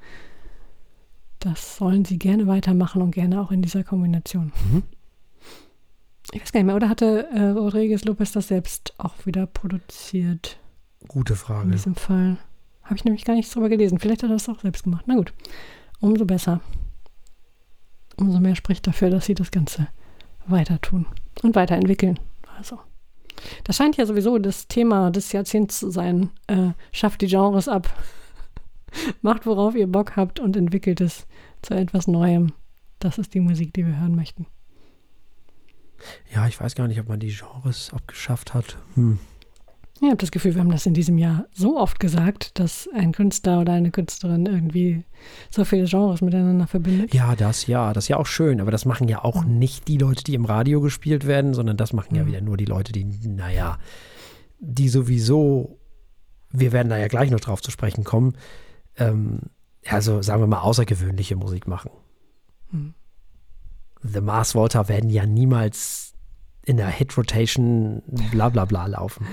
Das 1.39 1.77
sollen 1.77 2.07
sie 2.07 2.19
gerne 2.19 2.47
weitermachen 2.47 3.03
und 3.03 3.11
gerne 3.11 3.41
auch 3.43 3.51
in 3.51 3.61
dieser 3.61 3.85
Kombination. 3.85 4.53
Mhm. 4.71 4.83
Ich 6.33 6.41
weiß 6.41 6.53
gar 6.53 6.61
nicht 6.61 6.67
mehr, 6.67 6.77
oder 6.77 6.89
hatte 6.89 7.27
äh, 7.33 7.49
Rodriguez 7.49 8.05
Lopez 8.05 8.33
das 8.33 8.49
selbst 8.49 8.95
auch 8.99 9.27
wieder 9.27 9.47
produziert? 9.47 10.59
Gute 11.09 11.35
In 11.35 11.39
Frage. 11.39 11.71
diesem 11.71 11.97
Fall. 11.97 12.39
Habe 12.85 12.95
ich 12.97 13.05
nämlich 13.05 13.25
gar 13.25 13.35
nichts 13.35 13.53
drüber 13.53 13.69
gelesen. 13.69 13.99
Vielleicht 13.99 14.23
hat 14.23 14.31
er 14.31 14.35
das 14.35 14.49
auch 14.49 14.61
selbst 14.61 14.85
gemacht. 14.85 15.05
Na 15.07 15.15
gut. 15.17 15.35
Umso 16.01 16.25
besser. 16.25 16.61
Umso 18.17 18.41
mehr 18.41 18.55
spricht 18.57 18.87
dafür, 18.87 19.11
dass 19.11 19.27
sie 19.27 19.35
das 19.35 19.51
Ganze 19.51 19.89
weiter 20.47 20.81
tun 20.81 21.07
und 21.43 21.55
weiterentwickeln. 21.55 22.19
Also. 22.57 22.79
Das 23.65 23.77
scheint 23.77 23.97
ja 23.97 24.07
sowieso 24.07 24.39
das 24.39 24.69
Thema 24.69 25.11
des 25.11 25.33
Jahrzehnts 25.33 25.79
zu 25.79 25.91
sein. 25.91 26.31
Äh, 26.47 26.71
schafft 26.93 27.21
die 27.21 27.27
Genres 27.27 27.69
ab. 27.69 27.93
Macht, 29.23 29.47
worauf 29.47 29.75
ihr 29.75 29.87
Bock 29.87 30.17
habt 30.17 30.41
und 30.41 30.57
entwickelt 30.57 31.01
es 31.01 31.27
zu 31.63 31.75
etwas 31.75 32.07
Neuem. 32.07 32.53
Das 32.99 33.19
ist 33.19 33.35
die 33.35 33.41
Musik, 33.41 33.73
die 33.75 33.87
wir 33.87 33.99
hören 33.99 34.15
möchten. 34.15 34.47
Ja, 36.35 36.47
ich 36.47 36.61
weiß 36.61 36.75
gar 36.75 36.89
nicht, 36.89 37.01
ob 37.01 37.09
man 37.09 37.21
die 37.21 37.35
Genres 37.35 37.93
abgeschafft 37.93 38.55
hat. 38.55 38.77
Hm. 38.95 39.19
Ich 40.03 40.07
habe 40.07 40.17
das 40.17 40.31
Gefühl, 40.31 40.55
wir 40.55 40.63
haben 40.63 40.71
das 40.71 40.87
in 40.87 40.95
diesem 40.95 41.19
Jahr 41.19 41.45
so 41.53 41.79
oft 41.79 42.01
gesagt, 42.01 42.59
dass 42.59 42.89
ein 42.95 43.13
Künstler 43.13 43.61
oder 43.61 43.75
eine 43.75 43.91
Künstlerin 43.91 44.47
irgendwie 44.47 45.05
so 45.51 45.63
viele 45.67 45.85
Genres 45.85 46.23
miteinander 46.23 46.67
verbindet. 46.67 47.13
Ja, 47.13 47.37
das 47.37 47.67
ja, 47.67 47.93
das 47.93 48.05
ist 48.05 48.09
ja 48.09 48.17
auch 48.17 48.27
schön, 48.27 48.63
aber 48.63 48.71
das 48.71 48.87
machen 48.87 49.09
ja 49.09 49.23
auch 49.23 49.45
nicht 49.45 49.89
die 49.89 49.99
Leute, 49.99 50.25
die 50.25 50.35
im 50.35 50.47
Radio 50.47 50.81
gespielt 50.81 51.27
werden, 51.27 51.53
sondern 51.53 51.77
das 51.77 51.93
machen 51.93 52.15
ja 52.15 52.23
Mhm. 52.23 52.27
wieder 52.29 52.41
nur 52.41 52.57
die 52.57 52.65
Leute, 52.65 52.93
die, 52.93 53.05
naja, 53.05 53.79
die 54.59 54.89
sowieso, 54.89 55.79
wir 56.51 56.73
werden 56.73 56.89
da 56.89 56.97
ja 56.97 57.09
gleich 57.09 57.31
noch 57.31 57.41
drauf 57.41 57.61
zu 57.61 57.71
sprechen 57.71 58.03
kommen, 58.03 58.37
ähm, 58.97 59.41
also 59.87 60.23
sagen 60.23 60.41
wir 60.43 60.47
mal 60.47 60.61
außergewöhnliche 60.61 61.37
Musik 61.37 61.69
machen. 61.69 61.91
Mhm. 62.71 62.95
The 64.03 64.23
Mars 64.23 64.55
Volta 64.55 64.89
werden 64.89 65.11
ja 65.11 65.27
niemals 65.27 66.15
in 66.65 66.79
der 66.79 66.89
Hit-Rotation 66.89 68.03
bla 68.31 68.49
bla 68.49 68.65
bla 68.65 68.87
laufen. 68.87 69.27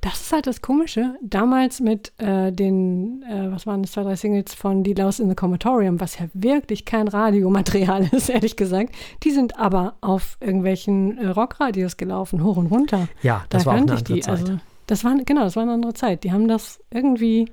Das 0.00 0.20
ist 0.20 0.32
halt 0.32 0.46
das 0.46 0.62
Komische. 0.62 1.14
Damals 1.22 1.80
mit 1.80 2.12
äh, 2.18 2.52
den, 2.52 3.22
äh, 3.22 3.50
was 3.50 3.66
waren 3.66 3.82
das, 3.82 3.92
zwei, 3.92 4.02
drei 4.02 4.16
Singles 4.16 4.54
von 4.54 4.82
Die 4.84 4.94
Laus 4.94 5.20
in 5.20 5.28
the 5.28 5.34
Comatorium, 5.34 6.00
was 6.00 6.18
ja 6.18 6.26
wirklich 6.34 6.84
kein 6.84 7.08
Radiomaterial 7.08 8.08
ist, 8.12 8.28
ehrlich 8.28 8.56
gesagt. 8.56 8.94
Die 9.22 9.30
sind 9.30 9.58
aber 9.58 9.94
auf 10.00 10.36
irgendwelchen 10.40 11.18
äh, 11.18 11.28
Rockradios 11.28 11.96
gelaufen, 11.96 12.42
hoch 12.42 12.56
und 12.56 12.66
runter. 12.66 13.08
Ja, 13.22 13.44
das 13.50 13.64
da 13.64 13.66
war 13.66 13.72
auch 13.74 13.82
eine 13.82 13.92
andere 13.92 14.02
die. 14.04 14.20
Zeit. 14.20 14.40
Also, 14.40 14.58
das 14.86 15.04
war, 15.04 15.14
genau, 15.24 15.42
das 15.42 15.56
war 15.56 15.62
eine 15.64 15.72
andere 15.72 15.94
Zeit. 15.94 16.24
Die 16.24 16.32
haben 16.32 16.48
das 16.48 16.80
irgendwie 16.90 17.50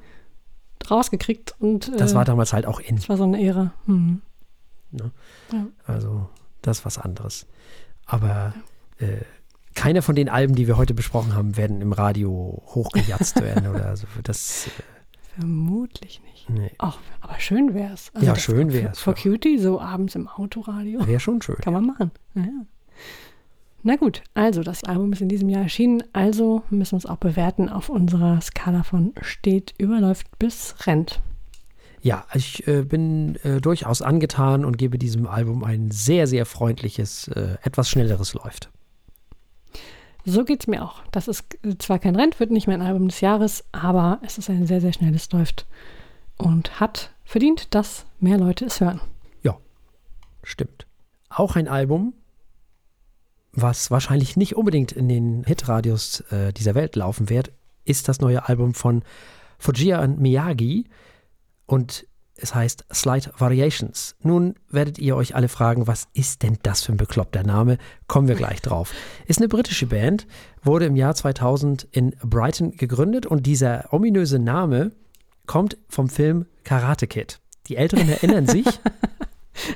rausgekriegt. 0.89 1.55
Und, 1.59 1.91
Das 1.99 2.13
äh, 2.13 2.15
war 2.15 2.26
damals 2.26 2.53
halt 2.53 2.65
auch 2.65 2.80
in. 2.80 2.95
das 2.95 3.09
war 3.09 3.17
so 3.17 3.23
eine 3.23 3.41
Ehre. 3.41 3.71
Hm. 3.86 4.21
Ne? 4.91 5.11
Ja. 5.51 5.65
Also, 5.86 6.30
das 6.61 6.80
ist 6.80 6.86
was 6.86 6.97
anderes. 6.97 7.45
Aber 8.05 8.53
äh, 8.99 9.17
keiner 9.76 10.01
von 10.01 10.15
den 10.15 10.30
Alben, 10.30 10.55
die 10.55 10.67
wir 10.67 10.78
heute 10.78 10.93
besprochen 10.93 11.36
haben, 11.36 11.57
werden 11.57 11.82
im 11.82 11.91
Radio 11.93 12.63
hochgejatzt 12.67 13.39
werden 13.41 13.67
oder 13.67 13.95
so. 13.97 14.07
Das, 14.23 14.69
Vermutlich 15.38 16.21
nicht. 16.23 16.49
äh, 16.49 16.53
nee, 16.53 16.71
Ach, 16.78 16.97
aber 17.21 17.39
schön 17.39 17.73
wär's. 17.73 18.11
Ja, 18.19 18.34
das- 18.34 18.41
schön 18.43 18.71
wär's, 18.73 18.99
For 18.99 19.15
ja. 19.15 19.21
Cutie, 19.21 19.57
so 19.59 19.80
abends 19.82 20.15
im 20.15 20.28
Autoradio. 20.28 21.05
wäre 21.05 21.19
schon 21.19 21.41
schön. 21.41 21.57
Kann 21.57 21.73
man 21.73 21.86
machen. 21.86 22.11
Ja. 22.36 22.41
ja. 22.43 22.49
Na 23.84 23.97
gut, 23.97 24.23
also 24.34 24.63
das 24.63 24.84
Album 24.84 25.13
ist 25.13 25.21
in 25.21 25.30
diesem 25.30 25.47
Jahr 25.49 25.61
erschienen, 25.63 26.01
also 26.11 26.63
müssen 26.71 26.93
wir 26.93 26.97
es 26.97 27.05
auch 27.05 27.17
bewerten 27.17 27.69
auf 27.69 27.89
unserer 27.89 28.41
Skala 28.41 28.82
von 28.84 29.13
steht, 29.21 29.76
überläuft 29.78 30.39
bis 30.39 30.76
rennt. 30.88 31.21
Ja, 32.01 32.26
ich 32.34 32.67
äh, 32.67 32.82
bin 32.84 33.36
äh, 33.43 33.61
durchaus 33.61 34.01
angetan 34.01 34.65
und 34.65 34.78
gebe 34.78 34.97
diesem 34.97 35.28
Album 35.28 35.63
ein 35.63 35.91
sehr, 35.91 36.26
sehr 36.26 36.45
freundliches, 36.47 37.28
äh, 37.28 37.57
etwas 37.63 37.89
schnelleres 37.89 38.34
läuft. 38.34 38.71
So 40.26 40.43
geht 40.43 40.61
es 40.61 40.67
mir 40.67 40.84
auch. 40.84 41.01
Das 41.11 41.28
ist 41.28 41.45
zwar 41.80 41.99
kein 41.99 42.15
Rent, 42.15 42.39
wird 42.39 42.51
nicht 42.51 42.67
mein 42.67 42.82
Album 42.82 43.07
des 43.07 43.21
Jahres, 43.21 43.63
aber 43.71 44.19
es 44.23 44.38
ist 44.38 44.49
ein 44.49 44.65
sehr, 44.65 44.82
sehr 44.82 44.93
schnelles 44.93 45.32
läuft 45.32 45.65
und 46.38 46.80
hat 46.80 47.11
verdient, 47.23 47.73
dass 47.76 48.05
mehr 48.19 48.38
Leute 48.38 48.65
es 48.65 48.82
hören. 48.82 48.99
Stimmt. 50.45 50.86
Auch 51.30 51.55
ein 51.55 51.67
Album, 51.67 52.13
was 53.51 53.91
wahrscheinlich 53.91 54.38
nicht 54.38 54.55
unbedingt 54.55 54.91
in 54.91 55.09
den 55.09 55.43
Hitradios 55.43 56.21
äh, 56.32 56.53
dieser 56.53 56.76
Welt 56.76 56.95
laufen 56.95 57.30
wird, 57.30 57.51
ist 57.84 58.07
das 58.07 58.21
neue 58.21 58.47
Album 58.47 58.73
von 58.73 59.03
Fujia 59.57 60.01
und 60.03 60.19
Miyagi 60.19 60.86
und 61.65 62.05
es 62.38 62.53
heißt 62.53 62.86
Slight 62.93 63.31
Variations. 63.38 64.15
Nun 64.21 64.55
werdet 64.69 64.99
ihr 64.99 65.15
euch 65.15 65.36
alle 65.36 65.47
fragen, 65.47 65.88
was 65.88 66.07
ist 66.13 66.43
denn 66.43 66.57
das 66.63 66.81
für 66.81 66.91
ein 66.91 66.97
bekloppter 66.97 67.43
Name? 67.43 67.77
Kommen 68.07 68.27
wir 68.27 68.36
gleich 68.36 68.61
drauf. 68.61 68.93
Ist 69.25 69.39
eine 69.39 69.47
britische 69.47 69.88
Band, 69.88 70.27
wurde 70.63 70.86
im 70.86 70.95
Jahr 70.95 71.15
2000 71.15 71.88
in 71.91 72.15
Brighton 72.21 72.71
gegründet 72.71 73.25
und 73.25 73.45
dieser 73.45 73.93
ominöse 73.93 74.39
Name 74.39 74.91
kommt 75.45 75.77
vom 75.88 76.09
Film 76.09 76.45
Karate 76.63 77.07
Kid. 77.07 77.39
Die 77.67 77.77
Älteren 77.77 78.09
erinnern 78.09 78.47
sich, 78.47 78.65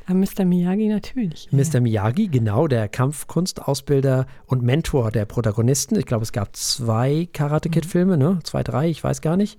Aber 0.06 0.18
Mr. 0.18 0.46
Miyagi 0.46 0.88
natürlich. 0.88 1.50
Mr. 1.52 1.80
Miyagi, 1.80 2.28
genau, 2.28 2.68
der 2.68 2.90
Kampfkunstausbilder 2.90 4.28
und 4.46 4.62
Mentor 4.62 5.12
der 5.12 5.26
Protagonisten. 5.26 5.98
Ich 5.98 6.06
glaube, 6.06 6.24
es 6.24 6.32
gab 6.32 6.56
zwei 6.56 7.28
Karate 7.32 7.70
Kid-Filme, 7.70 8.18
ne? 8.18 8.40
Zwei, 8.44 8.64
drei, 8.64 8.90
ich 8.90 9.04
weiß 9.04 9.22
gar 9.22 9.38
nicht. 9.38 9.58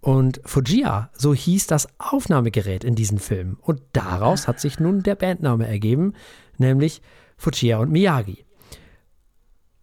Und 0.00 0.40
Fujia, 0.44 1.10
so 1.12 1.34
hieß 1.34 1.66
das 1.66 1.88
Aufnahmegerät 1.98 2.84
in 2.84 2.94
diesen 2.94 3.18
Filmen. 3.18 3.56
Und 3.60 3.82
daraus 3.92 4.48
hat 4.48 4.60
sich 4.60 4.80
nun 4.80 5.02
der 5.02 5.14
Bandname 5.14 5.66
ergeben, 5.66 6.14
nämlich 6.56 7.02
Fujia 7.36 7.78
und 7.78 7.90
Miyagi. 7.90 8.44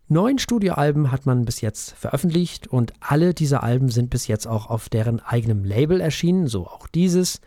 Neun 0.10 0.40
Studioalben 0.40 1.12
hat 1.12 1.26
man 1.26 1.44
bis 1.44 1.60
jetzt 1.60 1.92
veröffentlicht 1.92 2.68
und 2.68 2.94
alle 3.02 3.34
diese 3.34 3.62
Alben 3.62 3.90
sind 3.90 4.10
bis 4.10 4.28
jetzt 4.28 4.48
auch 4.48 4.70
auf 4.70 4.88
deren 4.88 5.20
eigenem 5.20 5.66
Label 5.66 6.00
erschienen, 6.00 6.48
so 6.48 6.66
auch 6.66 6.88
dieses. 6.88 7.42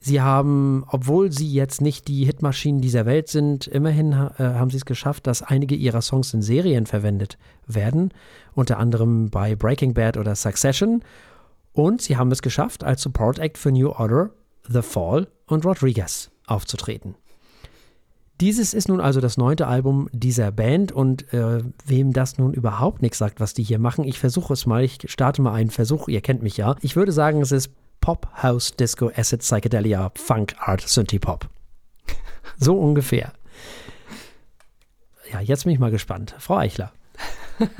Sie 0.00 0.20
haben, 0.20 0.84
obwohl 0.88 1.30
sie 1.32 1.50
jetzt 1.50 1.80
nicht 1.80 2.08
die 2.08 2.24
Hitmaschinen 2.24 2.80
dieser 2.82 3.06
Welt 3.06 3.28
sind, 3.28 3.68
immerhin 3.68 4.12
äh, 4.12 4.34
haben 4.38 4.70
sie 4.70 4.76
es 4.76 4.84
geschafft, 4.84 5.26
dass 5.26 5.42
einige 5.42 5.76
ihrer 5.76 6.02
Songs 6.02 6.34
in 6.34 6.42
Serien 6.42 6.84
verwendet 6.84 7.38
werden, 7.66 8.12
unter 8.54 8.78
anderem 8.78 9.30
bei 9.30 9.54
Breaking 9.54 9.94
Bad 9.94 10.16
oder 10.16 10.34
Succession. 10.34 11.02
Und 11.74 12.00
sie 12.00 12.16
haben 12.16 12.30
es 12.30 12.40
geschafft, 12.40 12.84
als 12.84 13.02
Support 13.02 13.38
Act 13.40 13.58
für 13.58 13.72
New 13.72 13.90
Order, 13.90 14.30
The 14.66 14.80
Fall 14.80 15.26
und 15.46 15.66
Rodriguez 15.66 16.30
aufzutreten. 16.46 17.16
Dieses 18.40 18.74
ist 18.74 18.88
nun 18.88 19.00
also 19.00 19.20
das 19.20 19.36
neunte 19.36 19.66
Album 19.66 20.08
dieser 20.12 20.50
Band 20.50 20.92
und 20.92 21.32
äh, 21.32 21.62
wem 21.84 22.12
das 22.12 22.38
nun 22.38 22.52
überhaupt 22.52 23.02
nichts 23.02 23.18
sagt, 23.18 23.40
was 23.40 23.54
die 23.54 23.62
hier 23.62 23.78
machen, 23.78 24.04
ich 24.04 24.18
versuche 24.18 24.52
es 24.52 24.66
mal, 24.66 24.82
ich 24.82 24.98
starte 25.06 25.42
mal 25.42 25.52
einen 25.52 25.70
Versuch, 25.70 26.08
ihr 26.08 26.20
kennt 26.20 26.42
mich 26.42 26.56
ja. 26.56 26.76
Ich 26.80 26.96
würde 26.96 27.12
sagen, 27.12 27.42
es 27.42 27.52
ist 27.52 27.70
Pop, 28.00 28.28
House, 28.42 28.74
Disco, 28.76 29.10
Acid, 29.14 29.40
Psychedelia, 29.40 30.10
Funk, 30.14 30.54
Art, 30.58 30.80
Synthie 30.80 31.18
Pop. 31.18 31.48
So 32.58 32.78
ungefähr. 32.78 33.32
Ja, 35.32 35.40
jetzt 35.40 35.64
bin 35.64 35.72
ich 35.72 35.78
mal 35.78 35.90
gespannt. 35.90 36.34
Frau 36.38 36.56
Eichler. 36.56 36.92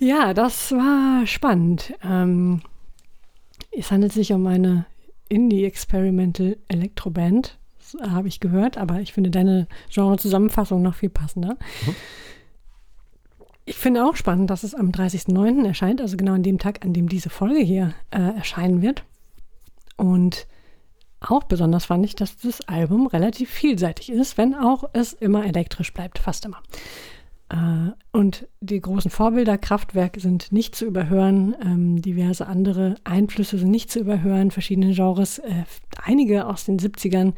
Ja, 0.00 0.32
das 0.32 0.72
war 0.72 1.26
spannend. 1.26 1.92
Ähm, 2.02 2.62
es 3.70 3.90
handelt 3.90 4.12
sich 4.12 4.32
um 4.32 4.46
eine 4.46 4.86
Indie-Experimental 5.28 6.56
Elektroband, 6.68 7.58
das 7.78 8.10
habe 8.10 8.26
ich 8.26 8.40
gehört, 8.40 8.78
aber 8.78 9.00
ich 9.00 9.12
finde 9.12 9.30
deine 9.30 9.68
Genre-Zusammenfassung 9.90 10.80
noch 10.80 10.94
viel 10.94 11.10
passender. 11.10 11.56
Ich 13.66 13.76
finde 13.76 14.04
auch 14.04 14.16
spannend, 14.16 14.48
dass 14.48 14.64
es 14.64 14.74
am 14.74 14.90
30.09. 14.90 15.66
erscheint, 15.66 16.00
also 16.00 16.16
genau 16.16 16.32
an 16.32 16.42
dem 16.42 16.58
Tag, 16.58 16.84
an 16.84 16.94
dem 16.94 17.08
diese 17.08 17.28
Folge 17.28 17.60
hier 17.60 17.94
äh, 18.10 18.36
erscheinen 18.36 18.80
wird. 18.80 19.04
Und 19.96 20.46
auch 21.20 21.44
besonders 21.44 21.84
fand 21.84 22.06
ich, 22.06 22.16
dass 22.16 22.38
das 22.38 22.62
Album 22.62 23.06
relativ 23.06 23.50
vielseitig 23.50 24.10
ist, 24.10 24.38
wenn 24.38 24.54
auch 24.54 24.84
es 24.94 25.12
immer 25.12 25.44
elektrisch 25.44 25.92
bleibt, 25.92 26.18
fast 26.18 26.46
immer. 26.46 26.62
Äh, 27.50 27.92
und 28.12 28.48
die 28.60 28.80
großen 28.80 29.10
Vorbilder, 29.10 29.58
Kraftwerk, 29.58 30.16
sind 30.18 30.52
nicht 30.52 30.74
zu 30.74 30.86
überhören. 30.86 31.54
Ähm, 31.62 32.00
diverse 32.00 32.46
andere 32.46 32.94
Einflüsse 33.04 33.58
sind 33.58 33.70
nicht 33.70 33.90
zu 33.90 34.00
überhören, 34.00 34.50
verschiedene 34.50 34.94
Genres, 34.94 35.38
äh, 35.38 35.64
einige 36.02 36.46
aus 36.46 36.64
den 36.64 36.78
70ern. 36.78 37.34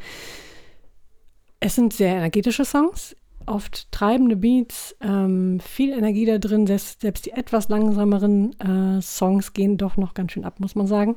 Es 1.59 1.75
sind 1.75 1.93
sehr 1.93 2.15
energetische 2.15 2.65
Songs, 2.65 3.15
oft 3.45 3.91
treibende 3.91 4.35
Beats, 4.35 4.95
ähm, 5.01 5.59
viel 5.59 5.91
Energie 5.91 6.25
da 6.25 6.37
drin. 6.37 6.67
Selbst, 6.67 7.01
selbst 7.01 7.25
die 7.25 7.31
etwas 7.31 7.69
langsameren 7.69 8.59
äh, 8.59 9.01
Songs 9.01 9.53
gehen 9.53 9.77
doch 9.77 9.97
noch 9.97 10.13
ganz 10.13 10.33
schön 10.33 10.45
ab, 10.45 10.59
muss 10.59 10.75
man 10.75 10.87
sagen. 10.87 11.15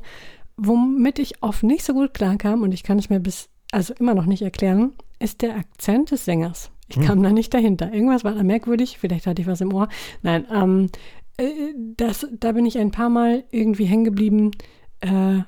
Womit 0.57 1.19
ich 1.19 1.43
oft 1.43 1.63
nicht 1.65 1.85
so 1.85 1.93
gut 1.93 2.15
klarkam 2.15 2.63
und 2.63 2.73
ich 2.73 2.83
kann 2.83 2.99
es 2.99 3.11
mir 3.11 3.21
bis, 3.21 3.49
also 3.73 3.93
immer 3.99 4.15
noch 4.15 4.27
nicht 4.27 4.43
erklären, 4.43 4.93
ist 5.19 5.43
der 5.43 5.57
Akzent 5.57 6.11
des 6.13 6.25
Sängers. 6.25 6.71
Ich 6.89 7.01
kam 7.01 7.23
da 7.23 7.31
nicht 7.31 7.53
dahinter. 7.53 7.93
Irgendwas 7.93 8.25
war 8.25 8.35
da 8.35 8.43
merkwürdig, 8.43 8.99
vielleicht 8.99 9.27
hatte 9.27 9.43
ich 9.43 9.49
was 9.49 9.61
im 9.61 9.75
Ohr. 9.75 9.89
Nein, 10.23 10.47
ähm, 10.53 10.89
äh, 11.37 11.75
das, 11.97 12.27
da 12.33 12.53
bin 12.53 12.67
ich 12.67 12.79
ein 12.79 12.91
paar 12.91 13.11
Mal 13.11 13.45
irgendwie 13.51 13.87
hängen 13.87 14.05
geblieben, 14.05 14.53
äh, 15.01 15.41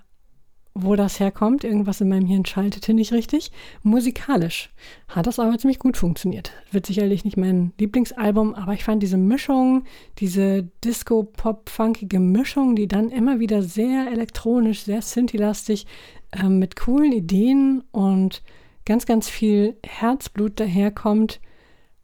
wo 0.75 0.97
das 0.97 1.21
herkommt. 1.21 1.65
Irgendwas 1.65 2.01
in 2.01 2.09
meinem 2.09 2.27
Hirn 2.27 2.45
schaltete 2.45 2.95
nicht 2.95 3.13
richtig. 3.13 3.51
Musikalisch 3.83 4.71
hat 5.09 5.27
das 5.27 5.39
aber 5.39 5.59
ziemlich 5.59 5.79
gut 5.79 5.97
funktioniert. 5.97 6.53
Wird 6.71 6.87
sicherlich 6.87 7.25
nicht 7.25 7.37
mein 7.37 7.73
Lieblingsalbum, 7.79 8.55
aber 8.55 8.75
ich 8.75 8.85
fand 8.85 9.03
diese 9.03 9.17
Mischung, 9.17 9.85
diese 10.19 10.69
Disco-Pop-funkige 10.85 12.21
Mischung, 12.21 12.77
die 12.77 12.89
dann 12.89 13.11
immer 13.11 13.41
wieder 13.41 13.63
sehr 13.63 14.11
elektronisch, 14.11 14.83
sehr 14.83 15.03
synthi-lastig, 15.03 15.87
äh, 16.33 16.49
mit 16.49 16.77
coolen 16.77 17.13
Ideen 17.13 17.83
und 17.91 18.43
ganz, 18.89 19.05
ganz 19.05 19.29
viel 19.29 19.77
Herzblut 19.85 20.59
daherkommt, 20.59 21.41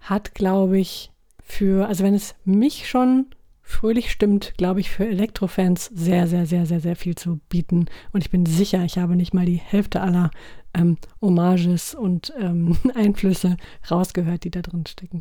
hat, 0.01 0.35
glaube 0.35 0.79
ich, 0.79 1.11
für, 1.43 1.89
also 1.89 2.05
wenn 2.05 2.13
es 2.13 2.35
mich 2.45 2.91
schon 2.91 3.27
fröhlich 3.63 4.11
stimmt, 4.11 4.53
glaube 4.59 4.81
ich, 4.81 4.91
für 4.91 5.07
Elektrofans 5.07 5.87
sehr, 5.95 6.27
sehr, 6.27 6.45
sehr, 6.45 6.67
sehr, 6.67 6.81
sehr 6.81 6.95
viel 6.95 7.15
zu 7.15 7.41
bieten. 7.49 7.87
Und 8.13 8.23
ich 8.23 8.31
bin 8.31 8.45
sicher, 8.45 8.85
ich 8.85 8.99
habe 8.99 9.17
nicht 9.17 9.33
mal 9.33 9.47
die 9.47 9.57
Hälfte 9.57 10.03
aller 10.03 10.31
ähm, 10.75 10.99
Hommages 11.23 11.95
und 11.95 12.35
ähm, 12.39 12.77
Einflüsse 12.95 13.57
rausgehört, 13.91 14.45
die 14.45 14.51
da 14.51 14.61
drin 14.61 14.85
stecken. 14.87 15.21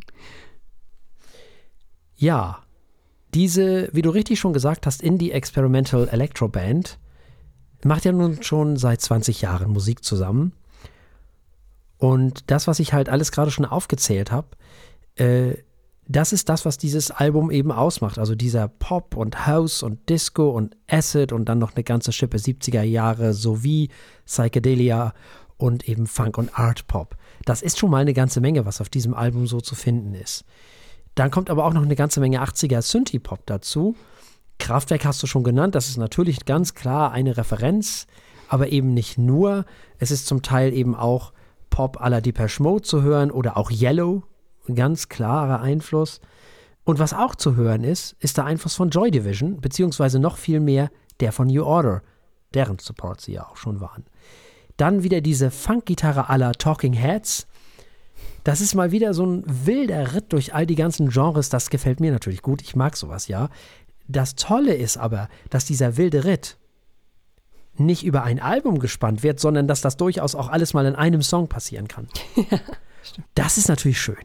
Ja, 2.14 2.58
diese, 3.32 3.88
wie 3.94 4.02
du 4.02 4.10
richtig 4.10 4.38
schon 4.38 4.52
gesagt 4.52 4.86
hast, 4.86 5.02
Indie 5.02 5.32
Experimental 5.32 6.08
Electro 6.08 6.46
Band 6.48 6.98
macht 7.84 8.04
ja 8.04 8.12
nun 8.12 8.42
schon 8.42 8.76
seit 8.76 9.00
20 9.00 9.40
Jahren 9.40 9.70
Musik 9.70 10.04
zusammen. 10.04 10.52
Und 11.98 12.50
das, 12.50 12.66
was 12.66 12.80
ich 12.80 12.92
halt 12.92 13.08
alles 13.08 13.32
gerade 13.32 13.50
schon 13.50 13.64
aufgezählt 13.64 14.32
habe, 14.32 14.48
äh, 15.16 15.54
das 16.06 16.32
ist 16.32 16.48
das, 16.48 16.64
was 16.64 16.76
dieses 16.76 17.10
Album 17.10 17.50
eben 17.50 17.72
ausmacht. 17.72 18.18
Also 18.18 18.34
dieser 18.34 18.68
Pop 18.68 19.16
und 19.16 19.46
House 19.46 19.82
und 19.82 20.08
Disco 20.08 20.50
und 20.50 20.76
Acid 20.88 21.32
und 21.32 21.46
dann 21.46 21.58
noch 21.58 21.74
eine 21.74 21.84
ganze 21.84 22.12
Schippe 22.12 22.36
70er 22.36 22.82
Jahre 22.82 23.32
sowie 23.32 23.88
Psychedelia 24.26 25.14
und 25.56 25.88
eben 25.88 26.06
Funk 26.06 26.36
und 26.36 26.58
Art 26.58 26.86
Pop. 26.88 27.16
Das 27.44 27.62
ist 27.62 27.78
schon 27.78 27.90
mal 27.90 28.02
eine 28.02 28.12
ganze 28.12 28.40
Menge, 28.40 28.66
was 28.66 28.80
auf 28.80 28.88
diesem 28.88 29.14
Album 29.14 29.46
so 29.46 29.60
zu 29.60 29.74
finden 29.74 30.14
ist. 30.14 30.44
Dann 31.14 31.30
kommt 31.30 31.48
aber 31.48 31.64
auch 31.64 31.72
noch 31.72 31.82
eine 31.82 31.96
ganze 31.96 32.20
Menge 32.20 32.42
80er 32.42 32.82
Synthie-Pop 32.82 33.46
dazu. 33.46 33.96
Kraftwerk 34.58 35.04
hast 35.04 35.22
du 35.22 35.26
schon 35.26 35.44
genannt, 35.44 35.74
das 35.74 35.88
ist 35.88 35.96
natürlich 35.96 36.44
ganz 36.44 36.74
klar 36.74 37.12
eine 37.12 37.36
Referenz, 37.36 38.06
aber 38.48 38.70
eben 38.70 38.94
nicht 38.94 39.16
nur. 39.18 39.64
Es 39.98 40.10
ist 40.10 40.26
zum 40.26 40.42
Teil 40.42 40.72
eben 40.72 40.94
auch 40.94 41.32
Pop 41.74 42.00
à 42.00 42.08
la 42.08 42.20
Depeche 42.20 42.62
Mode 42.62 42.82
zu 42.82 43.02
hören 43.02 43.32
oder 43.32 43.56
auch 43.56 43.68
Yellow, 43.68 44.22
ein 44.68 44.76
ganz 44.76 45.08
klarer 45.08 45.60
Einfluss. 45.60 46.20
Und 46.84 47.00
was 47.00 47.12
auch 47.12 47.34
zu 47.34 47.56
hören 47.56 47.82
ist, 47.82 48.14
ist 48.20 48.36
der 48.36 48.44
Einfluss 48.44 48.76
von 48.76 48.90
Joy 48.90 49.10
Division, 49.10 49.60
beziehungsweise 49.60 50.20
noch 50.20 50.36
viel 50.36 50.60
mehr 50.60 50.88
der 51.18 51.32
von 51.32 51.48
New 51.48 51.64
Order, 51.64 52.02
deren 52.54 52.78
Support 52.78 53.22
sie 53.22 53.32
ja 53.32 53.48
auch 53.48 53.56
schon 53.56 53.80
waren. 53.80 54.04
Dann 54.76 55.02
wieder 55.02 55.20
diese 55.20 55.50
Funkgitarre 55.50 56.28
aller 56.28 56.52
Talking 56.52 56.92
Heads. 56.92 57.48
Das 58.44 58.60
ist 58.60 58.76
mal 58.76 58.92
wieder 58.92 59.12
so 59.12 59.26
ein 59.26 59.42
wilder 59.44 60.14
Ritt 60.14 60.32
durch 60.32 60.54
all 60.54 60.66
die 60.66 60.76
ganzen 60.76 61.08
Genres. 61.08 61.48
Das 61.48 61.70
gefällt 61.70 61.98
mir 61.98 62.12
natürlich 62.12 62.42
gut. 62.42 62.62
Ich 62.62 62.76
mag 62.76 62.96
sowas, 62.96 63.26
ja. 63.26 63.48
Das 64.06 64.36
Tolle 64.36 64.74
ist 64.74 64.96
aber, 64.96 65.28
dass 65.50 65.64
dieser 65.64 65.96
wilde 65.96 66.22
Ritt 66.22 66.56
nicht 67.76 68.04
über 68.04 68.22
ein 68.22 68.40
Album 68.40 68.78
gespannt 68.78 69.22
wird, 69.22 69.40
sondern 69.40 69.66
dass 69.66 69.80
das 69.80 69.96
durchaus 69.96 70.34
auch 70.34 70.48
alles 70.48 70.74
mal 70.74 70.86
in 70.86 70.94
einem 70.94 71.22
Song 71.22 71.48
passieren 71.48 71.88
kann. 71.88 72.08
Ja, 72.50 72.58
das 73.34 73.58
ist 73.58 73.68
natürlich 73.68 74.00
schön. 74.00 74.16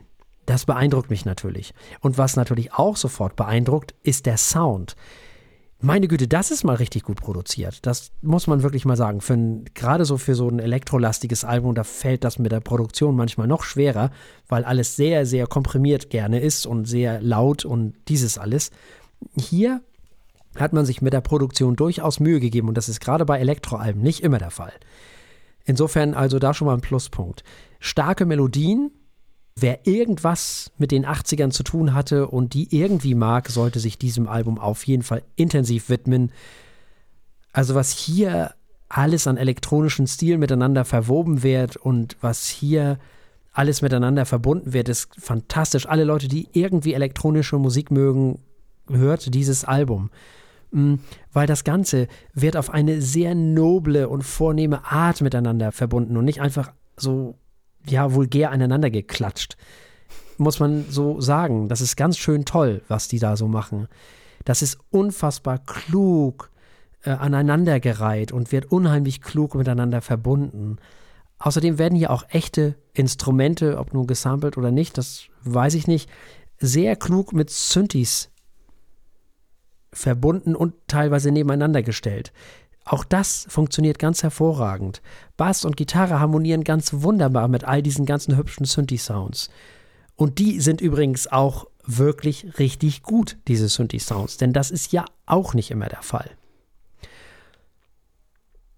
Das 0.45 0.66
beeindruckt 0.66 1.10
mich 1.10 1.26
natürlich. 1.26 1.74
Und 2.00 2.18
was 2.18 2.38
natürlich 2.38 2.74
auch 2.74 2.95
sofort 2.95 3.36
beeindruckt, 3.36 3.93
ist 4.04 4.26
der 4.26 4.38
Sound. 4.38 4.95
Meine 5.82 6.08
Güte, 6.08 6.28
das 6.28 6.52
ist 6.52 6.66
mal 6.66 6.76
richtig 6.76 7.04
gut 7.04 7.22
produziert. 7.22 7.86
Das 7.86 8.12
muss 8.22 8.47
man 8.47 8.64
wirklich 8.64 8.84
mal 8.84 8.97
sagen. 8.97 9.64
Gerade 9.76 10.06
so 10.06 10.18
für 10.18 10.36
so 10.36 10.50
ein 10.50 10.60
elektrolastiges 10.60 11.45
Album, 11.45 11.76
da 11.76 11.86
fällt 11.86 12.24
das 12.24 12.38
mit 12.39 12.52
der 12.52 12.60
Produktion 12.60 13.16
manchmal 13.16 13.47
noch 13.47 13.64
schwerer, 13.64 14.12
weil 14.47 14.66
alles 14.66 14.95
sehr, 14.95 15.26
sehr 15.26 15.47
komprimiert 15.47 16.10
gerne 16.10 16.39
ist 16.39 16.66
und 16.66 16.86
sehr 16.86 17.22
laut 17.22 17.64
und 17.64 17.93
dieses 18.08 18.38
alles. 18.38 18.72
Hier 19.38 19.82
hat 20.62 20.74
man 20.74 20.86
sich 20.86 21.01
mit 21.01 21.14
der 21.14 21.22
Produktion 21.22 21.76
durchaus 21.76 22.20
Mühe 22.20 22.39
gegeben 22.39 22.68
und 22.68 22.76
das 22.76 22.89
ist 22.89 22.99
gerade 22.99 23.26
bei 23.26 23.39
Elektroalben 23.39 24.01
nicht 24.01 24.22
immer 24.22 24.38
der 24.38 24.51
Fall. 24.51 24.74
Insofern 25.66 26.14
also 26.14 26.39
da 26.39 26.53
schon 26.53 26.68
mal 26.68 26.74
ein 26.74 26.82
Pluspunkt. 26.82 27.43
Starke 27.80 28.26
Melodien, 28.26 28.91
Wer 29.62 29.86
irgendwas 29.86 30.72
mit 30.78 30.91
den 30.91 31.05
80ern 31.05 31.51
zu 31.51 31.64
tun 31.64 31.93
hatte 31.93 32.28
und 32.28 32.53
die 32.53 32.74
irgendwie 32.76 33.14
mag, 33.14 33.49
sollte 33.49 33.80
sich 33.80 33.97
diesem 33.97 34.28
Album 34.28 34.57
auf 34.57 34.88
jeden 34.88 35.03
Fall 35.03 35.22
intensiv 35.36 35.89
widmen. 35.89 36.32
Also 37.51 37.76
was 37.76 37.91
hier 37.91 38.53
alles 38.88 39.28
an 39.28 39.38
elektronischen 39.38 40.07
Stil 40.07 40.38
miteinander 40.38 40.86
verwoben 40.86 41.43
wird 41.43 41.76
und 41.76 42.16
was 42.22 42.47
hier 42.47 42.99
alles 43.51 43.82
miteinander 43.82 44.26
verbunden 44.26 44.72
wird, 44.72 44.88
ist 44.88 45.10
fantastisch. 45.20 45.88
Alle 45.88 46.05
Leute, 46.05 46.28
die 46.28 46.47
irgendwie 46.53 46.93
elektronische 46.93 47.57
Musik 47.57 47.91
mögen, 47.91 48.39
hört 48.89 49.34
dieses 49.34 49.66
Album. 49.66 50.10
Mm, 50.72 50.95
weil 51.34 51.47
das 51.47 51.63
Ganze 51.63 52.07
wird 52.34 52.55
auf 52.55 52.70
eine 52.70 53.01
sehr 53.01 53.36
noble 53.36 54.07
und 54.09 54.24
vornehme 54.24 54.86
Art 54.86 55.22
miteinander 55.22 55.72
verbunden 55.72 56.17
und 56.17 56.26
nicht 56.26 56.41
einfach 56.41 56.72
so 56.95 57.36
ja, 57.88 58.13
vulgär 58.13 58.51
aneinander 58.51 58.89
geklatscht. 58.89 59.57
Muss 60.38 60.59
man 60.59 60.86
so 60.89 61.20
sagen. 61.20 61.67
Das 61.70 61.82
ist 61.82 61.95
ganz 61.95 62.17
schön 62.17 62.45
toll, 62.45 62.82
was 62.88 63.07
die 63.07 63.20
da 63.20 63.36
so 63.36 63.47
machen. 63.47 63.88
Das 64.45 64.61
ist 64.61 64.78
unfassbar 64.89 65.59
klug 65.59 66.49
äh, 67.03 67.11
aneinandergereiht 67.11 68.32
und 68.32 68.51
wird 68.51 68.72
unheimlich 68.72 69.22
klug 69.22 69.55
miteinander 69.55 70.01
verbunden. 70.01 70.78
Außerdem 71.39 71.78
werden 71.78 71.97
hier 71.97 72.11
auch 72.11 72.26
echte 72.30 72.76
Instrumente, 72.93 73.78
ob 73.78 73.93
nun 73.93 74.07
gesampelt 74.07 74.57
oder 74.57 74.72
nicht, 74.72 74.97
das 74.97 75.24
weiß 75.43 75.74
ich 75.74 75.88
nicht, 75.88 76.09
sehr 76.57 76.95
klug 76.95 77.32
mit 77.34 77.49
Synthes 77.49 78.30
verbunden 79.92 80.56
und 80.56 80.74
teilweise 80.88 81.32
nebeneinander 81.32 81.84
gestellt. 81.84 82.32
Auch 82.86 83.04
das 83.04 83.46
funktioniert 83.50 84.00
ganz 84.00 84.24
hervorragend. 84.24 85.02
Bass 85.38 85.64
und 85.64 85.78
Gitarre 85.78 86.20
harmonieren 86.20 86.64
ganz 86.64 86.92
wunderbar 86.94 87.48
mit 87.48 87.64
all 87.64 87.84
diesen 87.84 88.06
ganzen 88.06 88.36
hübschen 88.36 88.66
Synthi-Sounds. 88.66 89.50
Und 90.16 90.40
die 90.40 90.60
sind 90.60 90.82
übrigens 90.82 91.28
auch 91.28 91.68
wirklich 91.86 92.60
richtig 92.60 93.04
gut, 93.04 93.38
diese 93.48 93.68
Synthi-Sounds, 93.68 94.38
denn 94.38 94.54
das 94.54 94.72
ist 94.72 94.92
ja 94.92 95.06
auch 95.26 95.54
nicht 95.54 95.72
immer 95.72 95.88
der 95.88 96.02
Fall. 96.02 96.32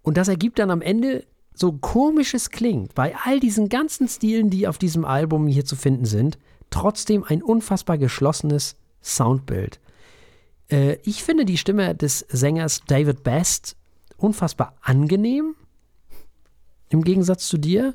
Und 0.02 0.18
das 0.18 0.28
ergibt 0.28 0.60
dann 0.60 0.72
am 0.72 0.82
Ende 0.82 1.26
so 1.54 1.74
komisches 1.74 2.50
klingt, 2.50 2.96
bei 2.96 3.16
all 3.24 3.40
diesen 3.40 3.70
ganzen 3.70 4.08
Stilen, 4.08 4.50
die 4.50 4.68
auf 4.68 4.78
diesem 4.78 5.06
Album 5.06 5.48
hier 5.48 5.66
zu 5.66 5.76
finden 5.76 6.06
sind, 6.06 6.38
trotzdem 6.70 7.24
ein 7.24 7.44
unfassbar 7.44 7.98
geschlossenes 7.98 8.76
Soundbild. 9.04 9.80
Äh, 10.72 10.98
ich 11.04 11.24
finde 11.24 11.46
die 11.46 11.58
Stimme 11.58 11.94
des 11.96 12.20
Sängers 12.30 12.82
David 12.88 13.24
Best 13.24 13.76
unfassbar 14.18 14.76
angenehm. 14.82 15.56
Im 16.90 17.04
Gegensatz 17.04 17.48
zu 17.48 17.58
dir. 17.58 17.94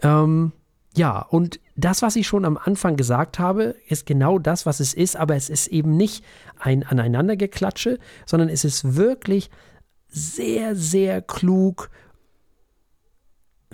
Ähm, 0.00 0.52
ja, 0.96 1.20
und 1.20 1.60
das, 1.76 2.02
was 2.02 2.16
ich 2.16 2.26
schon 2.26 2.44
am 2.44 2.56
Anfang 2.56 2.96
gesagt 2.96 3.38
habe, 3.38 3.76
ist 3.86 4.06
genau 4.06 4.38
das, 4.38 4.66
was 4.66 4.80
es 4.80 4.94
ist, 4.94 5.16
aber 5.16 5.36
es 5.36 5.48
ist 5.48 5.68
eben 5.68 5.96
nicht 5.96 6.24
ein 6.58 6.82
Aneinandergeklatsche, 6.82 7.98
sondern 8.26 8.48
es 8.48 8.64
ist 8.64 8.96
wirklich 8.96 9.50
sehr, 10.08 10.74
sehr 10.74 11.20
klug 11.22 11.90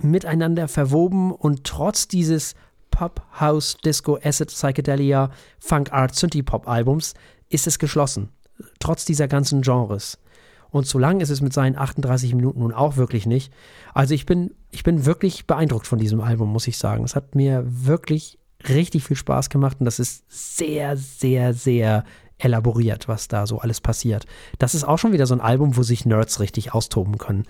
miteinander 0.01 0.67
verwoben 0.67 1.31
und 1.31 1.63
trotz 1.63 2.07
dieses 2.07 2.53
Pop, 2.91 3.21
House, 3.39 3.77
Disco, 3.83 4.17
Acid, 4.23 4.49
Psychedelia, 4.49 5.31
Funk 5.59 5.91
Art, 5.91 6.15
Synthie 6.15 6.43
Pop 6.43 6.67
Albums 6.67 7.13
ist 7.49 7.67
es 7.67 7.79
geschlossen. 7.79 8.29
Trotz 8.79 9.05
dieser 9.05 9.27
ganzen 9.27 9.61
Genres. 9.61 10.17
Und 10.71 10.87
so 10.87 10.99
lang 10.99 11.21
ist 11.21 11.29
es 11.29 11.41
mit 11.41 11.53
seinen 11.53 11.77
38 11.77 12.35
Minuten 12.35 12.59
nun 12.59 12.73
auch 12.73 12.97
wirklich 12.97 13.25
nicht. 13.25 13.53
Also 13.93 14.13
ich 14.13 14.25
bin, 14.25 14.53
ich 14.71 14.83
bin 14.83 15.05
wirklich 15.05 15.47
beeindruckt 15.47 15.87
von 15.87 15.99
diesem 15.99 16.19
Album, 16.19 16.51
muss 16.51 16.67
ich 16.67 16.77
sagen. 16.77 17.03
Es 17.03 17.15
hat 17.15 17.33
mir 17.35 17.63
wirklich 17.65 18.37
richtig 18.67 19.03
viel 19.03 19.15
Spaß 19.15 19.49
gemacht 19.49 19.77
und 19.79 19.85
das 19.85 19.99
ist 19.99 20.25
sehr, 20.27 20.97
sehr, 20.97 21.53
sehr 21.53 22.03
elaboriert, 22.37 23.07
was 23.07 23.27
da 23.27 23.47
so 23.47 23.59
alles 23.59 23.79
passiert. 23.79 24.25
Das 24.59 24.75
ist 24.75 24.83
auch 24.83 24.97
schon 24.97 25.13
wieder 25.13 25.27
so 25.27 25.33
ein 25.33 25.41
Album, 25.41 25.77
wo 25.77 25.83
sich 25.83 26.05
Nerds 26.05 26.39
richtig 26.39 26.73
austoben 26.73 27.17
können. 27.17 27.45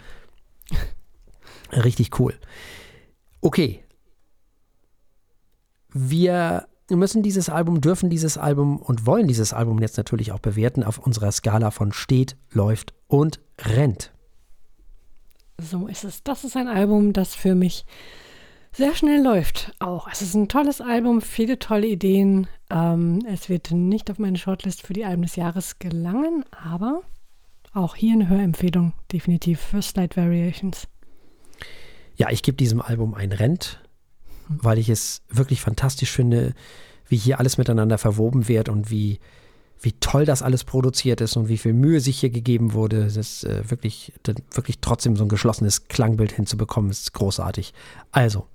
richtig 1.72 2.20
cool. 2.20 2.34
Okay. 3.42 3.84
Wir 5.92 6.68
wir 6.88 6.98
müssen 6.98 7.24
dieses 7.24 7.50
Album, 7.50 7.82
dürfen 7.82 8.10
dieses 8.10 8.38
Album 8.38 8.78
und 8.78 9.06
wollen 9.06 9.28
dieses 9.28 9.54
Album 9.54 9.82
jetzt 9.82 9.98
natürlich 9.98 10.32
auch 10.32 10.40
bewerten 10.40 10.84
auf 10.84 11.00
unserer 11.00 11.32
Skala 11.32 11.72
von 11.72 11.92
steht, 11.92 12.36
läuft 12.52 12.94
und 13.08 13.40
rennt. 13.60 14.12
So 15.60 15.88
ist 15.88 16.04
es. 16.04 16.24
Das 16.24 16.44
ist 16.44 16.56
ein 16.56 16.68
Album, 16.68 17.14
das 17.14 17.34
für 17.34 17.56
mich 17.56 17.86
sehr 18.72 18.94
schnell 18.94 19.24
läuft. 19.24 19.74
Auch. 19.80 20.08
Es 20.12 20.22
ist 20.22 20.36
ein 20.36 20.50
tolles 20.50 20.82
Album, 20.82 21.22
viele 21.22 21.58
tolle 21.58 21.88
Ideen. 21.88 22.48
Ähm, 22.70 23.26
es 23.26 23.50
wird 23.50 23.72
nicht 23.72 24.12
auf 24.12 24.20
meine 24.20 24.38
Shortlist 24.38 24.86
für 24.86 24.94
die 24.94 25.06
Alben 25.06 25.22
des 25.22 25.38
Jahres 25.38 25.80
gelangen, 25.80 26.44
aber 26.52 27.02
auch 27.74 27.96
hier 27.96 28.14
eine 28.14 28.30
Hörempfehlung 28.30 28.94
definitiv 29.12 29.60
für 29.60 29.82
Slide 29.82 30.16
Variations. 30.16 30.88
Ja, 32.16 32.30
ich 32.30 32.44
gebe 32.44 32.58
diesem 32.58 32.82
Album 32.82 33.14
ein 33.14 33.32
Rent 33.32 33.82
weil 34.48 34.78
ich 34.78 34.90
es 34.90 35.22
wirklich 35.30 35.62
fantastisch 35.62 36.12
finde, 36.12 36.54
wie 37.08 37.18
hier 37.18 37.40
alles 37.40 37.58
miteinander 37.58 37.98
verwoben 37.98 38.48
wird 38.48 38.70
und 38.70 38.90
wie, 38.90 39.20
wie 39.80 39.94
toll 39.94 40.26
das 40.26 40.42
alles 40.42 40.64
produziert 40.64 41.22
ist 41.22 41.36
und 41.38 41.48
wie 41.48 41.58
viel 41.58 41.74
Mühe 41.74 42.00
sich 42.00 42.20
hier 42.20 42.30
gegeben 42.30 42.74
wurde. 42.74 43.04
Das 43.04 43.16
ist 43.16 43.44
äh, 43.44 43.70
wirklich, 43.70 44.14
wirklich 44.52 44.80
trotzdem 44.80 45.16
so 45.16 45.24
ein 45.24 45.30
geschlossenes 45.30 45.88
Klangbild 45.88 46.32
hinzubekommen, 46.32 46.92
ist 46.92 47.14
großartig. 47.14 47.74
Also, 48.12 48.48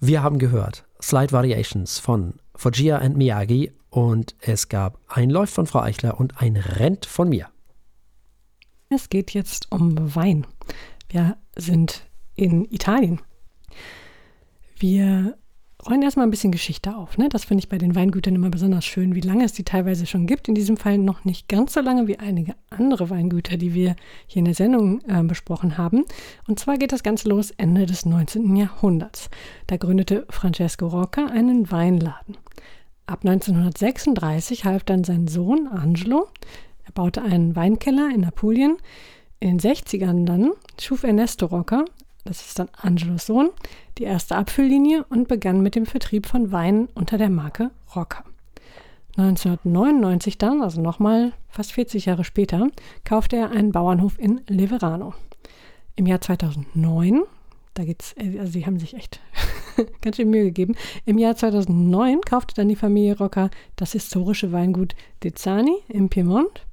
wir 0.00 0.22
haben 0.22 0.38
gehört 0.38 0.84
Slide 1.02 1.32
Variations 1.32 1.98
von 1.98 2.34
Fujia 2.54 2.98
and 2.98 3.16
Miyagi 3.16 3.72
und 3.90 4.36
es 4.40 4.68
gab 4.68 5.00
ein 5.08 5.30
Läuft 5.30 5.54
von 5.54 5.66
Frau 5.66 5.80
Eichler 5.80 6.20
und 6.20 6.40
ein 6.40 6.56
Rent 6.56 7.06
von 7.06 7.28
mir. 7.28 7.48
Es 8.90 9.08
geht 9.08 9.32
jetzt 9.32 9.70
um 9.70 10.14
Wein. 10.14 10.46
Wir 11.08 11.36
sind 11.56 12.06
in 12.34 12.64
Italien 12.70 13.20
wir 14.80 15.36
rollen 15.86 16.02
erstmal 16.02 16.26
ein 16.26 16.30
bisschen 16.30 16.52
Geschichte 16.52 16.96
auf. 16.96 17.18
Ne? 17.18 17.28
Das 17.28 17.44
finde 17.44 17.60
ich 17.60 17.68
bei 17.68 17.78
den 17.78 17.94
Weingütern 17.94 18.34
immer 18.34 18.50
besonders 18.50 18.84
schön, 18.84 19.14
wie 19.14 19.20
lange 19.20 19.44
es 19.44 19.52
die 19.52 19.64
teilweise 19.64 20.06
schon 20.06 20.26
gibt. 20.26 20.48
In 20.48 20.54
diesem 20.54 20.76
Fall 20.76 20.98
noch 20.98 21.24
nicht 21.24 21.48
ganz 21.48 21.74
so 21.74 21.80
lange 21.80 22.08
wie 22.08 22.18
einige 22.18 22.54
andere 22.70 23.10
Weingüter, 23.10 23.56
die 23.56 23.74
wir 23.74 23.94
hier 24.26 24.40
in 24.40 24.44
der 24.44 24.54
Sendung 24.54 25.00
äh, 25.06 25.22
besprochen 25.22 25.78
haben. 25.78 26.04
Und 26.48 26.58
zwar 26.58 26.78
geht 26.78 26.92
das 26.92 27.02
Ganze 27.02 27.28
los 27.28 27.52
Ende 27.52 27.86
des 27.86 28.06
19. 28.06 28.56
Jahrhunderts. 28.56 29.30
Da 29.68 29.76
gründete 29.76 30.26
Francesco 30.30 30.88
Rocca 30.88 31.26
einen 31.26 31.70
Weinladen. 31.70 32.36
Ab 33.06 33.20
1936 33.24 34.64
half 34.64 34.84
dann 34.84 35.04
sein 35.04 35.28
Sohn 35.28 35.68
Angelo. 35.68 36.28
Er 36.84 36.92
baute 36.92 37.22
einen 37.22 37.54
Weinkeller 37.54 38.10
in 38.12 38.24
Apulien. 38.24 38.76
In 39.40 39.58
den 39.58 39.60
60ern 39.60 40.24
dann 40.24 40.50
schuf 40.80 41.04
Ernesto 41.04 41.46
Rocca 41.46 41.84
das 42.28 42.46
ist 42.46 42.58
dann 42.58 42.68
Angelos 42.76 43.26
Sohn, 43.26 43.50
die 43.96 44.04
erste 44.04 44.36
Abfülllinie 44.36 45.04
und 45.08 45.28
begann 45.28 45.62
mit 45.62 45.74
dem 45.74 45.86
Vertrieb 45.86 46.26
von 46.26 46.52
Weinen 46.52 46.88
unter 46.94 47.16
der 47.16 47.30
Marke 47.30 47.70
Rocker. 47.96 48.22
1999 49.16 50.36
dann, 50.38 50.62
also 50.62 50.80
nochmal 50.80 51.32
fast 51.48 51.72
40 51.72 52.04
Jahre 52.04 52.24
später, 52.24 52.68
kaufte 53.04 53.36
er 53.36 53.50
einen 53.50 53.72
Bauernhof 53.72 54.18
in 54.18 54.42
Leverano. 54.46 55.14
Im 55.96 56.06
Jahr 56.06 56.20
2009, 56.20 57.22
da 57.74 57.84
geht's, 57.84 58.14
also 58.18 58.52
sie 58.52 58.66
haben 58.66 58.78
sich 58.78 58.94
echt 58.94 59.20
ganz 60.02 60.16
schön 60.16 60.30
Mühe 60.30 60.44
gegeben. 60.44 60.76
Im 61.06 61.18
Jahr 61.18 61.34
2009 61.34 62.20
kaufte 62.20 62.54
dann 62.54 62.68
die 62.68 62.76
Familie 62.76 63.16
Rocca 63.16 63.50
das 63.74 63.92
historische 63.92 64.52
Weingut 64.52 64.94
Dezzani 65.24 65.78
im 65.88 66.10
Piemont. 66.10 66.66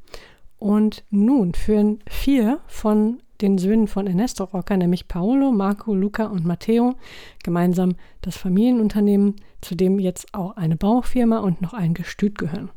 Und 0.60 1.04
nun 1.10 1.54
führen 1.54 2.00
vier 2.08 2.60
von 2.68 3.22
den 3.42 3.58
Söhnen 3.58 3.88
von 3.88 4.08
Ernesto 4.08 4.46
Rocca, 4.46 4.78
nämlich 4.78 5.08
Paolo, 5.08 5.52
Marco, 5.52 5.94
Luca 5.94 6.26
und 6.26 6.46
Matteo, 6.46 6.96
gemeinsam 7.44 7.96
das 8.22 8.38
Familienunternehmen, 8.38 9.36
zu 9.62 9.76
dem 9.76 10.00
jetzt 10.00 10.34
auch 10.34 10.56
eine 10.58 10.76
Baufirma 10.76 11.40
und 11.40 11.62
noch 11.62 11.74
ein 11.74 11.94
Gestüt 11.94 12.38
gehören. 12.38 12.70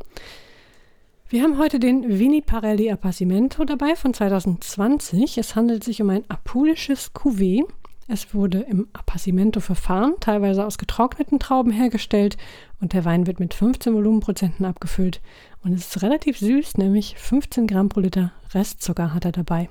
Wir 1.31 1.43
haben 1.43 1.59
heute 1.59 1.79
den 1.79 2.19
Vini 2.19 2.41
Parelli 2.41 2.91
Appassimento 2.91 3.65
dabei 3.65 3.97
von 3.97 4.15
2020. 4.15 5.37
Es 5.37 5.55
handelt 5.55 5.85
sich 5.85 6.01
um 6.01 6.09
ein 6.09 6.25
apulisches 6.31 7.15
Cuvée. 7.15 7.65
Es 8.07 8.33
wurde 8.33 8.61
im 8.61 8.89
Appassimento 8.95 9.61
verfahren, 9.61 10.15
teilweise 10.21 10.65
aus 10.65 10.79
getrockneten 10.79 11.39
Trauben 11.39 11.71
hergestellt 11.71 12.39
und 12.81 12.95
der 12.95 13.05
Wein 13.05 13.27
wird 13.27 13.41
mit 13.41 13.53
15 13.53 13.93
Volumenprozenten 13.93 14.65
abgefüllt 14.65 15.21
und 15.63 15.75
es 15.75 15.89
ist 15.89 16.03
relativ 16.03 16.39
süß, 16.39 16.79
nämlich 16.79 17.17
15 17.19 17.67
Gramm 17.67 17.91
pro 17.91 18.01
Liter 18.01 18.33
Restzucker 18.55 19.13
hat 19.13 19.27
er 19.27 19.33
dabei. 19.33 19.69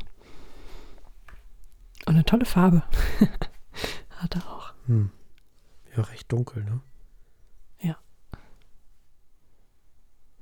Und 2.08 2.14
eine 2.14 2.24
tolle 2.24 2.46
Farbe 2.46 2.84
hat 4.12 4.34
er 4.34 4.50
auch. 4.50 4.74
Hm. 4.86 5.12
Ja, 5.94 6.04
recht 6.04 6.32
dunkel, 6.32 6.64
ne? 6.64 6.80
Ja. 7.82 7.98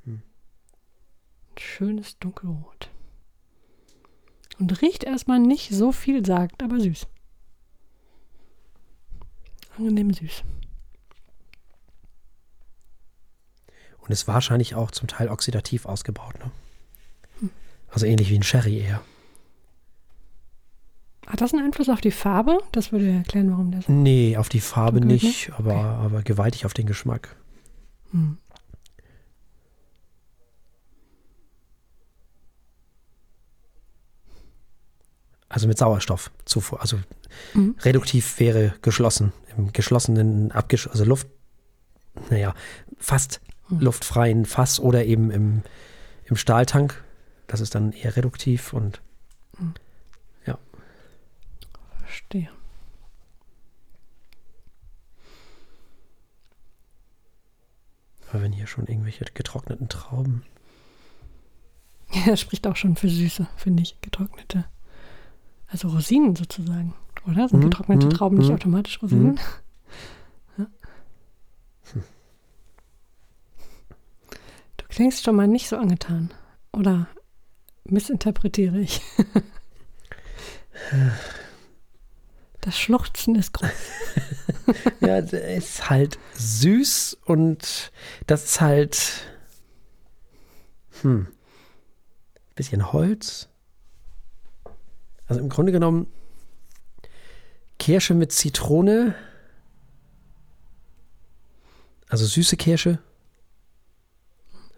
Hm. 0.04 0.22
Schönes 1.58 2.20
Dunkelrot. 2.20 2.92
Und 4.60 4.80
riecht 4.84 5.06
erstmal 5.06 5.40
nicht 5.40 5.72
so 5.72 5.92
viel 5.92 6.24
sagt, 6.24 6.62
aber 6.62 6.80
süß. 6.80 7.08
Angenehm 9.76 10.14
süß. 10.14 10.44
Und 14.02 14.12
ist 14.12 14.28
wahrscheinlich 14.28 14.76
auch 14.76 14.92
zum 14.92 15.08
Teil 15.08 15.30
oxidativ 15.30 15.88
ausgebaut, 15.88 16.38
ne? 16.38 16.52
Hm. 17.40 17.50
Also 17.90 18.06
ähnlich 18.06 18.30
wie 18.30 18.38
ein 18.38 18.44
Sherry 18.44 18.78
eher. 18.78 19.02
Hat 21.28 21.42
das 21.42 21.54
einen 21.54 21.66
Einfluss 21.66 21.90
auf 21.90 22.02
die 22.02 22.12
Farbe? 22.12 22.60
Das 22.72 22.92
würde 22.92 23.10
erklären, 23.10 23.52
warum 23.52 23.72
der 23.72 23.82
so. 23.82 23.92
Nee, 23.92 24.38
auf 24.38 24.50
die 24.50 24.60
Farbe 24.60 25.02
nicht, 25.02 25.24
nicht, 25.24 25.52
aber, 25.58 25.72
okay. 25.72 26.06
aber 26.06 26.22
gewaltig 26.22 26.66
auf 26.66 26.74
den 26.74 26.86
Geschmack. 26.86 27.36
Hm. 28.12 28.38
Also 35.50 35.68
mit 35.68 35.78
Sauerstoff 35.78 36.32
zuvor. 36.44 36.82
Also 36.82 36.98
mhm. 37.54 37.76
reduktiv 37.82 38.40
wäre 38.40 38.74
geschlossen. 38.82 39.32
Im 39.58 39.72
geschlossenen 39.72 40.52
Abgesch 40.52 40.88
also 40.88 41.06
Luft, 41.06 41.28
naja, 42.30 42.54
fast 42.98 43.40
mhm. 43.70 43.80
luftfreien 43.80 44.46
Fass 44.46 44.80
oder 44.80 45.06
eben 45.06 45.32
im, 45.32 45.62
im 46.26 46.36
Stahltank. 46.36 47.04
Das 47.48 47.62
ist 47.62 47.74
dann 47.74 47.94
eher 47.94 48.16
reduktiv 48.18 48.74
und 48.74 49.02
mhm. 49.58 49.76
Verstehe. 52.36 52.50
Aber 58.30 58.42
wenn 58.42 58.52
hier 58.52 58.68
schon 58.68 58.88
irgendwelche 58.88 59.26
getrockneten 59.26 59.88
Trauben. 59.88 60.44
Ja, 62.12 62.26
das 62.28 62.40
spricht 62.42 62.68
auch 62.68 62.76
schon 62.76 62.96
für 62.96 63.10
Süße, 63.10 63.48
finde 63.56 63.84
ich, 63.84 64.02
getrocknete. 64.02 64.66
Also 65.68 65.90
Rosinen 65.90 66.36
sozusagen, 66.36 66.94
oder? 67.28 67.48
Sind 67.48 67.60
mhm, 67.60 67.70
getrocknete 67.70 68.08
mhm, 68.08 68.12
Trauben 68.12 68.38
nicht 68.38 68.50
mhm. 68.50 68.56
automatisch 68.56 69.02
Rosinen? 69.02 69.40
Ja. 70.58 70.68
Hm. 71.92 72.04
Du 74.78 74.86
klingst 74.88 75.26
schon 75.26 75.36
mal 75.36 75.50
nicht 75.50 75.68
so 75.68 75.76
angetan. 75.76 76.34
Oder 76.72 77.08
missinterpretiere 77.84 78.80
ich? 78.80 79.02
Das 82.66 82.80
Schluchzen 82.80 83.36
ist 83.36 83.54
groß. 83.54 83.70
ja, 85.02 85.20
ist 85.20 85.88
halt 85.92 86.18
süß 86.34 87.16
und 87.26 87.92
das 88.26 88.46
ist 88.46 88.62
halt 88.62 89.28
hm, 91.02 91.28
bisschen 92.56 92.92
Holz. 92.92 93.50
Also 95.28 95.42
im 95.42 95.50
Grunde 95.50 95.72
genommen 95.72 96.08
Kirsche 97.78 98.16
mit 98.16 98.32
Zitrone. 98.32 99.14
Also 102.10 102.26
süße 102.26 102.58
Kirsche. 102.58 102.98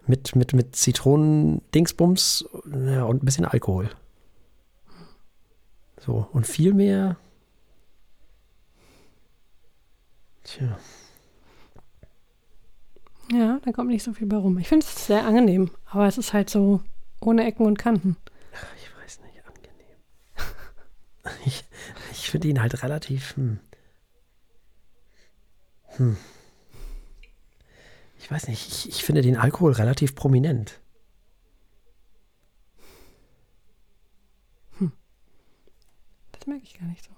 Mit, 0.06 0.36
mit, 0.36 0.52
mit 0.52 0.76
Zitronen-Dingsbums 0.76 2.46
ja, 2.66 3.04
und 3.04 3.22
ein 3.22 3.24
bisschen 3.24 3.46
Alkohol. 3.46 3.88
So, 6.00 6.28
und 6.32 6.46
viel 6.46 6.74
mehr 6.74 7.16
Tja. 10.48 10.78
Ja, 13.30 13.60
da 13.62 13.72
kommt 13.72 13.90
nicht 13.90 14.02
so 14.02 14.14
viel 14.14 14.26
bei 14.26 14.36
rum. 14.36 14.56
Ich 14.58 14.68
finde 14.68 14.86
es 14.86 15.06
sehr 15.06 15.26
angenehm, 15.26 15.70
aber 15.84 16.06
es 16.06 16.16
ist 16.16 16.32
halt 16.32 16.48
so 16.48 16.82
ohne 17.20 17.44
Ecken 17.44 17.66
und 17.66 17.78
Kanten. 17.78 18.16
Ach, 18.54 18.66
ich 18.76 18.90
weiß 18.96 19.20
nicht, 19.20 19.44
angenehm. 19.46 19.96
ich 21.44 21.64
ich 22.12 22.30
finde 22.30 22.48
ihn 22.48 22.62
halt 22.62 22.82
relativ. 22.82 23.36
Hm. 23.36 23.60
Hm. 25.96 26.16
Ich 28.18 28.30
weiß 28.30 28.48
nicht, 28.48 28.68
ich, 28.68 28.88
ich 28.88 29.04
finde 29.04 29.20
den 29.20 29.36
Alkohol 29.36 29.72
relativ 29.72 30.14
prominent. 30.14 30.80
Hm. 34.78 34.92
Das 36.32 36.46
merke 36.46 36.64
ich 36.64 36.78
gar 36.78 36.86
nicht 36.86 37.04
so. 37.04 37.10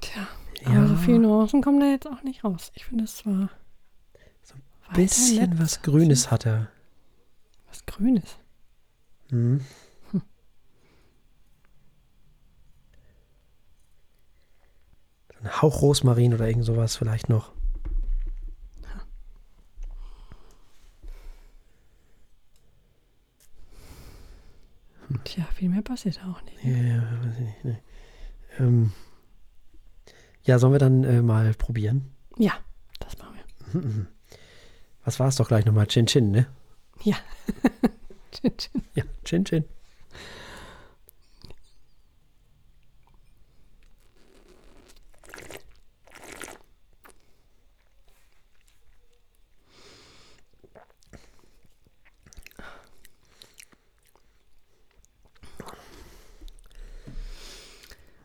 Tja, 0.00 0.26
viele 1.00 1.18
Nuancen 1.18 1.62
kommen 1.62 1.80
da 1.80 1.86
jetzt 1.86 2.06
auch 2.06 2.22
nicht 2.22 2.44
raus. 2.44 2.72
Ich 2.74 2.84
finde 2.84 3.04
es 3.04 3.16
zwar. 3.16 3.50
So 4.42 4.54
ein 4.54 4.94
bisschen 4.94 5.58
was 5.58 5.82
Grünes 5.82 6.30
hat 6.30 6.46
er. 6.46 6.68
Was 7.68 7.86
Grünes? 7.86 8.38
Mhm. 9.30 9.60
Hm. 10.10 10.22
Ein 15.42 15.62
Hauch 15.62 15.82
Rosmarin 15.82 16.34
oder 16.34 16.48
irgend 16.48 16.64
sowas 16.64 16.96
vielleicht 16.96 17.28
noch. 17.28 17.52
Tja, 25.24 25.44
viel 25.54 25.68
mehr 25.68 25.82
passiert 25.82 26.20
auch 26.24 26.42
nicht. 26.42 26.64
Ne? 26.64 26.72
Ja, 26.72 26.94
ja, 26.94 27.02
weiß 27.24 27.34
ich 27.34 27.40
nicht. 27.40 27.64
Ne. 27.64 27.82
Ähm, 28.58 28.92
ja, 30.44 30.58
sollen 30.58 30.72
wir 30.72 30.78
dann 30.78 31.04
äh, 31.04 31.22
mal 31.22 31.52
probieren? 31.54 32.12
Ja, 32.38 32.52
das 32.98 33.18
machen 33.18 33.34
wir. 33.72 34.06
Was 35.04 35.20
war 35.20 35.28
es 35.28 35.36
doch 35.36 35.48
gleich 35.48 35.64
nochmal? 35.64 35.86
Chin 35.86 36.06
Chin, 36.06 36.30
ne? 36.30 36.46
Ja. 37.02 37.16
Chin 38.32 38.56
Chin. 38.56 38.82
Ja, 38.94 39.04
Chin 39.24 39.44
Chin. 39.44 39.64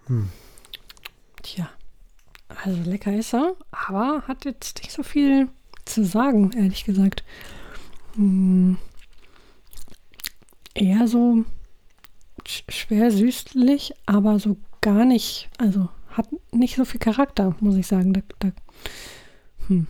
Hm. 0.07 0.29
Lecker 3.05 3.17
ist 3.17 3.33
er, 3.33 3.55
aber 3.71 4.23
hat 4.27 4.45
jetzt 4.45 4.81
nicht 4.81 4.91
so 4.91 5.03
viel 5.03 5.49
zu 5.85 6.03
sagen, 6.03 6.51
ehrlich 6.53 6.85
gesagt. 6.85 7.23
Hm. 8.15 8.77
Eher 10.73 11.07
so 11.07 11.45
schwer 12.47 13.11
süßlich, 13.11 13.93
aber 14.05 14.39
so 14.39 14.57
gar 14.81 15.05
nicht, 15.05 15.49
also 15.57 15.89
hat 16.09 16.27
nicht 16.51 16.75
so 16.75 16.85
viel 16.85 16.99
Charakter, 16.99 17.55
muss 17.59 17.75
ich 17.75 17.87
sagen. 17.87 18.13
Da, 18.13 18.21
da, 18.39 18.51
hm. 19.67 19.87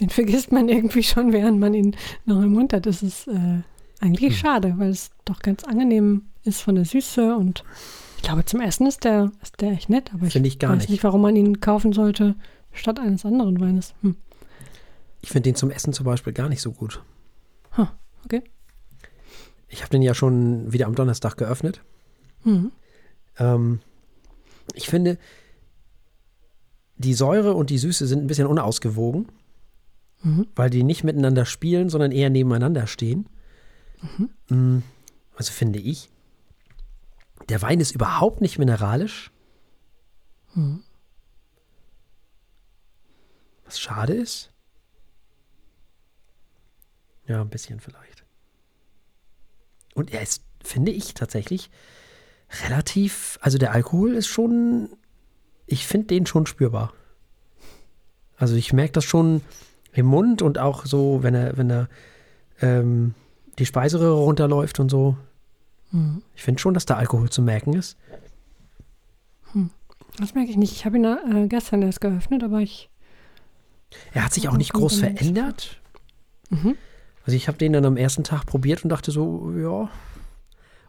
Den 0.00 0.10
vergisst 0.10 0.52
man 0.52 0.68
irgendwie 0.68 1.02
schon, 1.02 1.32
während 1.32 1.58
man 1.58 1.74
ihn 1.74 1.96
noch 2.26 2.42
im 2.42 2.52
Mund 2.52 2.72
hat. 2.72 2.86
Das 2.86 3.02
ist 3.02 3.26
äh, 3.26 3.62
eigentlich 4.00 4.34
hm. 4.34 4.38
schade, 4.38 4.74
weil 4.76 4.90
es 4.90 5.10
doch 5.24 5.40
ganz 5.40 5.64
angenehm 5.64 6.26
ist 6.44 6.62
von 6.62 6.74
der 6.74 6.84
Süße 6.84 7.34
und 7.36 7.64
ich 8.20 8.22
glaube, 8.22 8.44
zum 8.44 8.60
Essen 8.60 8.86
ist 8.86 9.04
der, 9.04 9.32
ist 9.42 9.58
der 9.62 9.70
echt 9.72 9.88
nett, 9.88 10.12
aber 10.12 10.26
ich, 10.26 10.36
ich 10.36 10.58
gar 10.58 10.72
weiß 10.72 10.80
nicht. 10.80 10.90
nicht, 10.90 11.04
warum 11.04 11.22
man 11.22 11.34
ihn 11.36 11.60
kaufen 11.60 11.94
sollte 11.94 12.34
statt 12.70 13.00
eines 13.00 13.24
anderen 13.24 13.58
Weines. 13.60 13.94
Hm. 14.02 14.14
Ich 15.22 15.30
finde 15.30 15.48
den 15.48 15.54
zum 15.54 15.70
Essen 15.70 15.94
zum 15.94 16.04
Beispiel 16.04 16.34
gar 16.34 16.50
nicht 16.50 16.60
so 16.60 16.70
gut. 16.72 17.02
Huh, 17.78 17.86
okay. 18.26 18.42
Ich 19.68 19.80
habe 19.80 19.88
den 19.90 20.02
ja 20.02 20.12
schon 20.12 20.70
wieder 20.70 20.84
am 20.86 20.94
Donnerstag 20.94 21.38
geöffnet. 21.38 21.80
Mhm. 22.44 22.72
Ähm, 23.38 23.80
ich 24.74 24.88
finde, 24.88 25.16
die 26.98 27.14
Säure 27.14 27.54
und 27.54 27.70
die 27.70 27.78
Süße 27.78 28.06
sind 28.06 28.20
ein 28.22 28.26
bisschen 28.26 28.46
unausgewogen, 28.46 29.28
Mhm. 30.22 30.46
weil 30.54 30.68
die 30.68 30.82
nicht 30.82 31.04
miteinander 31.04 31.46
spielen, 31.46 31.88
sondern 31.88 32.12
eher 32.12 32.28
nebeneinander 32.28 32.86
stehen. 32.86 33.26
Mm, 34.50 34.80
Also 35.36 35.52
finde 35.52 35.78
ich. 35.78 36.10
Der 37.48 37.62
Wein 37.62 37.80
ist 37.80 37.92
überhaupt 37.92 38.40
nicht 38.40 38.58
mineralisch. 38.58 39.30
Mhm. 40.54 40.82
Was 43.64 43.80
schade 43.80 44.14
ist. 44.14 44.52
Ja, 47.26 47.40
ein 47.40 47.48
bisschen 47.48 47.80
vielleicht. 47.80 48.24
Und 49.94 50.12
er 50.12 50.22
ist, 50.22 50.42
finde 50.62 50.92
ich, 50.92 51.14
tatsächlich 51.14 51.70
relativ, 52.64 53.38
also 53.42 53.58
der 53.58 53.72
Alkohol 53.72 54.14
ist 54.14 54.26
schon, 54.26 54.90
ich 55.66 55.86
finde 55.86 56.08
den 56.08 56.26
schon 56.26 56.46
spürbar. 56.46 56.92
Also 58.36 58.56
ich 58.56 58.72
merke 58.72 58.92
das 58.92 59.04
schon 59.04 59.42
im 59.92 60.06
Mund 60.06 60.42
und 60.42 60.58
auch 60.58 60.86
so, 60.86 61.22
wenn 61.22 61.34
er, 61.34 61.56
wenn 61.56 61.70
er 61.70 61.88
ähm, 62.60 63.14
die 63.58 63.66
Speiseröhre 63.66 64.18
runterläuft 64.18 64.80
und 64.80 64.88
so. 64.88 65.16
Mhm. 65.90 66.22
Ich 66.34 66.42
finde 66.42 66.60
schon, 66.60 66.74
dass 66.74 66.86
da 66.86 66.96
Alkohol 66.96 67.30
zu 67.30 67.42
merken 67.42 67.74
ist. 67.74 67.96
Das 70.18 70.34
merke 70.34 70.50
ich 70.50 70.56
nicht. 70.56 70.72
Ich 70.72 70.84
habe 70.84 70.98
ihn 70.98 71.04
äh, 71.04 71.46
gestern 71.48 71.82
erst 71.82 72.00
geöffnet, 72.00 72.42
aber 72.42 72.58
ich. 72.58 72.90
Er 74.12 74.24
hat 74.24 74.32
sich 74.32 74.48
auch 74.48 74.56
nicht 74.56 74.72
groß 74.72 74.98
verändert. 74.98 75.80
Mhm. 76.50 76.76
Also 77.24 77.36
ich 77.36 77.48
habe 77.48 77.58
den 77.58 77.72
dann 77.72 77.84
am 77.84 77.96
ersten 77.96 78.24
Tag 78.24 78.44
probiert 78.44 78.82
und 78.84 78.90
dachte 78.90 79.12
so, 79.12 79.52
ja. 79.56 79.88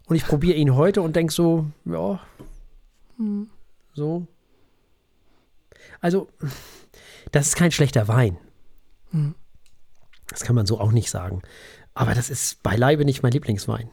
Und 0.08 0.16
ich 0.16 0.26
probiere 0.26 0.58
ihn 0.58 0.76
heute 0.76 1.02
und 1.02 1.16
denke 1.16 1.34
so, 1.34 1.68
ja, 1.86 2.20
Mhm. 3.18 3.50
so. 3.94 4.28
Also, 6.00 6.28
das 7.32 7.48
ist 7.48 7.56
kein 7.56 7.72
schlechter 7.72 8.08
Wein. 8.08 8.38
Mhm. 9.12 9.36
Das 10.28 10.42
kann 10.42 10.56
man 10.56 10.66
so 10.66 10.80
auch 10.80 10.92
nicht 10.92 11.10
sagen. 11.12 11.42
Aber 11.94 12.16
das 12.16 12.30
ist 12.30 12.64
beileibe 12.64 13.06
nicht 13.06 13.22
mein 13.24 13.32
Lieblingswein. 13.32 13.90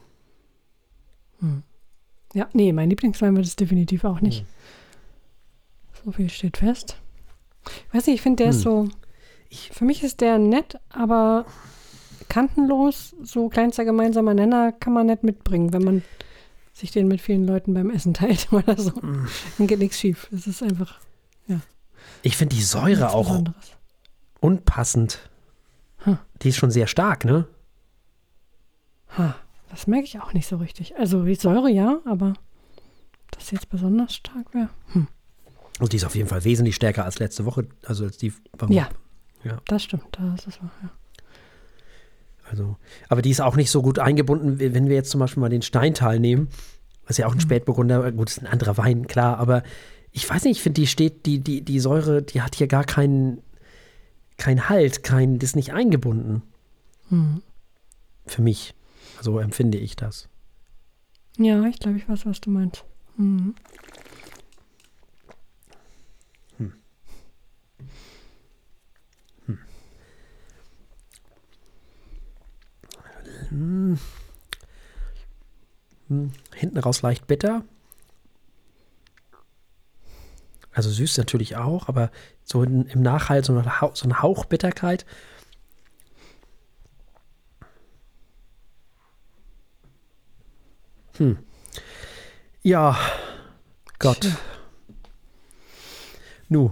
Ja, 2.33 2.47
nee, 2.53 2.71
mein 2.73 2.89
Lieblingswein 2.89 3.35
wird 3.35 3.45
es 3.45 3.55
definitiv 3.55 4.03
auch 4.03 4.17
Hm. 4.19 4.27
nicht. 4.27 4.45
So 6.05 6.11
viel 6.11 6.29
steht 6.29 6.57
fest. 6.57 6.97
Ich 7.65 7.93
weiß 7.93 8.05
nicht, 8.07 8.15
ich 8.15 8.21
finde, 8.21 8.43
der 8.43 8.51
ist 8.51 8.57
Hm. 8.57 8.61
so. 8.63 8.87
Ich- 9.49 9.71
Für 9.71 9.85
mich 9.85 10.03
ist 10.03 10.21
der 10.21 10.37
nett, 10.37 10.79
aber 10.89 11.45
kantenlos. 12.29 13.15
So 13.23 13.49
kleinster 13.49 13.83
gemeinsamer 13.85 14.33
Nenner 14.33 14.71
kann 14.71 14.93
man 14.93 15.07
nicht 15.07 15.23
mitbringen, 15.23 15.73
wenn 15.73 15.83
man 15.83 16.03
sich 16.73 16.91
den 16.91 17.07
mit 17.07 17.19
vielen 17.19 17.45
Leuten 17.47 17.73
beim 17.73 17.89
Essen 17.89 18.13
teilt 18.13 18.47
oder 18.53 18.77
so. 18.77 18.93
Hm. 19.01 19.27
Dann 19.57 19.67
geht 19.67 19.79
nichts 19.79 19.99
schief. 19.99 20.29
Es 20.31 20.45
ist 20.47 20.61
einfach 20.63 20.99
Ich 22.21 22.35
finde 22.37 22.55
die 22.55 22.61
Säure 22.63 23.11
auch 23.13 23.27
Besonderes. 23.29 23.71
unpassend. 24.41 25.29
Hm. 25.99 26.17
Die 26.41 26.49
ist 26.49 26.57
schon 26.57 26.71
sehr 26.71 26.87
stark, 26.87 27.23
ne? 27.25 27.47
Ha, 29.17 29.35
das 29.69 29.87
merke 29.87 30.05
ich 30.05 30.19
auch 30.19 30.33
nicht 30.33 30.47
so 30.47 30.57
richtig. 30.57 30.95
Also 30.97 31.23
die 31.23 31.35
Säure 31.35 31.69
ja, 31.69 31.99
aber 32.05 32.33
das 33.31 33.51
jetzt 33.51 33.69
besonders 33.69 34.15
stark 34.15 34.53
wäre. 34.53 34.69
Hm. 34.93 35.07
Und 35.79 35.93
die 35.93 35.97
ist 35.97 36.05
auf 36.05 36.15
jeden 36.15 36.27
Fall 36.27 36.43
wesentlich 36.43 36.75
stärker 36.75 37.05
als 37.05 37.19
letzte 37.19 37.45
Woche. 37.45 37.67
Also 37.85 38.05
als 38.05 38.17
die 38.17 38.33
beim 38.57 38.71
Ja. 38.71 38.89
Ja. 39.43 39.61
Das 39.65 39.83
stimmt, 39.83 40.05
das 40.11 40.47
ist 40.47 40.61
wahr. 40.61 40.71
Ja. 40.83 40.89
Also, 42.49 42.77
aber 43.07 43.21
die 43.21 43.29
ist 43.29 43.41
auch 43.41 43.55
nicht 43.55 43.69
so 43.69 43.81
gut 43.81 43.99
eingebunden, 43.99 44.59
wenn 44.59 44.87
wir 44.87 44.95
jetzt 44.95 45.11
zum 45.11 45.19
Beispiel 45.19 45.39
mal 45.39 45.49
den 45.49 45.61
Steintal 45.61 46.19
nehmen. 46.19 46.49
Das 47.03 47.11
ist 47.11 47.17
ja 47.19 47.27
auch 47.27 47.33
ein 47.33 47.39
Spätburgunder. 47.39 48.11
Gut, 48.11 48.29
ist 48.29 48.41
ein 48.41 48.47
anderer 48.47 48.77
Wein, 48.77 49.07
klar, 49.07 49.37
aber 49.37 49.63
ich 50.11 50.27
weiß 50.27 50.43
nicht, 50.43 50.57
ich 50.57 50.63
finde, 50.63 50.81
die 50.81 50.87
steht, 50.87 51.25
die, 51.25 51.39
die, 51.39 51.61
die 51.61 51.79
Säure, 51.79 52.23
die 52.23 52.41
hat 52.41 52.55
hier 52.55 52.67
gar 52.67 52.83
keinen 52.83 53.41
kein 54.37 54.69
Halt, 54.69 55.03
kein, 55.03 55.37
das 55.37 55.51
ist 55.51 55.55
nicht 55.55 55.73
eingebunden. 55.73 56.41
Hm. 57.09 57.43
Für 58.25 58.41
mich. 58.41 58.73
So 59.21 59.39
empfinde 59.39 59.77
ich 59.77 59.95
das. 59.95 60.29
Ja, 61.37 61.63
ich 61.65 61.79
glaube, 61.79 61.97
ich 61.97 62.07
weiß, 62.07 62.25
was 62.25 62.41
du 62.41 62.49
meinst. 62.49 62.83
Mhm. 63.17 63.55
Hm, 76.07 76.31
Hinten 76.55 76.77
raus 76.79 77.01
leicht 77.01 77.27
bitter. 77.27 77.63
Also 80.71 80.89
süß 80.89 81.17
natürlich 81.17 81.55
auch, 81.55 81.87
aber 81.87 82.11
so 82.43 82.63
in, 82.63 82.85
im 82.87 83.01
Nachhalt 83.01 83.45
so, 83.45 83.53
eine, 83.57 83.71
so 83.93 84.07
ein 84.07 84.21
Hauch 84.21 84.45
Bitterkeit. 84.45 85.05
Hm. 91.19 91.37
Ja, 92.63 92.97
Gott. 93.99 94.21
Tja. 94.21 94.37
Nu, 96.47 96.71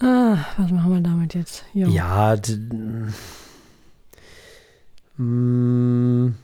Ah, 0.00 0.44
was 0.58 0.70
machen 0.70 0.92
wir 0.92 1.00
damit 1.00 1.34
jetzt? 1.34 1.64
Jo. 1.72 1.88
Ja, 1.88 2.36
mm, 5.16 6.34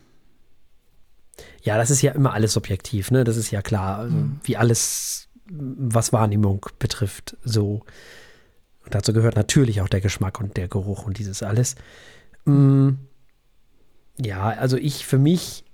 ja, 1.63 1.77
das 1.77 1.91
ist 1.91 2.01
ja 2.01 2.13
immer 2.13 2.33
alles 2.33 2.53
subjektiv, 2.53 3.11
ne? 3.11 3.25
Das 3.25 3.37
ist 3.37 3.51
ja 3.51 3.61
klar, 3.61 3.99
also, 3.99 4.17
wie 4.45 4.57
alles, 4.57 5.29
was 5.49 6.13
Wahrnehmung 6.13 6.65
betrifft, 6.79 7.37
so. 7.43 7.83
Und 8.85 8.95
dazu 8.95 9.13
gehört 9.13 9.37
natürlich 9.37 9.81
auch 9.81 9.89
der 9.89 10.01
Geschmack 10.01 10.41
und 10.41 10.57
der 10.57 10.69
Geruch 10.69 11.05
und 11.05 11.19
dieses 11.19 11.43
alles. 11.43 11.75
Mm, 12.45 12.91
ja, 14.21 14.49
also 14.51 14.77
ich, 14.77 15.07
für 15.07 15.19
mich 15.19 15.65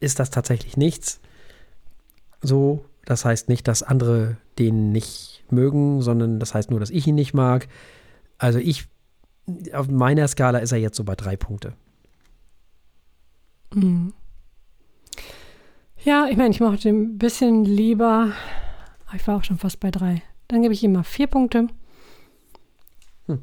ist 0.00 0.18
das 0.18 0.30
tatsächlich 0.30 0.76
nichts. 0.76 1.20
So, 2.40 2.84
das 3.04 3.24
heißt 3.24 3.48
nicht, 3.48 3.66
dass 3.66 3.82
andere 3.82 4.36
den 4.58 4.92
nicht 4.92 5.44
mögen, 5.50 6.02
sondern 6.02 6.38
das 6.40 6.54
heißt 6.54 6.70
nur, 6.70 6.80
dass 6.80 6.90
ich 6.90 7.06
ihn 7.06 7.14
nicht 7.14 7.34
mag. 7.34 7.68
Also 8.38 8.58
ich, 8.58 8.86
auf 9.72 9.88
meiner 9.88 10.28
Skala 10.28 10.58
ist 10.58 10.72
er 10.72 10.78
jetzt 10.78 10.96
so 10.96 11.04
bei 11.04 11.16
drei 11.16 11.36
Punkte. 11.36 11.74
Mhm. 13.74 14.12
Ja, 16.04 16.26
ich 16.30 16.36
meine, 16.36 16.50
ich 16.50 16.60
mochte 16.60 16.88
ihn 16.88 17.02
ein 17.02 17.18
bisschen 17.18 17.64
lieber. 17.64 18.32
Aber 19.06 19.16
Ich 19.16 19.26
war 19.26 19.36
auch 19.36 19.44
schon 19.44 19.58
fast 19.58 19.80
bei 19.80 19.90
drei. 19.90 20.22
Dann 20.46 20.62
gebe 20.62 20.72
ich 20.72 20.82
ihm 20.82 20.92
mal 20.92 21.02
vier 21.02 21.26
Punkte. 21.26 21.66
Hm. 23.26 23.42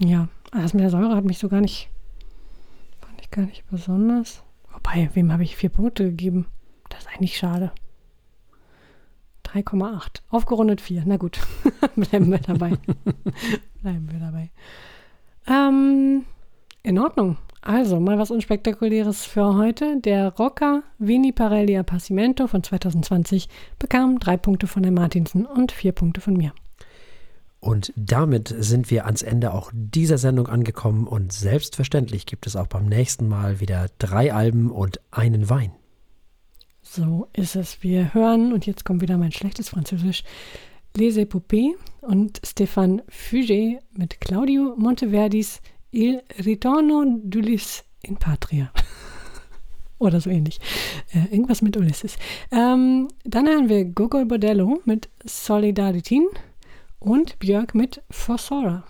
Ja, 0.00 0.28
das 0.52 0.74
mit 0.74 0.82
der 0.82 0.90
Säure 0.90 1.16
hat 1.16 1.24
mich 1.24 1.38
so 1.38 1.48
gar 1.48 1.60
nicht, 1.60 1.88
gar 3.34 3.46
nicht 3.46 3.68
besonders. 3.68 4.42
Wobei, 4.72 5.10
wem 5.14 5.32
habe 5.32 5.42
ich 5.42 5.56
vier 5.56 5.68
Punkte 5.68 6.04
gegeben? 6.04 6.46
Das 6.88 7.00
ist 7.00 7.08
eigentlich 7.08 7.36
schade. 7.36 7.72
3,8. 9.44 10.22
Aufgerundet 10.30 10.80
4. 10.80 11.02
Na 11.06 11.16
gut, 11.16 11.40
bleiben 11.96 12.30
wir 12.30 12.38
dabei. 12.38 12.70
bleiben 13.82 14.08
wir 14.10 14.20
dabei. 14.20 14.50
Ähm, 15.48 16.24
in 16.82 16.98
Ordnung. 16.98 17.36
Also, 17.60 17.98
mal 17.98 18.18
was 18.18 18.30
Unspektakuläres 18.30 19.24
für 19.24 19.56
heute. 19.56 20.00
Der 20.00 20.34
Rocker 20.34 20.82
Vini 20.98 21.32
Parelli 21.32 21.76
Appassimento 21.76 22.46
von 22.46 22.62
2020 22.62 23.48
bekam 23.78 24.18
drei 24.20 24.36
Punkte 24.36 24.66
von 24.66 24.82
der 24.82 24.92
Martinsen 24.92 25.44
und 25.44 25.72
vier 25.72 25.92
Punkte 25.92 26.20
von 26.20 26.34
mir. 26.36 26.52
Und 27.64 27.94
damit 27.96 28.54
sind 28.58 28.90
wir 28.90 29.06
ans 29.06 29.22
Ende 29.22 29.54
auch 29.54 29.72
dieser 29.72 30.18
Sendung 30.18 30.48
angekommen 30.48 31.06
und 31.06 31.32
selbstverständlich 31.32 32.26
gibt 32.26 32.46
es 32.46 32.56
auch 32.56 32.66
beim 32.66 32.84
nächsten 32.84 33.26
Mal 33.26 33.58
wieder 33.58 33.86
drei 33.98 34.34
Alben 34.34 34.70
und 34.70 35.00
einen 35.10 35.48
Wein. 35.48 35.72
So 36.82 37.26
ist 37.32 37.56
es. 37.56 37.82
Wir 37.82 38.12
hören, 38.12 38.52
und 38.52 38.66
jetzt 38.66 38.84
kommt 38.84 39.00
wieder 39.00 39.16
mein 39.16 39.32
schlechtes 39.32 39.70
Französisch, 39.70 40.24
Les 40.94 41.16
Épopées 41.16 41.72
und 42.02 42.38
Stéphane 42.46 43.02
Fuget 43.08 43.78
mit 43.96 44.20
Claudio 44.20 44.74
Monteverdis 44.76 45.62
Il 45.90 46.20
Ritorno 46.44 47.02
d'Ulysse 47.24 47.84
in 48.02 48.16
Patria. 48.16 48.70
Oder 49.98 50.20
so 50.20 50.28
ähnlich. 50.28 50.60
Äh, 51.14 51.32
irgendwas 51.34 51.62
mit 51.62 51.78
Ulysses. 51.78 52.18
Ähm, 52.52 53.08
dann 53.24 53.46
hören 53.46 53.70
wir 53.70 53.86
Gogol 53.86 54.26
Bordello 54.26 54.82
mit 54.84 55.08
Solidaritin 55.24 56.26
und 57.04 57.38
Björk 57.38 57.74
mit 57.74 58.02
Fossora. 58.10 58.84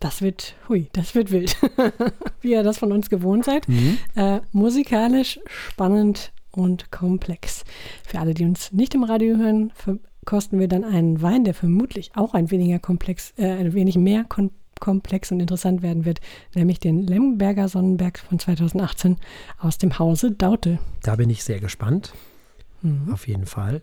Das 0.00 0.22
wird, 0.22 0.54
hui, 0.68 0.88
das 0.92 1.14
wird 1.14 1.30
wild. 1.30 1.56
Wie 2.40 2.52
ihr 2.52 2.62
das 2.62 2.78
von 2.78 2.92
uns 2.92 3.10
gewohnt 3.10 3.44
seid. 3.44 3.66
Äh, 4.14 4.40
musikalisch 4.52 5.40
spannend 5.46 6.32
und 6.50 6.90
komplex. 6.90 7.64
Für 8.06 8.18
alle, 8.18 8.34
die 8.34 8.44
uns 8.44 8.72
nicht 8.72 8.94
im 8.94 9.04
Radio 9.04 9.36
hören, 9.36 9.72
verkosten 9.74 10.58
wir 10.58 10.68
dann 10.68 10.84
einen 10.84 11.20
Wein, 11.20 11.44
der 11.44 11.54
vermutlich 11.54 12.12
auch 12.14 12.34
ein 12.34 12.50
weniger 12.50 12.78
komplex, 12.78 13.32
äh, 13.36 13.50
ein 13.50 13.72
wenig 13.72 13.96
mehr 13.96 14.24
kom 14.24 14.50
komplex 14.78 15.30
und 15.30 15.40
interessant 15.40 15.82
werden 15.82 16.06
wird, 16.06 16.22
nämlich 16.54 16.80
den 16.80 17.06
Lemberger 17.06 17.68
Sonnenberg 17.68 18.18
von 18.18 18.38
2018 18.38 19.18
aus 19.58 19.76
dem 19.76 19.98
Hause 19.98 20.30
Daute. 20.30 20.78
Da 21.02 21.16
bin 21.16 21.28
ich 21.28 21.44
sehr 21.44 21.60
gespannt. 21.60 22.14
Mhm. 22.80 23.12
Auf 23.12 23.28
jeden 23.28 23.44
Fall. 23.44 23.82